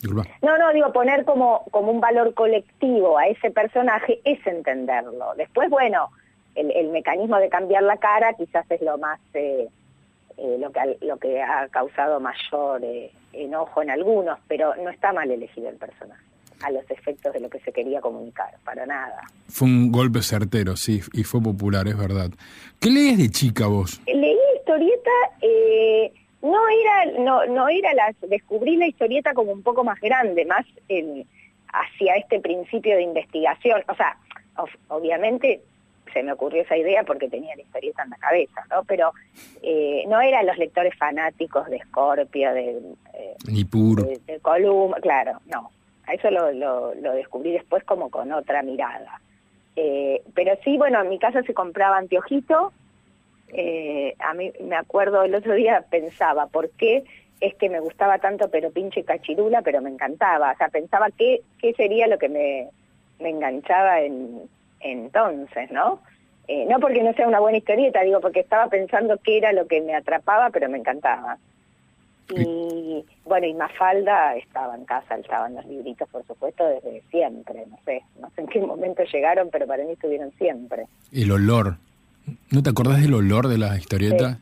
Disculpa. 0.00 0.28
no, 0.42 0.58
no, 0.58 0.72
digo, 0.72 0.92
poner 0.92 1.24
como, 1.24 1.64
como 1.70 1.92
un 1.92 2.00
valor 2.00 2.34
colectivo 2.34 3.18
a 3.18 3.26
ese 3.28 3.50
personaje 3.52 4.20
es 4.24 4.44
entenderlo. 4.46 5.34
Después, 5.36 5.70
bueno, 5.70 6.08
el, 6.56 6.72
el 6.72 6.88
mecanismo 6.88 7.36
de 7.38 7.48
cambiar 7.48 7.84
la 7.84 7.96
cara 7.98 8.32
quizás 8.34 8.68
es 8.70 8.80
lo 8.82 8.98
más, 8.98 9.20
eh, 9.34 9.68
eh, 10.42 10.56
lo, 10.58 10.70
que, 10.72 10.80
ha- 10.80 10.96
lo 11.06 11.16
que 11.18 11.40
ha 11.40 11.68
causado 11.68 12.18
mayor 12.20 12.82
eh, 12.84 13.10
enojo 13.32 13.80
en 13.82 13.90
algunos, 13.90 14.38
pero 14.48 14.74
no 14.76 14.90
está 14.90 15.12
mal 15.12 15.30
elegido 15.30 15.68
el 15.68 15.76
personaje 15.76 16.20
a 16.64 16.70
los 16.70 16.88
efectos 16.90 17.32
de 17.32 17.40
lo 17.40 17.48
que 17.50 17.58
se 17.60 17.72
quería 17.72 18.00
comunicar, 18.00 18.50
para 18.64 18.86
nada. 18.86 19.20
Fue 19.48 19.66
un 19.66 19.90
golpe 19.90 20.22
certero, 20.22 20.76
sí, 20.76 21.00
y 21.12 21.24
fue 21.24 21.42
popular, 21.42 21.88
es 21.88 21.98
verdad. 21.98 22.30
¿Qué 22.80 22.88
lees 22.90 23.18
de 23.18 23.30
chica 23.30 23.66
vos? 23.66 24.00
Leí 24.06 24.36
historieta, 24.56 25.10
eh, 25.40 26.12
no 26.42 26.58
era, 26.68 27.18
no, 27.18 27.46
no 27.46 27.68
era 27.68 27.92
las, 27.94 28.14
descubrí 28.28 28.76
la 28.76 28.86
historieta 28.86 29.34
como 29.34 29.50
un 29.52 29.62
poco 29.64 29.82
más 29.82 29.98
grande, 30.00 30.44
más 30.44 30.64
en- 30.88 31.26
hacia 31.72 32.14
este 32.14 32.38
principio 32.38 32.94
de 32.96 33.02
investigación. 33.02 33.82
O 33.88 33.94
sea, 33.96 34.16
of- 34.56 34.76
obviamente 34.88 35.62
se 36.12 36.22
me 36.22 36.32
ocurrió 36.32 36.62
esa 36.62 36.76
idea 36.76 37.02
porque 37.04 37.28
tenía 37.28 37.54
la 37.56 37.62
historieta 37.62 38.02
en 38.02 38.10
la 38.10 38.16
cabeza, 38.16 38.64
¿no? 38.70 38.84
Pero 38.84 39.12
eh, 39.62 40.04
no 40.08 40.20
eran 40.20 40.46
los 40.46 40.58
lectores 40.58 40.94
fanáticos 40.96 41.68
de 41.68 41.78
Scorpio, 41.80 42.52
de, 42.52 42.78
eh, 43.14 43.36
Ni 43.48 43.64
puro. 43.64 44.04
de, 44.04 44.18
de 44.26 44.40
claro, 45.00 45.40
no. 45.46 45.70
A 46.06 46.14
eso 46.14 46.30
lo, 46.30 46.52
lo, 46.52 46.94
lo 46.94 47.12
descubrí 47.12 47.52
después 47.52 47.84
como 47.84 48.10
con 48.10 48.32
otra 48.32 48.62
mirada. 48.62 49.20
Eh, 49.76 50.22
pero 50.34 50.52
sí, 50.64 50.76
bueno, 50.76 51.00
en 51.00 51.08
mi 51.08 51.18
casa 51.18 51.42
se 51.42 51.54
compraba 51.54 51.96
anteojito. 51.98 52.72
Eh, 53.48 54.14
a 54.18 54.34
mí 54.34 54.52
me 54.60 54.76
acuerdo 54.76 55.22
el 55.22 55.34
otro 55.34 55.54
día 55.54 55.84
pensaba, 55.90 56.46
¿por 56.46 56.70
qué 56.70 57.04
es 57.40 57.54
que 57.54 57.68
me 57.68 57.80
gustaba 57.80 58.18
tanto 58.18 58.48
pero 58.50 58.70
pinche 58.70 59.04
cachirula, 59.04 59.62
pero 59.62 59.80
me 59.80 59.90
encantaba? 59.90 60.52
O 60.52 60.56
sea, 60.56 60.68
pensaba 60.68 61.08
qué, 61.16 61.42
qué 61.60 61.72
sería 61.74 62.06
lo 62.06 62.18
que 62.18 62.28
me, 62.28 62.68
me 63.20 63.30
enganchaba 63.30 64.00
en, 64.00 64.42
entonces, 64.82 65.70
¿no? 65.70 66.00
Eh, 66.48 66.66
no 66.68 66.80
porque 66.80 67.02
no 67.02 67.12
sea 67.14 67.28
una 67.28 67.40
buena 67.40 67.58
historieta, 67.58 68.02
digo, 68.02 68.20
porque 68.20 68.40
estaba 68.40 68.68
pensando 68.68 69.18
qué 69.18 69.38
era 69.38 69.52
lo 69.52 69.66
que 69.66 69.80
me 69.80 69.94
atrapaba, 69.94 70.50
pero 70.50 70.68
me 70.68 70.78
encantaba. 70.78 71.38
Y 72.30 73.04
bueno, 73.24 73.46
y 73.46 73.54
Mafalda 73.54 74.36
estaba 74.36 74.74
en 74.74 74.84
casa, 74.84 75.16
estaban 75.16 75.54
los 75.54 75.64
libritos, 75.66 76.08
por 76.08 76.26
supuesto, 76.26 76.66
desde 76.66 77.02
siempre, 77.10 77.64
no 77.70 77.78
sé, 77.84 78.02
no 78.20 78.30
sé 78.30 78.42
en 78.42 78.46
qué 78.48 78.60
momento 78.60 79.02
llegaron, 79.04 79.50
pero 79.50 79.66
para 79.66 79.84
mí 79.84 79.92
estuvieron 79.92 80.32
siempre. 80.32 80.86
El 81.12 81.30
olor. 81.30 81.76
¿No 82.50 82.62
te 82.62 82.70
acordás 82.70 83.02
del 83.02 83.14
olor 83.14 83.48
de 83.48 83.58
la 83.58 83.76
historieta? 83.76 84.38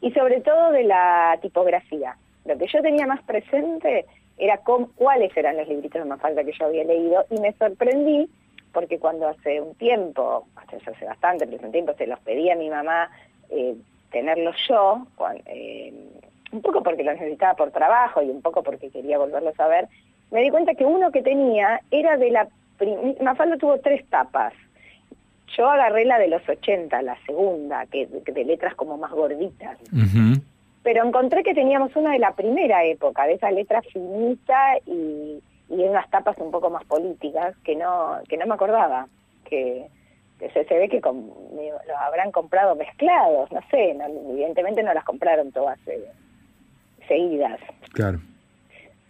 Y 0.00 0.10
sobre 0.12 0.40
todo 0.40 0.72
de 0.72 0.84
la 0.84 1.38
tipografía. 1.40 2.16
Lo 2.44 2.58
que 2.58 2.66
yo 2.66 2.82
tenía 2.82 3.06
más 3.06 3.22
presente 3.22 4.06
era 4.38 4.58
con, 4.58 4.86
cuáles 4.94 5.34
eran 5.36 5.56
los 5.56 5.68
libritos 5.68 6.02
de 6.02 6.08
Mafalda 6.08 6.44
que 6.44 6.52
yo 6.58 6.66
había 6.66 6.84
leído 6.84 7.24
y 7.30 7.40
me 7.40 7.52
sorprendí 7.52 8.28
porque 8.72 8.98
cuando 8.98 9.28
hace 9.28 9.60
un 9.60 9.74
tiempo, 9.74 10.46
hace, 10.56 11.04
bastante, 11.04 11.46
pero 11.46 11.58
hace 11.58 11.66
un 11.66 11.72
tiempo 11.72 11.94
se 11.96 12.06
los 12.06 12.18
pedí 12.20 12.50
a 12.50 12.56
mi 12.56 12.70
mamá 12.70 13.10
eh, 13.50 13.74
tenerlos 14.10 14.56
yo, 14.68 15.06
eh, 15.46 15.92
un 16.52 16.62
poco 16.62 16.82
porque 16.82 17.04
los 17.04 17.14
necesitaba 17.14 17.54
por 17.54 17.70
trabajo 17.70 18.22
y 18.22 18.30
un 18.30 18.42
poco 18.42 18.62
porque 18.62 18.90
quería 18.90 19.18
volverlos 19.18 19.58
a 19.58 19.68
ver, 19.68 19.88
me 20.30 20.42
di 20.42 20.50
cuenta 20.50 20.74
que 20.74 20.84
uno 20.84 21.10
que 21.10 21.22
tenía 21.22 21.80
era 21.90 22.16
de 22.16 22.30
la... 22.30 22.48
Mafalda 23.20 23.56
tuvo 23.56 23.78
tres 23.78 24.04
tapas. 24.08 24.54
Yo 25.56 25.68
agarré 25.68 26.04
la 26.04 26.18
de 26.18 26.28
los 26.28 26.48
80, 26.48 27.02
la 27.02 27.18
segunda, 27.26 27.84
que 27.86 28.08
que 28.24 28.32
de 28.32 28.44
letras 28.44 28.74
como 28.74 28.96
más 28.96 29.10
gorditas. 29.10 29.76
Pero 30.82 31.04
encontré 31.04 31.42
que 31.42 31.52
teníamos 31.52 31.94
una 31.96 32.12
de 32.12 32.20
la 32.20 32.32
primera 32.32 32.84
época, 32.84 33.26
de 33.26 33.34
esa 33.34 33.50
letra 33.50 33.82
finita 33.82 34.78
y, 34.86 35.42
y 35.70 35.76
de 35.76 35.88
unas 35.88 36.08
tapas 36.10 36.36
un 36.38 36.50
poco 36.50 36.68
más 36.70 36.84
políticas 36.84 37.56
que 37.64 37.76
no 37.76 38.18
que 38.28 38.36
no 38.36 38.46
me 38.46 38.54
acordaba. 38.54 39.06
Que, 39.48 39.86
que 40.38 40.50
se, 40.50 40.64
se 40.64 40.74
ve 40.78 40.88
que 40.88 40.96
digo, 40.96 41.78
los 41.86 41.96
habrán 41.98 42.30
comprado 42.32 42.74
mezclados, 42.74 43.50
no 43.52 43.60
sé, 43.70 43.94
no- 43.94 44.06
evidentemente 44.32 44.82
no 44.82 44.92
las 44.94 45.04
compraron 45.04 45.52
todas 45.52 45.78
eh, 45.86 46.04
seguidas. 47.08 47.58
Claro. 47.92 48.20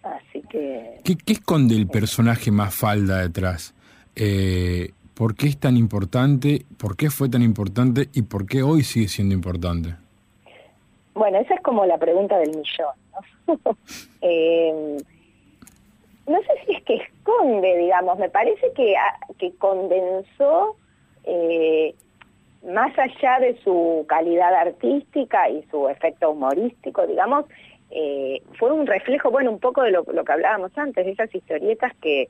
Así 0.03 0.43
que 0.49 0.99
¿Qué, 1.05 1.17
qué 1.17 1.35
esconde 1.35 1.75
el 1.77 1.87
personaje 1.87 2.51
más 2.51 2.75
falda 2.75 3.19
detrás? 3.19 3.75
Eh, 4.17 4.91
¿Por 5.15 5.35
qué 5.37 5.49
es 5.49 5.59
tan 5.59 5.77
importante? 5.77 6.65
¿Por 6.79 6.97
qué 6.97 7.11
fue 7.11 7.29
tan 7.29 7.43
importante? 7.43 8.09
¿Y 8.15 8.23
por 8.23 8.47
qué 8.47 8.63
hoy 8.63 8.83
sigue 8.83 9.09
siendo 9.09 9.35
importante? 9.35 9.95
Bueno, 11.15 11.39
esa 11.39 11.55
es 11.55 11.61
como 11.61 11.85
la 11.85 11.99
pregunta 11.99 12.39
del 12.39 12.51
millón, 12.51 12.95
¿no? 13.47 13.77
Eh, 14.23 14.97
no 16.31 16.41
sé 16.43 16.53
si 16.65 16.73
es 16.75 16.83
que 16.85 16.95
esconde, 16.95 17.77
digamos, 17.77 18.19
me 18.19 18.29
parece 18.29 18.73
que, 18.73 18.97
ah, 18.97 19.19
que 19.39 19.53
condensó, 19.57 20.77
eh, 21.25 21.95
más 22.65 22.97
allá 22.99 23.41
de 23.41 23.59
su 23.65 24.05
calidad 24.09 24.55
artística 24.55 25.49
y 25.51 25.63
su 25.71 25.89
efecto 25.89 26.31
humorístico, 26.31 27.07
digamos, 27.07 27.47
eh, 27.91 28.43
fue 28.59 28.71
un 28.71 28.87
reflejo, 28.87 29.31
bueno, 29.31 29.51
un 29.51 29.59
poco 29.59 29.83
de 29.83 29.91
lo, 29.91 30.05
que 30.05 30.33
hablábamos 30.33 30.71
antes, 30.79 31.05
de 31.05 31.13
esas 31.13 31.35
historietas 31.35 31.93
que 31.97 32.29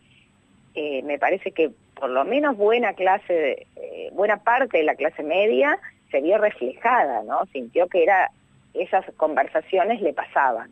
eh, 0.74 1.02
me 1.02 1.18
parece 1.18 1.52
que 1.52 1.70
por 1.94 2.08
lo 2.08 2.24
menos 2.24 2.56
buena 2.56 2.94
clase, 2.94 3.66
buena 4.12 4.38
parte 4.38 4.78
de 4.78 4.84
la 4.84 4.94
clase 4.94 5.22
media 5.22 5.78
se 6.10 6.22
vio 6.22 6.38
reflejada, 6.38 7.22
¿no? 7.24 7.44
Sintió 7.52 7.88
que 7.88 8.02
era 8.04 8.30
esas 8.72 9.04
conversaciones 9.18 10.00
le 10.00 10.14
pasaban. 10.14 10.70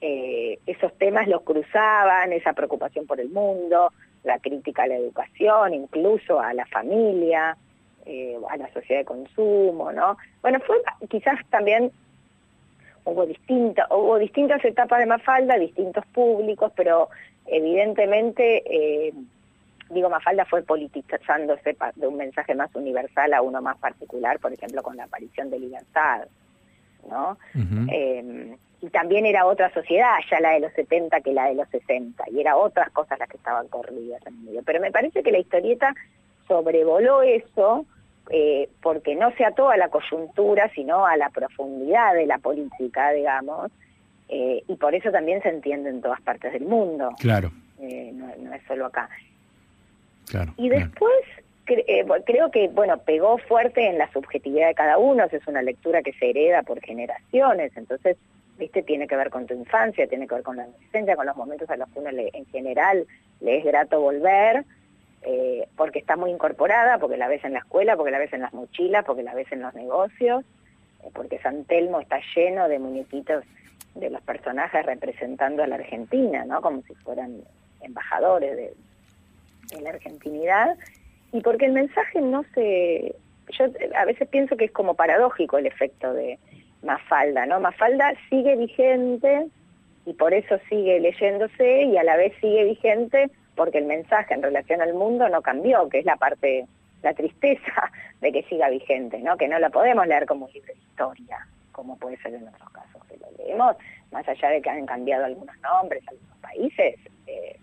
Eh, 0.00 0.58
esos 0.66 0.92
temas 0.98 1.28
los 1.28 1.42
cruzaban, 1.42 2.32
esa 2.32 2.52
preocupación 2.52 3.06
por 3.06 3.20
el 3.20 3.30
mundo, 3.30 3.92
la 4.22 4.38
crítica 4.38 4.82
a 4.82 4.86
la 4.86 4.96
educación, 4.96 5.74
incluso 5.74 6.40
a 6.40 6.52
la 6.52 6.66
familia, 6.66 7.56
eh, 8.06 8.36
a 8.50 8.56
la 8.56 8.70
sociedad 8.72 9.00
de 9.00 9.06
consumo, 9.06 9.92
¿no? 9.92 10.16
Bueno, 10.42 10.60
fue 10.60 10.76
quizás 11.08 11.38
también 11.48 11.90
hubo, 13.04 13.26
distinta, 13.26 13.86
hubo 13.90 14.18
distintas 14.18 14.64
etapas 14.64 14.98
de 15.00 15.06
Mafalda, 15.06 15.56
distintos 15.56 16.04
públicos, 16.06 16.72
pero 16.74 17.08
evidentemente, 17.46 18.62
eh, 18.66 19.12
digo, 19.90 20.10
Mafalda 20.10 20.44
fue 20.44 20.62
politizándose 20.62 21.76
de 21.96 22.06
un 22.06 22.16
mensaje 22.16 22.54
más 22.54 22.74
universal 22.74 23.32
a 23.32 23.42
uno 23.42 23.62
más 23.62 23.78
particular, 23.78 24.38
por 24.38 24.52
ejemplo, 24.52 24.82
con 24.82 24.96
la 24.96 25.04
aparición 25.04 25.50
de 25.50 25.60
Libertad, 25.60 26.26
¿no? 27.08 27.38
Y 28.84 28.90
también 28.90 29.24
era 29.24 29.46
otra 29.46 29.72
sociedad, 29.72 30.16
ya 30.30 30.40
la 30.40 30.52
de 30.52 30.60
los 30.60 30.72
70 30.74 31.20
que 31.22 31.32
la 31.32 31.46
de 31.46 31.54
los 31.54 31.68
60, 31.68 32.24
y 32.30 32.40
era 32.40 32.56
otras 32.56 32.90
cosas 32.90 33.18
las 33.18 33.28
que 33.28 33.38
estaban 33.38 33.68
corridas 33.68 34.20
en 34.26 34.44
medio. 34.44 34.62
Pero 34.64 34.80
me 34.80 34.90
parece 34.90 35.22
que 35.22 35.32
la 35.32 35.38
historieta 35.38 35.94
sobrevoló 36.46 37.22
eso, 37.22 37.86
eh, 38.30 38.68
porque 38.82 39.14
no 39.14 39.30
se 39.36 39.44
ató 39.44 39.70
a 39.70 39.78
la 39.78 39.88
coyuntura, 39.88 40.70
sino 40.74 41.06
a 41.06 41.16
la 41.16 41.30
profundidad 41.30 42.14
de 42.14 42.26
la 42.26 42.38
política, 42.38 43.12
digamos, 43.12 43.70
eh, 44.28 44.62
y 44.68 44.76
por 44.76 44.94
eso 44.94 45.10
también 45.10 45.42
se 45.42 45.48
entiende 45.48 45.88
en 45.88 46.02
todas 46.02 46.20
partes 46.20 46.52
del 46.52 46.64
mundo. 46.64 47.10
Claro. 47.18 47.50
Eh, 47.80 48.12
no, 48.12 48.54
es 48.54 48.62
solo 48.66 48.86
acá. 48.86 49.08
Claro. 50.26 50.52
Y 50.58 50.68
después 50.68 51.24
creo 52.26 52.50
que, 52.50 52.68
bueno, 52.68 52.98
pegó 52.98 53.38
fuerte 53.38 53.88
en 53.88 53.96
la 53.96 54.12
subjetividad 54.12 54.68
de 54.68 54.74
cada 54.74 54.98
uno, 54.98 55.24
es 55.24 55.46
una 55.46 55.62
lectura 55.62 56.02
que 56.02 56.12
se 56.12 56.28
hereda 56.28 56.62
por 56.62 56.80
generaciones, 56.80 57.74
entonces 57.76 58.18
¿viste? 58.58 58.82
Tiene 58.82 59.06
que 59.06 59.16
ver 59.16 59.30
con 59.30 59.46
tu 59.46 59.54
infancia, 59.54 60.06
tiene 60.06 60.26
que 60.26 60.34
ver 60.34 60.44
con 60.44 60.56
la 60.56 60.64
adolescencia, 60.64 61.16
con 61.16 61.26
los 61.26 61.36
momentos 61.36 61.68
a 61.70 61.76
los 61.76 61.88
que 61.90 61.98
uno 61.98 62.10
en 62.10 62.46
general 62.46 63.06
le 63.40 63.58
es 63.58 63.64
grato 63.64 64.00
volver, 64.00 64.64
eh, 65.22 65.66
porque 65.76 65.98
está 65.98 66.16
muy 66.16 66.30
incorporada, 66.30 66.98
porque 66.98 67.16
la 67.16 67.28
ves 67.28 67.44
en 67.44 67.54
la 67.54 67.60
escuela, 67.60 67.96
porque 67.96 68.12
la 68.12 68.18
ves 68.18 68.32
en 68.32 68.42
las 68.42 68.52
mochilas, 68.52 69.04
porque 69.04 69.22
la 69.22 69.34
ves 69.34 69.50
en 69.52 69.62
los 69.62 69.74
negocios, 69.74 70.44
eh, 71.02 71.08
porque 71.14 71.38
San 71.38 71.64
Telmo 71.64 72.00
está 72.00 72.20
lleno 72.34 72.68
de 72.68 72.78
muñequitos 72.78 73.44
de 73.94 74.10
los 74.10 74.20
personajes 74.22 74.84
representando 74.84 75.62
a 75.62 75.66
la 75.66 75.76
Argentina, 75.76 76.44
¿no? 76.44 76.60
Como 76.60 76.82
si 76.82 76.94
fueran 76.96 77.42
embajadores 77.80 78.56
de, 78.56 78.74
de 79.74 79.82
la 79.82 79.90
argentinidad, 79.90 80.76
y 81.32 81.40
porque 81.40 81.66
el 81.66 81.72
mensaje 81.72 82.20
no 82.20 82.44
se... 82.54 83.14
Yo 83.58 83.66
a 83.96 84.04
veces 84.04 84.28
pienso 84.28 84.56
que 84.56 84.66
es 84.66 84.72
como 84.72 84.94
paradójico 84.94 85.58
el 85.58 85.66
efecto 85.66 86.12
de 86.12 86.38
Mafalda, 86.84 87.46
¿no? 87.46 87.60
Mafalda 87.60 88.14
sigue 88.28 88.56
vigente 88.56 89.46
y 90.06 90.12
por 90.12 90.34
eso 90.34 90.58
sigue 90.68 91.00
leyéndose 91.00 91.82
y 91.82 91.96
a 91.96 92.04
la 92.04 92.16
vez 92.16 92.32
sigue 92.40 92.64
vigente 92.64 93.30
porque 93.54 93.78
el 93.78 93.86
mensaje 93.86 94.34
en 94.34 94.42
relación 94.42 94.82
al 94.82 94.94
mundo 94.94 95.28
no 95.28 95.42
cambió, 95.42 95.88
que 95.88 96.00
es 96.00 96.04
la 96.04 96.16
parte, 96.16 96.66
la 97.02 97.14
tristeza 97.14 97.90
de 98.20 98.32
que 98.32 98.42
siga 98.44 98.68
vigente, 98.68 99.18
¿no? 99.18 99.36
Que 99.36 99.48
no 99.48 99.58
la 99.58 99.70
podemos 99.70 100.06
leer 100.06 100.26
como 100.26 100.46
un 100.46 100.52
libro 100.52 100.72
de 100.72 100.80
historia, 100.80 101.46
como 101.72 101.96
puede 101.96 102.16
ser 102.18 102.34
en 102.34 102.48
otros 102.48 102.70
casos 102.70 103.04
que 103.06 103.16
lo 103.16 103.26
leemos, 103.38 103.76
más 104.12 104.28
allá 104.28 104.50
de 104.50 104.62
que 104.62 104.70
han 104.70 104.86
cambiado 104.86 105.24
algunos 105.24 105.56
nombres, 105.60 106.02
algunos 106.08 106.38
países, 106.38 106.96
eh, 107.26 107.58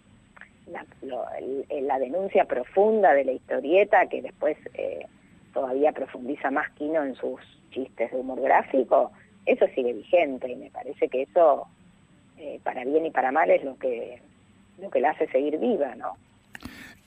la, 1.81 1.99
denuncia 1.99 2.45
profunda 2.45 3.13
de 3.13 3.25
la 3.25 3.31
historieta 3.33 4.07
que 4.07 4.21
después 4.21 4.57
eh, 4.73 5.05
todavía 5.53 5.91
profundiza 5.91 6.51
más 6.51 6.69
Quino 6.71 7.03
en 7.03 7.15
sus 7.15 7.39
chistes 7.71 8.11
de 8.11 8.17
humor 8.17 8.41
gráfico, 8.41 9.11
eso 9.45 9.65
sigue 9.73 9.93
vigente 9.93 10.51
y 10.51 10.55
me 10.55 10.69
parece 10.69 11.07
que 11.09 11.23
eso, 11.23 11.67
eh, 12.37 12.59
para 12.63 12.83
bien 12.83 13.05
y 13.05 13.11
para 13.11 13.31
mal, 13.31 13.49
es 13.49 13.63
lo 13.63 13.77
que, 13.77 14.21
lo 14.79 14.89
que 14.89 14.99
la 14.99 15.11
hace 15.11 15.27
seguir 15.27 15.57
viva, 15.57 15.95
¿no? 15.95 16.15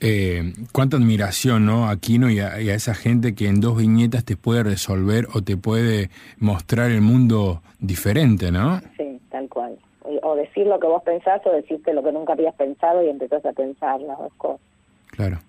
Eh, 0.01 0.53
cuánta 0.73 0.97
admiración, 0.97 1.65
¿no? 1.65 1.87
A 1.87 1.91
Aquino 1.91 2.29
y 2.29 2.39
a, 2.39 2.57
esa 2.57 2.93
gente 2.93 3.33
que 3.33 3.47
en 3.47 3.61
dos 3.61 3.77
viñetas 3.77 4.25
te 4.25 4.35
puede 4.35 4.63
resolver 4.63 5.27
o 5.33 5.41
te 5.41 5.55
puede 5.55 6.09
mostrar 6.37 6.91
el 6.91 7.01
mundo 7.01 7.61
diferente, 7.79 8.51
¿no? 8.51 8.81
Sí, 8.97 9.19
tal 9.29 9.47
cual. 9.47 9.77
O 10.21 10.35
decir 10.35 10.67
lo 10.67 10.79
que 10.79 10.87
vos 10.87 11.01
pensás 11.03 11.41
o 11.45 11.51
decirte 11.51 11.93
lo 11.93 12.03
que 12.03 12.11
nunca 12.11 12.33
habías 12.33 12.53
pensado 12.55 13.03
y 13.03 13.09
empezás 13.09 13.45
a 13.45 13.53
pensar 13.53 14.01
las 14.01 14.17
dos 14.17 14.33
cosas. 14.35 14.61
Claro. 15.07 15.39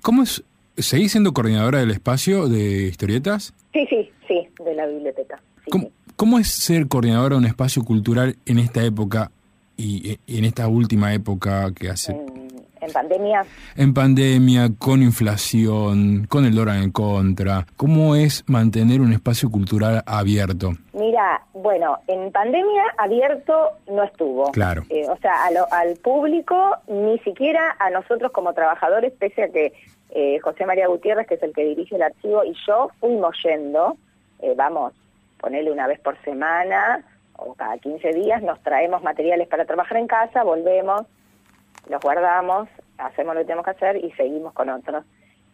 ¿Cómo 0.00 0.22
es 0.22 0.42
¿Seguís 0.76 1.12
siendo 1.12 1.32
coordinadora 1.32 1.80
del 1.80 1.90
espacio 1.90 2.48
de 2.48 2.84
historietas? 2.88 3.52
Sí, 3.72 3.86
sí, 3.90 4.10
sí, 4.26 4.48
de 4.64 4.74
la 4.74 4.86
biblioteca. 4.86 5.40
¿Cómo, 6.16 6.38
es 6.38 6.48
ser 6.48 6.88
coordinadora 6.88 7.34
de 7.34 7.40
un 7.40 7.46
espacio 7.46 7.82
cultural 7.84 8.36
en 8.46 8.58
esta 8.58 8.84
época 8.84 9.30
y 9.76 10.18
en 10.26 10.44
esta 10.44 10.68
última 10.68 11.12
época 11.14 11.72
que 11.72 11.90
hace? 11.90 12.12
En, 12.80 12.92
pandemia. 12.92 13.44
En 13.76 13.94
pandemia, 13.94 14.70
con 14.78 15.02
inflación, 15.02 16.26
con 16.28 16.44
el 16.44 16.54
dólar 16.54 16.82
en 16.82 16.90
contra. 16.90 17.66
¿Cómo 17.76 18.16
es 18.16 18.44
mantener 18.46 19.00
un 19.00 19.12
espacio 19.12 19.50
cultural 19.50 20.02
abierto? 20.06 20.72
Mira, 21.12 21.42
bueno, 21.52 21.98
en 22.06 22.32
pandemia 22.32 22.84
abierto 22.96 23.72
no 23.86 24.02
estuvo. 24.02 24.50
Claro. 24.52 24.82
Eh, 24.88 25.06
o 25.10 25.16
sea, 25.18 25.44
al 25.44 25.96
público, 25.96 26.74
ni 26.86 27.18
siquiera 27.18 27.76
a 27.78 27.90
nosotros 27.90 28.32
como 28.32 28.54
trabajadores, 28.54 29.12
pese 29.12 29.42
a 29.42 29.48
que 29.50 29.74
eh, 30.08 30.38
José 30.38 30.64
María 30.64 30.86
Gutiérrez, 30.86 31.26
que 31.26 31.34
es 31.34 31.42
el 31.42 31.52
que 31.52 31.66
dirige 31.66 31.96
el 31.96 32.02
archivo, 32.02 32.44
y 32.44 32.54
yo 32.66 32.88
fuimos 32.98 33.36
yendo, 33.44 33.98
eh, 34.40 34.54
vamos, 34.56 34.94
ponerle 35.38 35.70
una 35.70 35.86
vez 35.86 36.00
por 36.00 36.16
semana 36.24 37.04
o 37.36 37.52
cada 37.52 37.76
15 37.76 38.14
días, 38.14 38.42
nos 38.42 38.62
traemos 38.62 39.02
materiales 39.02 39.48
para 39.48 39.66
trabajar 39.66 39.98
en 39.98 40.06
casa, 40.06 40.44
volvemos, 40.44 41.02
los 41.90 42.00
guardamos, 42.00 42.70
hacemos 42.96 43.34
lo 43.34 43.40
que 43.42 43.46
tenemos 43.48 43.66
que 43.66 43.72
hacer 43.72 44.02
y 44.02 44.12
seguimos 44.12 44.54
con 44.54 44.70
otros. 44.70 45.04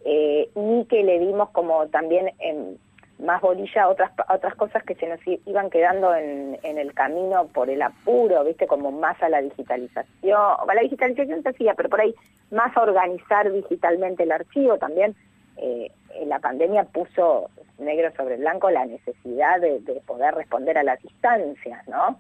Y 0.05 0.85
que 0.89 1.03
le 1.03 1.19
dimos 1.19 1.51
como 1.51 1.89
también 1.89 2.31
en, 2.39 2.79
más 3.19 3.41
bolilla 3.41 3.85
a 3.85 3.89
otras, 3.89 4.13
otras 4.29 4.55
cosas 4.55 4.83
que 4.85 4.95
se 4.95 5.09
nos 5.09 5.21
iban 5.47 5.71
quedando 5.71 6.15
en, 6.15 6.59
en, 6.63 6.79
el 6.79 6.95
camino 6.95 7.49
por 7.49 7.69
el 7.69 7.83
apuro, 7.83 8.45
viste, 8.45 8.67
como 8.67 8.93
más 8.93 9.21
a 9.23 9.29
la 9.29 9.43
digitalización, 9.43 10.41
la 10.75 10.83
digitalización 10.83 11.43
se 11.43 11.49
hacía, 11.49 11.75
pero 11.75 11.89
por 11.89 12.01
ahí 12.01 12.15
más 12.51 12.77
a 12.77 12.83
organizar 12.83 13.51
digitalmente 13.53 14.23
el 14.23 14.33
archivo 14.33 14.79
también. 14.79 15.15
Eh, 15.57 15.91
la 16.27 16.39
pandemia 16.39 16.85
puso 16.85 17.51
negro 17.79 18.13
sobre 18.17 18.37
blanco 18.37 18.71
la 18.71 18.87
necesidad 18.87 19.61
de, 19.61 19.81
poder 20.07 20.35
responder 20.35 20.79
a 20.79 20.83
las 20.83 21.03
distancias, 21.03 21.87
¿no? 21.89 22.19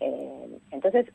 Eh, 0.00 0.58
entonces 0.70 1.06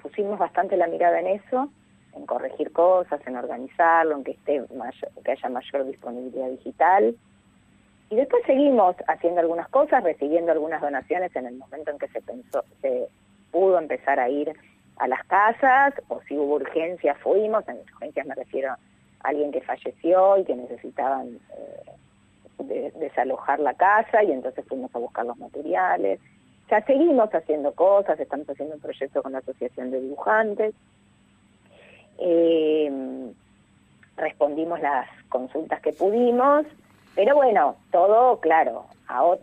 pusimos 0.00 0.38
bastante 0.38 0.76
la 0.76 0.86
mirada 0.86 1.20
en 1.20 1.26
eso, 1.28 1.70
en 2.14 2.26
corregir 2.26 2.70
cosas, 2.72 3.20
en 3.26 3.36
organizarlo, 3.36 4.16
en 4.16 4.24
que, 4.24 4.32
esté 4.32 4.62
mayor, 4.74 5.10
que 5.24 5.32
haya 5.32 5.48
mayor 5.48 5.86
disponibilidad 5.86 6.48
digital. 6.48 7.16
Y 8.08 8.16
después 8.16 8.42
seguimos 8.46 8.94
haciendo 9.08 9.40
algunas 9.40 9.68
cosas, 9.68 10.04
recibiendo 10.04 10.52
algunas 10.52 10.80
donaciones 10.80 11.34
en 11.34 11.46
el 11.46 11.56
momento 11.56 11.90
en 11.90 11.98
que 11.98 12.08
se 12.08 12.22
pensó, 12.22 12.64
se 12.80 13.08
pudo 13.50 13.78
empezar 13.78 14.20
a 14.20 14.28
ir 14.28 14.52
a 14.98 15.08
las 15.08 15.24
casas, 15.26 15.94
o 16.08 16.20
si 16.22 16.36
hubo 16.36 16.54
urgencia 16.54 17.14
fuimos, 17.16 17.68
en 17.68 17.78
urgencias 17.78 18.26
me 18.26 18.34
refiero 18.34 18.70
a 18.72 18.78
alguien 19.22 19.50
que 19.50 19.60
falleció 19.60 20.38
y 20.38 20.44
que 20.44 20.54
necesitaban 20.54 21.38
eh, 22.58 22.92
desalojar 22.98 23.58
la 23.60 23.74
casa 23.74 24.22
y 24.22 24.32
entonces 24.32 24.64
fuimos 24.66 24.94
a 24.94 24.98
buscar 24.98 25.26
los 25.26 25.36
materiales. 25.38 26.20
Ya 26.70 26.80
seguimos 26.82 27.34
haciendo 27.34 27.72
cosas, 27.72 28.18
estamos 28.18 28.48
haciendo 28.48 28.76
un 28.76 28.80
proyecto 28.80 29.22
con 29.22 29.32
la 29.32 29.38
Asociación 29.38 29.90
de 29.90 30.00
Dibujantes. 30.00 30.74
Eh, 32.18 33.30
respondimos 34.16 34.80
las 34.80 35.08
consultas 35.28 35.80
que 35.82 35.92
pudimos 35.92 36.66
pero 37.16 37.34
bueno, 37.34 37.76
todo, 37.90 38.38
claro, 38.40 38.84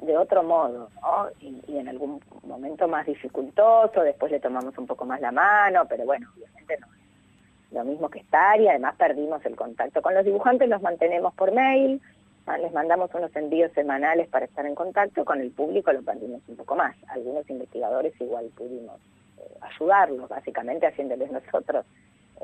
de 0.02 0.16
otro 0.16 0.44
modo, 0.44 0.90
¿no? 1.02 1.28
Y, 1.40 1.78
en 1.78 1.90
algún 1.90 2.22
momento 2.44 2.88
más 2.88 3.08
dificultoso, 3.08 4.02
después 4.02 4.32
le 4.32 4.40
tomamos 4.40 4.78
un 4.78 4.86
poco 4.86 5.06
más 5.06 5.20
la 5.20 5.32
mano, 5.32 5.86
pero 5.90 6.06
bueno, 6.06 6.30
obviamente 6.36 6.78
no 6.80 6.86
es 6.86 7.74
lo 7.74 7.84
mismo 7.84 8.10
que 8.10 8.20
estar 8.20 8.62
y 8.62 8.68
además 8.68 8.96
perdimos 8.96 9.44
el 9.48 9.56
contacto. 9.56 10.04
Con 10.04 10.14
los 10.14 10.24
dibujantes 10.24 10.70
los 10.70 10.84
mantenemos 10.84 11.34
por 11.34 11.52
mail, 11.52 12.00
ah, 12.46 12.60
les 12.60 12.72
mandamos 12.74 13.10
unos 13.16 13.36
envíos 13.36 13.72
semanales 13.72 14.28
para 14.28 14.46
estar 14.46 14.68
en 14.68 14.76
contacto, 14.76 15.26
con 15.26 15.42
el 15.42 15.50
público 15.50 15.92
lo 15.92 16.04
perdimos 16.04 16.42
un 16.48 16.56
poco 16.56 16.76
más. 16.76 16.96
Algunos 17.08 17.50
investigadores 17.50 18.14
igual 18.22 18.52
pudimos 18.56 19.00
eh, 19.40 19.58
ayudarlos, 19.62 20.30
básicamente 20.30 20.86
haciéndoles 20.86 21.32
nosotros 21.44 21.88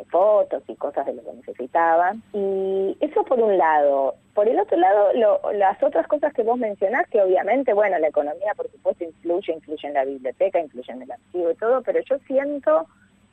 fotos 0.10 0.64
y 0.68 0.76
cosas 0.76 1.06
de 1.06 1.14
lo 1.14 1.24
que 1.24 1.34
necesitaban. 1.34 2.22
Y 2.34 2.98
eso 3.00 3.24
por 3.24 3.40
un 3.40 3.58
lado. 3.58 4.16
Por 4.34 4.48
el 4.48 4.60
otro 4.60 4.78
lado, 4.78 5.12
las 5.54 5.82
otras 5.84 6.08
cosas 6.08 6.34
que 6.34 6.44
vos 6.44 6.58
mencionás, 6.58 7.08
que 7.10 7.22
obviamente, 7.22 7.74
bueno, 7.74 7.98
la 8.00 8.08
economía 8.08 8.54
por 8.56 8.72
supuesto 8.72 9.04
influye, 9.04 9.54
influye 9.54 9.88
en 9.88 9.94
la 9.94 10.06
biblioteca, 10.06 10.60
influye 10.60 10.92
en 10.94 11.02
el 11.02 11.12
archivo 11.12 11.52
y 11.52 11.56
todo, 11.56 11.82
pero 11.82 12.00
yo 12.02 12.18
siento, 12.20 12.88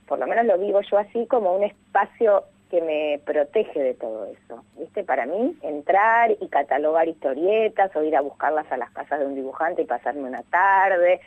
por 0.08 0.18
lo 0.18 0.26
menos 0.26 0.46
lo 0.46 0.58
vivo 0.58 0.80
yo 0.80 0.98
así, 0.98 1.26
como 1.26 1.54
un 1.54 1.64
espacio 1.64 2.44
que 2.70 2.80
me 2.80 3.20
protege 3.24 3.80
de 3.80 3.94
todo 3.94 4.26
eso. 4.26 4.64
¿Viste? 4.76 5.04
Para 5.04 5.26
mí, 5.26 5.56
entrar 5.62 6.32
y 6.32 6.48
catalogar 6.48 7.06
historietas 7.06 7.94
o 7.94 8.02
ir 8.02 8.16
a 8.16 8.20
buscarlas 8.20 8.70
a 8.72 8.76
las 8.76 8.90
casas 8.90 9.20
de 9.20 9.26
un 9.26 9.36
dibujante 9.36 9.82
y 9.82 9.86
pasarme 9.86 10.28
una 10.28 10.42
tarde 10.42 11.20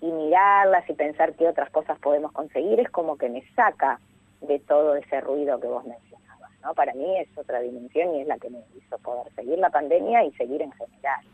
y 0.00 0.06
mirarlas 0.12 0.88
y 0.88 0.92
pensar 0.92 1.34
qué 1.34 1.48
otras 1.48 1.70
cosas 1.70 1.98
podemos 1.98 2.30
conseguir 2.30 2.78
es 2.78 2.90
como 2.90 3.16
que 3.16 3.28
me 3.28 3.42
saca 3.56 3.98
de 4.46 4.58
todo 4.60 4.94
ese 4.96 5.20
ruido 5.20 5.60
que 5.60 5.66
vos 5.66 5.84
mencionabas. 5.84 6.50
¿no? 6.62 6.74
Para 6.74 6.94
mí 6.94 7.18
es 7.18 7.28
otra 7.36 7.60
dimensión 7.60 8.14
y 8.14 8.22
es 8.22 8.26
la 8.26 8.38
que 8.38 8.50
me 8.50 8.60
hizo 8.76 8.98
poder 8.98 9.32
seguir 9.34 9.58
la 9.58 9.70
pandemia 9.70 10.24
y 10.24 10.32
seguir 10.32 10.62
en 10.62 10.72
general. 10.72 11.24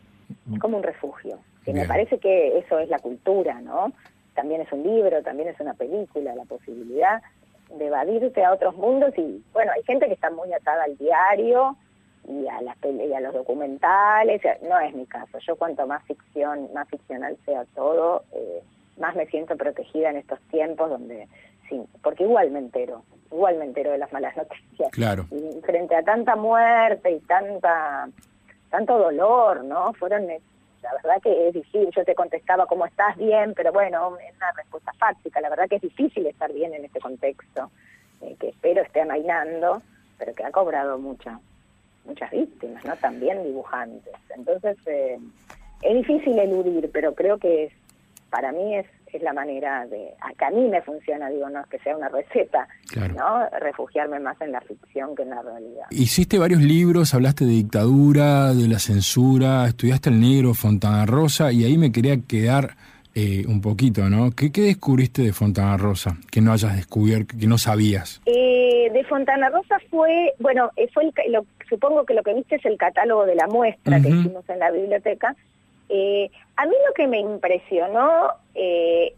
Es 0.52 0.58
como 0.58 0.76
un 0.76 0.82
refugio. 0.82 1.38
que 1.64 1.72
me 1.72 1.86
parece 1.86 2.18
que 2.18 2.58
eso 2.58 2.78
es 2.78 2.88
la 2.88 2.98
cultura, 2.98 3.60
¿no? 3.60 3.92
También 4.34 4.62
es 4.62 4.72
un 4.72 4.82
libro, 4.82 5.22
también 5.22 5.48
es 5.48 5.60
una 5.60 5.74
película, 5.74 6.34
la 6.34 6.44
posibilidad 6.44 7.20
de 7.76 7.86
evadirte 7.86 8.44
a 8.44 8.52
otros 8.52 8.76
mundos 8.76 9.12
y 9.16 9.42
bueno, 9.52 9.72
hay 9.72 9.82
gente 9.84 10.06
que 10.06 10.14
está 10.14 10.30
muy 10.30 10.52
atada 10.52 10.84
al 10.84 10.96
diario 10.96 11.76
y 12.28 12.46
a 12.48 12.60
las 12.62 12.76
y 12.84 13.12
a 13.12 13.20
los 13.20 13.34
documentales, 13.34 14.42
no 14.62 14.78
es 14.78 14.94
mi 14.94 15.06
caso. 15.06 15.38
Yo 15.38 15.56
cuanto 15.56 15.86
más 15.86 16.02
ficción, 16.04 16.68
más 16.74 16.88
ficcional 16.88 17.36
sea 17.44 17.64
todo, 17.74 18.24
eh, 18.32 18.62
más 18.98 19.16
me 19.16 19.26
siento 19.26 19.56
protegida 19.56 20.10
en 20.10 20.16
estos 20.16 20.40
tiempos 20.50 20.90
donde 20.90 21.28
sí, 21.70 21.80
porque 22.02 22.24
igual 22.24 22.50
me 22.50 22.58
entero, 22.58 23.02
igual 23.32 23.56
me 23.56 23.64
entero 23.64 23.92
de 23.92 23.98
las 23.98 24.12
malas 24.12 24.36
noticias. 24.36 24.90
Claro. 24.90 25.26
Y 25.30 25.60
frente 25.62 25.96
a 25.96 26.02
tanta 26.02 26.36
muerte 26.36 27.10
y 27.12 27.20
tanta 27.20 28.08
tanto 28.68 28.98
dolor, 28.98 29.64
¿no? 29.64 29.92
Fueron 29.94 30.30
eh, 30.30 30.40
la 30.82 30.92
verdad 30.94 31.22
que 31.22 31.48
es 31.48 31.54
difícil, 31.54 31.90
yo 31.94 32.04
te 32.04 32.14
contestaba 32.14 32.66
cómo 32.66 32.86
estás 32.86 33.16
bien, 33.16 33.52
pero 33.54 33.72
bueno, 33.72 34.16
es 34.18 34.34
una 34.36 34.52
respuesta 34.52 34.92
fáctica, 34.94 35.40
la 35.40 35.50
verdad 35.50 35.68
que 35.68 35.76
es 35.76 35.82
difícil 35.82 36.26
estar 36.26 36.52
bien 36.52 36.72
en 36.74 36.84
este 36.84 37.00
contexto, 37.00 37.70
eh, 38.22 38.36
que 38.38 38.48
espero 38.48 38.82
esté 38.82 39.02
amainando, 39.02 39.82
pero 40.18 40.34
que 40.34 40.44
ha 40.44 40.50
cobrado 40.50 40.98
mucha, 40.98 41.38
muchas 42.04 42.30
víctimas, 42.30 42.84
¿no? 42.84 42.96
También 42.96 43.42
dibujantes. 43.44 44.14
Entonces, 44.34 44.76
eh, 44.86 45.18
es 45.82 45.94
difícil 45.94 46.38
eludir, 46.38 46.90
pero 46.92 47.14
creo 47.14 47.38
que 47.38 47.64
es, 47.64 47.72
para 48.30 48.52
mí 48.52 48.76
es, 48.76 48.86
es 49.18 49.22
la 49.22 49.32
manera 49.32 49.86
de, 49.86 50.10
a 50.20 50.32
que 50.34 50.44
a 50.44 50.50
mí 50.50 50.68
me 50.68 50.80
funciona, 50.82 51.28
digo, 51.30 51.48
no 51.50 51.60
es 51.60 51.66
que 51.68 51.78
sea 51.80 51.96
una 51.96 52.08
receta, 52.08 52.68
Claro. 52.90 53.14
¿no? 53.14 53.58
Refugiarme 53.60 54.20
más 54.20 54.40
en 54.40 54.52
la 54.52 54.60
ficción 54.60 55.14
que 55.16 55.22
en 55.22 55.30
la 55.30 55.42
realidad. 55.42 55.84
Hiciste 55.90 56.38
varios 56.38 56.60
libros, 56.62 57.14
hablaste 57.14 57.44
de 57.44 57.52
dictadura, 57.52 58.52
de 58.54 58.68
la 58.68 58.78
censura, 58.78 59.66
estudiaste 59.66 60.10
el 60.10 60.20
negro, 60.20 60.54
Fontana 60.54 61.06
Rosa, 61.06 61.52
y 61.52 61.64
ahí 61.64 61.76
me 61.78 61.90
quería 61.92 62.16
quedar 62.26 62.76
eh, 63.14 63.44
un 63.48 63.60
poquito, 63.60 64.08
¿no? 64.08 64.30
¿Qué, 64.30 64.52
¿Qué 64.52 64.60
descubriste 64.60 65.22
de 65.22 65.32
Fontana 65.32 65.76
Rosa 65.76 66.16
que 66.30 66.40
no 66.40 66.52
hayas 66.52 66.76
descubierto, 66.76 67.34
que 67.38 67.46
no 67.48 67.58
sabías? 67.58 68.20
Eh, 68.26 68.88
de 68.92 69.04
Fontana 69.04 69.48
Rosa 69.50 69.76
fue, 69.90 70.32
bueno, 70.38 70.70
eh, 70.76 70.88
fue 70.94 71.04
el 71.04 71.32
lo- 71.32 71.44
supongo 71.68 72.04
que 72.06 72.14
lo 72.14 72.22
que 72.22 72.34
viste 72.34 72.54
es 72.56 72.64
el 72.64 72.76
catálogo 72.78 73.26
de 73.26 73.34
la 73.34 73.48
muestra 73.48 74.00
que 74.00 74.08
hicimos 74.10 74.48
en 74.48 74.58
la 74.60 74.70
biblioteca. 74.70 75.34
Eh, 75.90 76.30
a 76.56 76.66
mí 76.66 76.74
lo 76.86 76.94
que 76.94 77.06
me 77.06 77.18
impresionó, 77.18 78.30
eh, 78.54 79.12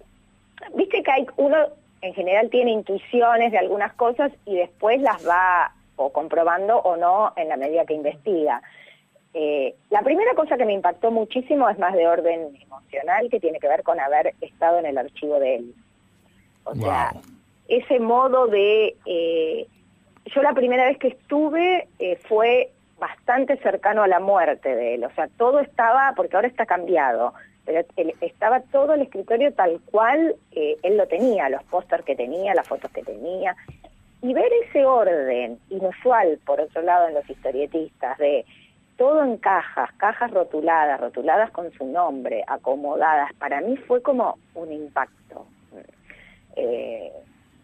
viste 0.75 1.03
que 1.03 1.11
hay 1.11 1.27
uno 1.37 1.57
en 2.01 2.15
general 2.15 2.51
tiene 2.51 2.73
intuiciones 2.73 3.53
de 3.53 3.59
algunas 3.59 3.93
cosas 3.95 4.33
y 4.45 4.57
después 4.57 5.01
las 5.01 5.27
va 5.27 5.73
o 5.97 6.11
comprobando 6.11 6.79
o 6.79 6.97
no 6.97 7.33
en 7.37 7.49
la 7.49 7.57
medida 7.57 7.85
que 7.85 7.95
investiga. 7.95 8.61
Eh, 9.35 9.75
la 9.91 10.03
primera 10.03 10.35
cosa 10.35 10.57
que 10.57 10.65
me 10.65 10.73
impactó 10.73 11.11
muchísimo 11.11 11.69
es 11.69 11.79
más 11.79 11.95
de 11.95 12.09
orden 12.09 12.57
emocional, 12.61 13.29
que 13.31 13.39
tiene 13.39 13.61
que 13.61 13.69
ver 13.69 13.83
con 13.83 14.01
haber 14.01 14.35
estado 14.41 14.79
en 14.79 14.87
el 14.87 14.99
archivo 14.99 15.39
de 15.39 15.57
él. 15.57 15.75
O 16.65 16.75
sea, 16.75 17.13
ese 17.69 18.01
modo 18.01 18.47
de... 18.47 18.97
eh, 19.07 19.67
yo 20.27 20.43
la 20.43 20.55
primera 20.55 20.87
vez 20.87 20.99
que 20.99 21.09
estuve 21.09 21.89
eh, 21.99 22.17
fue 22.29 22.71
bastante 23.03 23.57
cercano 23.57 24.05
a 24.05 24.07
la 24.07 24.21
muerte 24.21 24.77
de 24.77 24.95
él, 24.95 25.05
o 25.05 25.11
sea, 25.11 25.27
todo 25.37 25.59
estaba, 25.59 26.13
porque 26.15 26.37
ahora 26.37 26.47
está 26.47 26.67
cambiado, 26.67 27.35
pero 27.65 27.85
estaba 28.21 28.61
todo 28.61 28.95
el 28.95 29.03
escritorio 29.03 29.53
tal 29.55 29.81
cual 29.91 30.37
eh, 30.53 30.77
él 30.85 30.97
lo 30.97 31.09
tenía, 31.09 31.49
los 31.49 31.65
pósters 31.65 32.05
que 32.05 32.15
tenía, 32.15 32.55
las 32.55 32.69
fotos 32.69 32.93
que 32.93 33.03
tenía, 33.03 33.57
y 34.23 34.33
ver 34.33 34.53
ese 34.65 34.85
orden 34.85 35.59
inusual, 35.69 36.39
por 36.47 36.61
otro 36.61 36.81
lado, 36.83 37.09
en 37.09 37.15
los 37.15 37.29
historietistas, 37.29 38.19
de 38.19 38.45
todo 38.97 39.25
en 39.25 39.37
cajas, 39.39 39.91
cajas 39.97 40.31
rotuladas, 40.31 41.01
rotuladas 41.01 41.51
con 41.51 41.73
su 41.73 41.85
nombre, 41.85 42.45
acomodadas, 42.47 43.33
para 43.35 43.61
mí 43.61 43.77
fue 43.79 44.01
como 44.01 44.39
un 44.55 44.71
impacto. 44.71 45.45
Eh, 46.55 47.11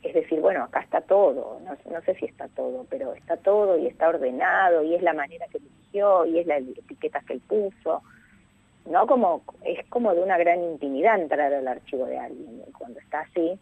es 0.09 0.15
decir, 0.15 0.41
bueno, 0.41 0.65
acá 0.65 0.81
está 0.81 1.03
todo, 1.03 1.61
no, 1.65 2.01
sé 2.03 2.15
si 2.15 2.25
está 2.25 2.49
todo, 2.49 2.87
pero 2.89 3.13
está 3.13 3.37
todo 3.37 3.77
y 3.77 3.87
está 3.87 4.09
ordenado 4.09 4.83
y 4.83 4.95
es 4.95 5.03
la 5.03 5.13
manera 5.13 5.47
que 5.49 5.59
eligió 5.59 6.25
y 6.25 6.39
es 6.39 6.47
la 6.47 6.57
etiqueta 6.57 7.21
que 7.27 7.35
él 7.35 7.43
puso. 7.47 8.03
No 8.87 9.07
como 9.07 9.43
es 9.65 9.87
como 9.89 10.15
de 10.15 10.23
una 10.23 10.39
gran 10.39 10.63
intimidad 10.63 11.21
entrar 11.21 11.53
al 11.53 11.69
archivo 11.69 12.07
de 12.07 12.19
alguien 12.19 12.63
cuando 12.79 12.99
está 13.01 13.21
así. 13.21 13.59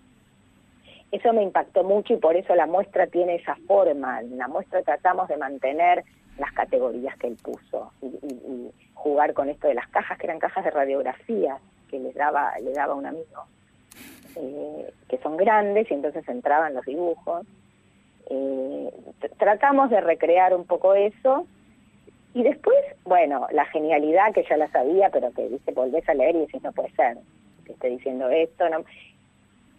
Eso 1.10 1.32
me 1.32 1.42
impactó 1.42 1.82
mucho 1.82 2.14
y 2.14 2.18
por 2.18 2.36
eso 2.36 2.54
la 2.54 2.66
muestra 2.66 3.08
tiene 3.08 3.36
esa 3.36 3.56
forma. 3.66 4.20
En 4.20 4.38
la 4.38 4.46
muestra 4.46 4.82
tratamos 4.82 5.26
de 5.26 5.36
mantener 5.36 6.04
las 6.38 6.52
categorías 6.52 7.16
que 7.18 7.26
él 7.26 7.36
puso 7.42 7.90
y, 8.02 8.70
jugar 8.94 9.34
con 9.34 9.48
esto 9.48 9.68
de 9.68 9.74
las 9.74 9.88
cajas, 9.88 10.18
que 10.18 10.26
eran 10.26 10.38
cajas 10.38 10.64
de 10.64 10.70
radiografía 10.70 11.58
que 11.88 11.98
le 11.98 12.12
daba, 12.12 12.58
le 12.60 12.72
daba 12.72 12.94
un 12.94 13.06
amigo 13.06 13.46
eh, 14.36 14.90
que 15.08 15.18
son 15.18 15.36
grandes 15.36 15.90
y 15.90 15.94
entonces 15.94 16.28
entraban 16.28 16.74
los 16.74 16.84
dibujos. 16.84 17.46
Eh, 18.30 18.90
tr- 19.20 19.30
tratamos 19.38 19.90
de 19.90 20.00
recrear 20.00 20.54
un 20.54 20.64
poco 20.64 20.94
eso 20.94 21.46
y 22.34 22.42
después, 22.42 22.76
bueno, 23.04 23.46
la 23.52 23.64
genialidad 23.66 24.32
que 24.32 24.44
ya 24.48 24.56
la 24.56 24.68
sabía, 24.70 25.10
pero 25.10 25.32
que 25.32 25.48
viste, 25.48 25.72
volvés 25.72 26.08
a 26.08 26.14
leer 26.14 26.36
y 26.36 26.40
decís, 26.40 26.62
no 26.62 26.72
puede 26.72 26.90
ser 26.92 27.18
que 27.64 27.72
esté 27.72 27.88
diciendo 27.88 28.28
esto. 28.28 28.68
No, 28.68 28.84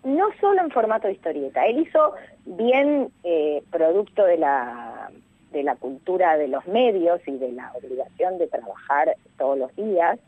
no 0.03 0.27
solo 0.41 0.61
en 0.61 0.71
formato 0.71 1.07
de 1.07 1.13
historieta, 1.13 1.65
él 1.65 1.79
hizo 1.79 2.13
bien 2.45 3.09
eh, 3.23 3.61
producto 3.71 4.25
de 4.25 4.37
la, 4.37 5.11
de 5.51 5.63
la 5.63 5.75
cultura 5.75 6.37
de 6.37 6.47
los 6.47 6.65
medios 6.67 7.19
y 7.27 7.37
de 7.37 7.51
la 7.51 7.71
obligación 7.73 8.37
de 8.37 8.47
trabajar 8.47 9.15
todos 9.37 9.57
los 9.57 9.75
días, 9.75 10.19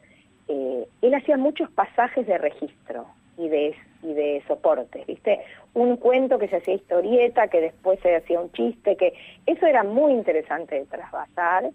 él 0.47 1.13
hacía 1.13 1.37
muchos 1.37 1.69
pasajes 1.69 2.25
de 2.25 2.37
registro 2.39 3.05
y 3.37 3.49
de, 3.49 3.75
y 4.03 4.13
de 4.13 4.43
soportes, 4.47 5.05
¿viste? 5.05 5.39
Un 5.73 5.97
cuento 5.97 6.39
que 6.39 6.47
se 6.47 6.57
hacía 6.57 6.75
historieta, 6.75 7.47
que 7.47 7.61
después 7.61 7.99
se 8.01 8.15
hacía 8.15 8.39
un 8.39 8.51
chiste, 8.51 8.95
que 8.95 9.13
eso 9.45 9.65
era 9.65 9.83
muy 9.83 10.13
interesante 10.13 10.75
de 10.75 10.85
trasvasar, 10.85 11.69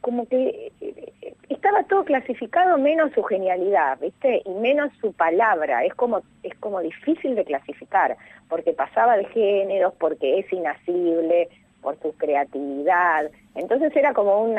como 0.00 0.26
que 0.26 0.72
eh, 0.80 1.34
estaba 1.48 1.82
todo 1.84 2.04
clasificado 2.04 2.78
menos 2.78 3.12
su 3.12 3.22
genialidad, 3.22 3.98
¿viste? 4.00 4.42
Y 4.44 4.50
menos 4.50 4.90
su 5.00 5.12
palabra, 5.12 5.84
es 5.84 5.94
como, 5.94 6.22
es 6.42 6.54
como 6.56 6.80
difícil 6.80 7.34
de 7.34 7.44
clasificar, 7.44 8.16
porque 8.48 8.72
pasaba 8.72 9.16
de 9.16 9.24
géneros, 9.26 9.94
porque 9.98 10.38
es 10.38 10.52
inasible, 10.52 11.48
por 11.80 11.98
su 12.00 12.12
creatividad. 12.16 13.30
Entonces 13.54 13.94
era 13.96 14.12
como 14.12 14.42
un 14.42 14.56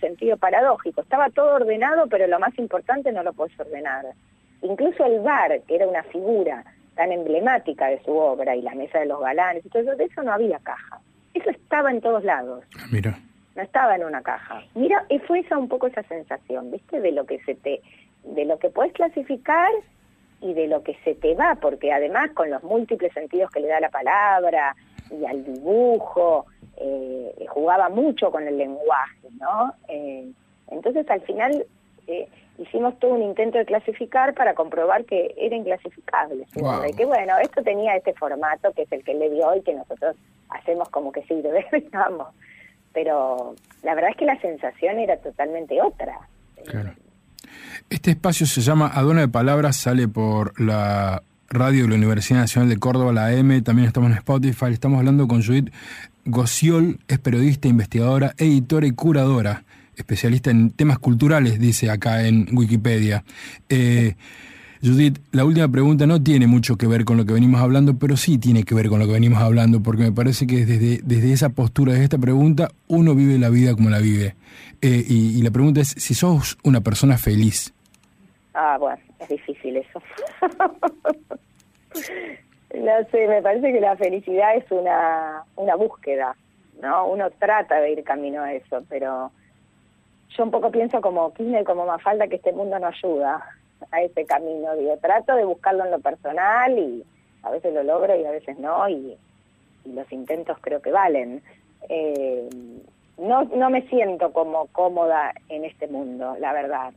sentido 0.00 0.36
paradójico. 0.36 1.02
Estaba 1.02 1.30
todo 1.30 1.54
ordenado, 1.54 2.06
pero 2.08 2.26
lo 2.26 2.38
más 2.38 2.56
importante 2.58 3.12
no 3.12 3.22
lo 3.22 3.32
puedes 3.32 3.58
ordenar. 3.58 4.06
Incluso 4.62 5.04
el 5.04 5.20
bar, 5.20 5.60
que 5.66 5.74
era 5.76 5.86
una 5.86 6.02
figura 6.04 6.64
tan 6.94 7.10
emblemática 7.12 7.86
de 7.88 8.02
su 8.04 8.16
obra, 8.16 8.54
y 8.54 8.62
la 8.62 8.74
mesa 8.74 9.00
de 9.00 9.06
los 9.06 9.20
galanes, 9.20 9.64
y 9.64 9.68
todo 9.68 9.82
eso, 9.82 9.96
de 9.96 10.04
eso 10.04 10.22
no 10.22 10.32
había 10.32 10.58
caja. 10.60 11.00
Eso 11.34 11.50
estaba 11.50 11.90
en 11.90 12.00
todos 12.00 12.22
lados, 12.24 12.64
Ah, 12.78 12.86
Mira. 12.92 13.18
no 13.56 13.62
estaba 13.62 13.96
en 13.96 14.04
una 14.04 14.22
caja. 14.22 14.62
Mira, 14.74 15.04
y 15.08 15.18
fue 15.20 15.40
esa 15.40 15.56
un 15.58 15.68
poco 15.68 15.86
esa 15.86 16.02
sensación, 16.04 16.70
¿viste? 16.70 17.00
De 17.00 17.12
lo 17.12 17.24
que 17.26 17.40
se 17.44 17.54
te, 17.54 17.80
de 18.24 18.44
lo 18.44 18.58
que 18.58 18.68
puedes 18.68 18.92
clasificar 18.92 19.70
y 20.40 20.52
de 20.54 20.66
lo 20.68 20.82
que 20.82 20.94
se 21.04 21.14
te 21.14 21.34
va, 21.34 21.54
porque 21.60 21.92
además 21.92 22.30
con 22.34 22.50
los 22.50 22.62
múltiples 22.62 23.12
sentidos 23.14 23.50
que 23.50 23.60
le 23.60 23.68
da 23.68 23.80
la 23.80 23.88
palabra 23.90 24.74
y 25.10 25.24
al 25.24 25.44
dibujo, 25.44 26.46
eh, 26.76 27.46
jugaba 27.48 27.88
mucho 27.88 28.30
con 28.30 28.46
el 28.46 28.58
lenguaje, 28.58 29.28
¿no? 29.40 29.72
Eh, 29.88 30.30
entonces 30.68 31.08
al 31.10 31.20
final 31.22 31.64
eh, 32.06 32.28
hicimos 32.58 32.98
todo 32.98 33.14
un 33.14 33.22
intento 33.22 33.58
de 33.58 33.64
clasificar 33.64 34.34
para 34.34 34.54
comprobar 34.54 35.04
que 35.04 35.34
era 35.36 35.56
inclasificable. 35.56 36.46
Wow. 36.54 36.82
que 36.96 37.04
bueno, 37.04 37.34
esto 37.42 37.62
tenía 37.62 37.96
este 37.96 38.12
formato 38.14 38.72
que 38.72 38.82
es 38.82 38.92
el 38.92 39.04
que 39.04 39.14
le 39.14 39.30
dio 39.30 39.54
y 39.56 39.62
que 39.62 39.74
nosotros 39.74 40.16
hacemos 40.50 40.88
como 40.90 41.12
que 41.12 41.22
sirve, 41.22 41.66
digamos. 41.72 42.28
Pero 42.92 43.54
la 43.82 43.94
verdad 43.94 44.10
es 44.10 44.16
que 44.16 44.26
la 44.26 44.38
sensación 44.40 44.98
era 44.98 45.16
totalmente 45.16 45.80
otra. 45.80 46.18
Claro. 46.66 46.92
Este 47.90 48.10
espacio 48.12 48.46
se 48.46 48.60
llama 48.60 48.88
Aduana 48.88 49.22
de 49.22 49.28
Palabras, 49.28 49.76
sale 49.76 50.08
por 50.08 50.58
la 50.60 51.22
radio 51.48 51.82
de 51.82 51.90
la 51.90 51.96
Universidad 51.96 52.40
Nacional 52.40 52.68
de 52.68 52.78
Córdoba, 52.78 53.12
la 53.12 53.26
AM, 53.26 53.62
también 53.62 53.86
estamos 53.86 54.10
en 54.10 54.16
Spotify, 54.16 54.72
estamos 54.72 54.98
hablando 54.98 55.28
con 55.28 55.42
Judith 55.42 55.72
Gociol, 56.24 57.00
es 57.08 57.18
periodista, 57.18 57.68
investigadora, 57.68 58.32
editora 58.38 58.86
y 58.86 58.92
curadora, 58.92 59.64
especialista 60.02 60.50
en 60.50 60.70
temas 60.70 60.98
culturales, 60.98 61.58
dice 61.58 61.90
acá 61.90 62.26
en 62.26 62.46
Wikipedia. 62.52 63.24
Eh, 63.68 64.14
Judith, 64.82 65.18
la 65.30 65.44
última 65.44 65.68
pregunta 65.68 66.06
no 66.06 66.20
tiene 66.22 66.48
mucho 66.48 66.76
que 66.76 66.88
ver 66.88 67.04
con 67.04 67.16
lo 67.16 67.24
que 67.24 67.32
venimos 67.32 67.60
hablando, 67.60 67.96
pero 67.98 68.16
sí 68.16 68.38
tiene 68.38 68.64
que 68.64 68.74
ver 68.74 68.88
con 68.88 68.98
lo 68.98 69.06
que 69.06 69.12
venimos 69.12 69.40
hablando, 69.40 69.80
porque 69.80 70.02
me 70.02 70.12
parece 70.12 70.46
que 70.46 70.66
desde, 70.66 71.00
desde 71.04 71.32
esa 71.32 71.50
postura, 71.50 71.92
desde 71.92 72.04
esta 72.04 72.18
pregunta, 72.18 72.68
uno 72.88 73.14
vive 73.14 73.38
la 73.38 73.48
vida 73.48 73.74
como 73.74 73.90
la 73.90 74.00
vive. 74.00 74.34
Eh, 74.80 75.04
y, 75.08 75.38
y 75.38 75.42
la 75.42 75.52
pregunta 75.52 75.80
es 75.80 75.88
si 75.88 76.14
sos 76.14 76.58
una 76.64 76.80
persona 76.80 77.16
feliz. 77.16 77.72
Ah, 78.54 78.76
bueno, 78.78 78.98
es 79.20 79.28
difícil 79.28 79.76
eso. 79.76 80.02
no 82.74 82.92
sé, 83.10 83.28
me 83.28 83.40
parece 83.40 83.72
que 83.72 83.80
la 83.80 83.96
felicidad 83.96 84.56
es 84.56 84.70
una, 84.70 85.44
una 85.56 85.76
búsqueda, 85.76 86.36
¿no? 86.82 87.06
Uno 87.06 87.30
trata 87.38 87.80
de 87.80 87.92
ir 87.92 88.02
camino 88.02 88.42
a 88.42 88.52
eso, 88.52 88.82
pero 88.88 89.30
yo 90.36 90.44
un 90.44 90.50
poco 90.50 90.70
pienso 90.70 91.00
como 91.00 91.32
Kirchner, 91.34 91.64
como 91.64 91.86
Mafalda, 91.86 92.28
que 92.28 92.36
este 92.36 92.52
mundo 92.52 92.78
no 92.78 92.86
ayuda. 92.86 93.42
a 93.90 94.00
ese 94.00 94.24
camino, 94.24 94.76
digo, 94.76 94.96
trato 94.98 95.34
de 95.34 95.44
buscarlo 95.44 95.84
en 95.84 95.90
lo 95.90 95.98
personal 95.98 96.78
y 96.78 97.04
a 97.42 97.50
veces 97.50 97.74
lo 97.74 97.82
logro 97.82 98.14
y 98.16 98.24
a 98.24 98.30
veces 98.30 98.56
no, 98.58 98.88
y, 98.88 99.16
los 99.84 100.10
intentos 100.12 100.56
creo 100.60 100.80
que 100.80 100.92
valen. 100.92 101.42
Eh, 101.88 102.48
no, 103.18 103.44
no 103.44 103.68
me 103.68 103.82
siento 103.88 104.32
como 104.32 104.66
cómoda 104.68 105.32
en 105.48 105.64
este 105.64 105.88
mundo, 105.88 106.36
la 106.38 106.52
verdad. 106.52 106.92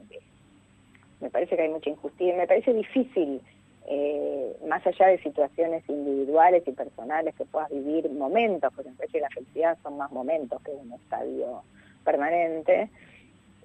Me 1.19 1.29
parece 1.31 1.55
que 1.55 1.63
hay 1.63 1.69
mucha 1.69 1.89
injusticia, 1.89 2.35
me 2.35 2.45
parece 2.45 2.73
difícil, 2.73 3.41
eh, 3.87 4.55
más 4.67 4.85
allá 4.85 5.07
de 5.07 5.17
situaciones 5.23 5.83
individuales 5.89 6.63
y 6.67 6.71
personales 6.71 7.33
que 7.35 7.45
puedas 7.45 7.69
vivir, 7.69 8.09
momentos, 8.11 8.71
porque 8.75 8.91
me 8.91 8.95
parece 8.97 9.13
que 9.13 9.21
la 9.21 9.29
felicidad 9.29 9.77
son 9.81 9.97
más 9.97 10.11
momentos 10.11 10.61
que 10.61 10.71
un 10.71 10.93
estadio 10.93 11.63
permanente, 12.03 12.89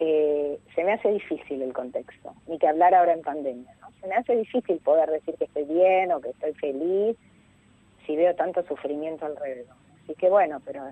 eh, 0.00 0.58
se 0.74 0.82
me 0.82 0.94
hace 0.94 1.12
difícil 1.12 1.60
el 1.60 1.74
contexto, 1.74 2.34
ni 2.46 2.58
que 2.58 2.66
hablar 2.66 2.94
ahora 2.94 3.12
en 3.12 3.20
pandemia. 3.20 3.74
¿no? 3.82 3.88
Se 4.00 4.06
me 4.06 4.14
hace 4.14 4.34
difícil 4.34 4.78
poder 4.78 5.10
decir 5.10 5.34
que 5.36 5.44
estoy 5.44 5.64
bien 5.64 6.10
o 6.10 6.20
que 6.20 6.30
estoy 6.30 6.54
feliz 6.54 7.16
si 8.06 8.16
veo 8.16 8.34
tanto 8.34 8.62
sufrimiento 8.64 9.26
alrededor. 9.26 9.76
Así 10.02 10.14
que 10.14 10.30
bueno, 10.30 10.60
pero 10.64 10.88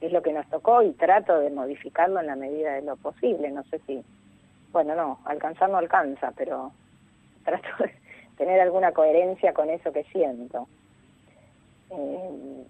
es 0.00 0.12
lo 0.12 0.22
que 0.22 0.32
nos 0.32 0.48
tocó 0.48 0.82
y 0.82 0.92
trato 0.92 1.38
de 1.38 1.50
modificarlo 1.50 2.20
en 2.20 2.26
la 2.26 2.36
medida 2.36 2.72
de 2.72 2.82
lo 2.82 2.96
posible. 2.96 3.50
No 3.50 3.62
sé 3.64 3.80
si, 3.86 4.02
bueno, 4.72 4.94
no, 4.94 5.18
alcanzar 5.26 5.68
no 5.68 5.76
alcanza, 5.76 6.32
pero 6.34 6.72
trato 7.44 7.68
de 7.80 7.92
tener 8.38 8.60
alguna 8.60 8.92
coherencia 8.92 9.52
con 9.52 9.68
eso 9.68 9.92
que 9.92 10.04
siento. 10.04 10.66
Eh, 11.90 12.64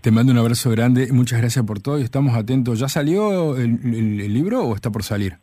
te 0.00 0.10
mando 0.10 0.32
un 0.32 0.38
abrazo 0.38 0.70
grande, 0.70 1.08
muchas 1.12 1.40
gracias 1.40 1.64
por 1.64 1.80
todo 1.80 1.98
y 1.98 2.02
estamos 2.02 2.36
atentos. 2.36 2.78
¿Ya 2.78 2.88
salió 2.88 3.56
el, 3.56 4.32
libro 4.32 4.62
o 4.62 4.74
está 4.74 4.90
por 4.90 5.02
salir? 5.02 5.36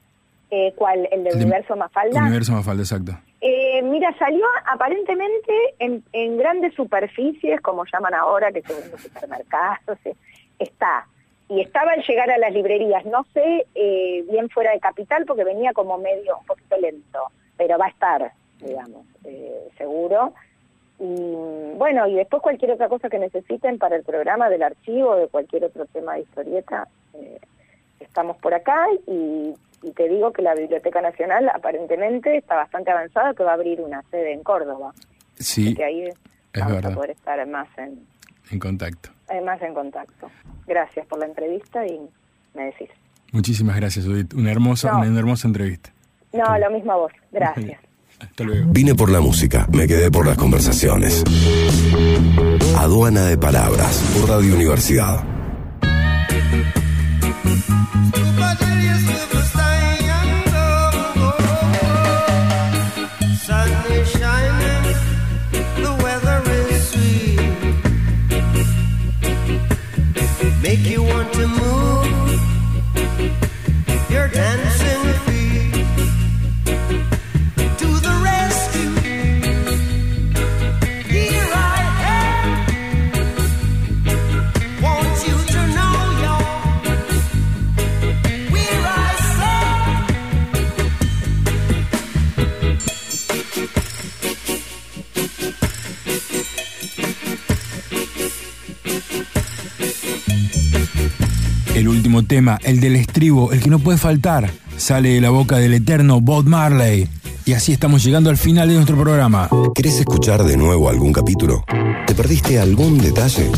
Eh, 0.52 0.74
¿Cuál? 0.76 1.08
¿El 1.12 1.24
del 1.24 1.36
Universo 1.36 1.76
Mafalda? 1.76 2.20
El 2.20 2.26
Universo 2.26 2.54
Mafalda, 2.54 2.84
exacto. 2.84 3.18
Eh, 3.42 3.82
mira, 3.84 4.16
salió 4.18 4.46
aparentemente 4.68 5.54
en, 5.80 6.38
grandes 6.38 6.74
superficies, 6.74 7.60
como 7.62 7.84
llaman 7.92 8.14
ahora, 8.14 8.52
que 8.52 8.62
son 8.62 8.78
los 8.92 9.02
supermercados, 9.02 9.98
eh, 10.06 10.16
está. 10.60 11.08
Y 11.50 11.62
estaba 11.62 11.92
al 11.92 12.04
llegar 12.04 12.32
a 12.32 12.38
las 12.38 12.54
librerías, 12.54 13.06
no 13.06 13.26
sé 13.34 13.68
bien 14.32 14.50
fuera 14.50 14.72
de 14.72 14.80
capital 14.80 15.26
porque 15.26 15.44
venía 15.44 15.74
como 15.74 15.98
medio, 15.98 16.40
un 16.40 16.46
poquito 16.46 16.76
lento, 16.78 17.20
pero 17.56 17.78
va 17.78 17.86
a 17.86 17.90
estar, 17.90 18.32
digamos, 18.60 19.06
seguro. 19.78 20.34
Y 21.00 21.76
bueno, 21.78 22.08
y 22.08 22.16
después 22.16 22.42
cualquier 22.42 22.72
otra 22.72 22.88
cosa 22.88 23.10
que 23.10 23.20
necesiten 23.20 23.78
para 23.78 23.98
el 23.98 24.04
programa 24.04 24.50
del 24.50 24.64
archivo 24.64 25.16
de 25.16 25.28
cualquier 25.28 25.66
otro 25.66 25.86
tema 25.88 26.14
de 26.14 26.22
historieta, 26.22 26.88
eh, 27.14 27.40
estamos 28.00 28.38
por 28.38 28.54
acá 28.54 28.86
y, 29.08 29.54
te 29.96 30.10
digo 30.10 30.32
que 30.34 30.42
la 30.42 30.56
Biblioteca 30.56 31.00
Nacional 31.00 31.48
aparentemente 31.54 32.38
está 32.38 32.56
bastante 32.56 32.90
avanzada, 32.90 33.36
que 33.36 33.44
va 33.44 33.52
a 33.52 33.54
abrir 33.54 33.82
una 33.82 34.02
sede 34.10 34.34
en 34.34 34.42
Córdoba. 34.42 34.94
Sí, 35.36 35.76
que 35.76 35.84
ahí 35.84 36.04
es 36.06 36.16
vamos 36.60 36.84
a 36.86 36.92
poder 36.92 37.12
estar 37.12 37.46
más 37.48 37.68
en, 37.78 38.00
en 38.50 38.60
contacto. 38.60 39.10
Más 39.44 39.62
en 39.62 39.76
contacto. 39.76 40.32
Gracias 40.66 41.06
por 41.06 41.20
la 41.20 41.28
entrevista 41.28 41.86
y 41.86 42.00
me 42.56 42.66
decís. 42.66 42.90
Muchísimas 43.32 43.76
gracias, 43.76 44.06
Judith. 44.06 44.34
Una 44.34 44.52
hermosa, 44.52 44.96
una 44.96 45.20
hermosa 45.20 45.48
entrevista. 45.48 45.92
No, 46.34 46.58
lo 46.58 46.72
mismo 46.72 46.92
a 46.94 46.96
vos. 46.96 47.12
Gracias. 47.32 47.80
Vine 48.68 48.96
por 48.96 49.10
la 49.10 49.20
música, 49.20 49.68
me 49.72 49.88
quedé 49.88 50.12
por 50.12 50.26
las 50.26 50.38
conversaciones. 50.38 51.24
Aduana 52.78 53.26
de 53.26 53.38
Palabras, 53.38 54.02
por 54.14 54.30
Radio 54.30 54.56
Universidad. 54.56 55.24
Tema, 102.36 102.60
el 102.64 102.82
del 102.82 102.98
estribo, 102.98 103.54
el 103.54 103.62
que 103.62 103.70
no 103.70 103.80
puede 103.80 103.98
faltar, 103.98 104.52
sale 104.76 105.14
de 105.14 105.22
la 105.22 105.30
boca 105.30 105.56
del 105.56 105.74
eterno 105.74 106.20
Bob 106.20 106.44
Marley. 106.44 107.08
Y 107.46 107.54
así 107.54 107.72
estamos 107.72 108.04
llegando 108.04 108.30
al 108.30 108.36
final 108.36 108.68
de 108.68 108.74
nuestro 108.74 108.98
programa. 108.98 109.50
¿Querés 109.74 110.02
escuchar 110.02 110.44
de 110.44 110.58
nuevo 110.58 110.90
algún 110.90 111.14
capítulo? 111.14 111.64
¿Te 112.06 112.14
perdiste 112.14 112.60
algún 112.60 112.98
detalle? 112.98 113.50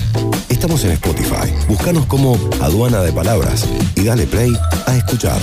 Estamos 0.47 0.86
en 0.86 0.91
Spotify. 0.91 1.51
Búscanos 1.67 2.05
como 2.05 2.38
Aduana 2.61 3.01
de 3.01 3.11
Palabras 3.11 3.67
y 3.95 4.03
dale 4.03 4.28
play 4.28 4.53
a 4.86 4.95
escuchar. 4.95 5.41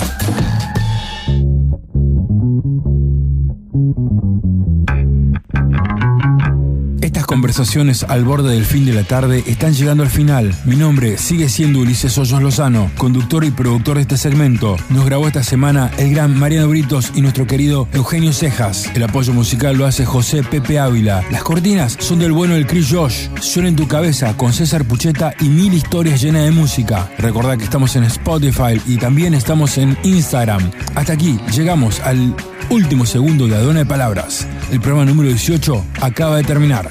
Conversaciones 7.54 8.02
al 8.08 8.24
borde 8.24 8.52
del 8.52 8.64
fin 8.64 8.84
de 8.84 8.92
la 8.92 9.04
tarde 9.04 9.44
están 9.46 9.74
llegando 9.74 10.02
al 10.02 10.10
final. 10.10 10.52
Mi 10.64 10.74
nombre 10.74 11.18
sigue 11.18 11.48
siendo 11.48 11.78
Ulises 11.78 12.18
Hoyos 12.18 12.42
Lozano, 12.42 12.90
conductor 12.96 13.44
y 13.44 13.52
productor 13.52 13.94
de 13.94 14.02
este 14.02 14.16
segmento. 14.16 14.76
Nos 14.90 15.06
grabó 15.06 15.28
esta 15.28 15.44
semana 15.44 15.88
el 15.96 16.10
gran 16.10 16.36
Mariano 16.36 16.66
Britos 16.66 17.12
y 17.14 17.20
nuestro 17.20 17.46
querido 17.46 17.86
Eugenio 17.92 18.32
Cejas. 18.32 18.90
El 18.96 19.04
apoyo 19.04 19.32
musical 19.32 19.76
lo 19.76 19.86
hace 19.86 20.04
José 20.04 20.42
Pepe 20.42 20.80
Ávila. 20.80 21.22
Las 21.30 21.44
cortinas 21.44 21.96
son 22.00 22.18
del 22.18 22.32
bueno 22.32 22.54
del 22.54 22.66
Chris 22.66 22.90
Josh. 22.90 23.28
Suena 23.40 23.68
en 23.68 23.76
tu 23.76 23.86
cabeza 23.86 24.36
con 24.36 24.52
César 24.52 24.84
Pucheta 24.84 25.32
y 25.38 25.44
mil 25.44 25.74
historias 25.74 26.20
llenas 26.20 26.46
de 26.46 26.50
música. 26.50 27.08
Recordad 27.18 27.56
que 27.56 27.64
estamos 27.64 27.94
en 27.94 28.02
Spotify 28.02 28.80
y 28.84 28.96
también 28.96 29.32
estamos 29.32 29.78
en 29.78 29.96
Instagram. 30.02 30.72
Hasta 30.96 31.12
aquí 31.12 31.38
llegamos 31.54 32.00
al 32.00 32.34
último 32.68 33.06
segundo 33.06 33.46
de 33.46 33.54
Adona 33.54 33.80
de 33.80 33.86
Palabras. 33.86 34.44
El 34.72 34.80
programa 34.80 35.04
número 35.04 35.28
18 35.28 35.84
acaba 36.00 36.36
de 36.36 36.42
terminar. 36.42 36.90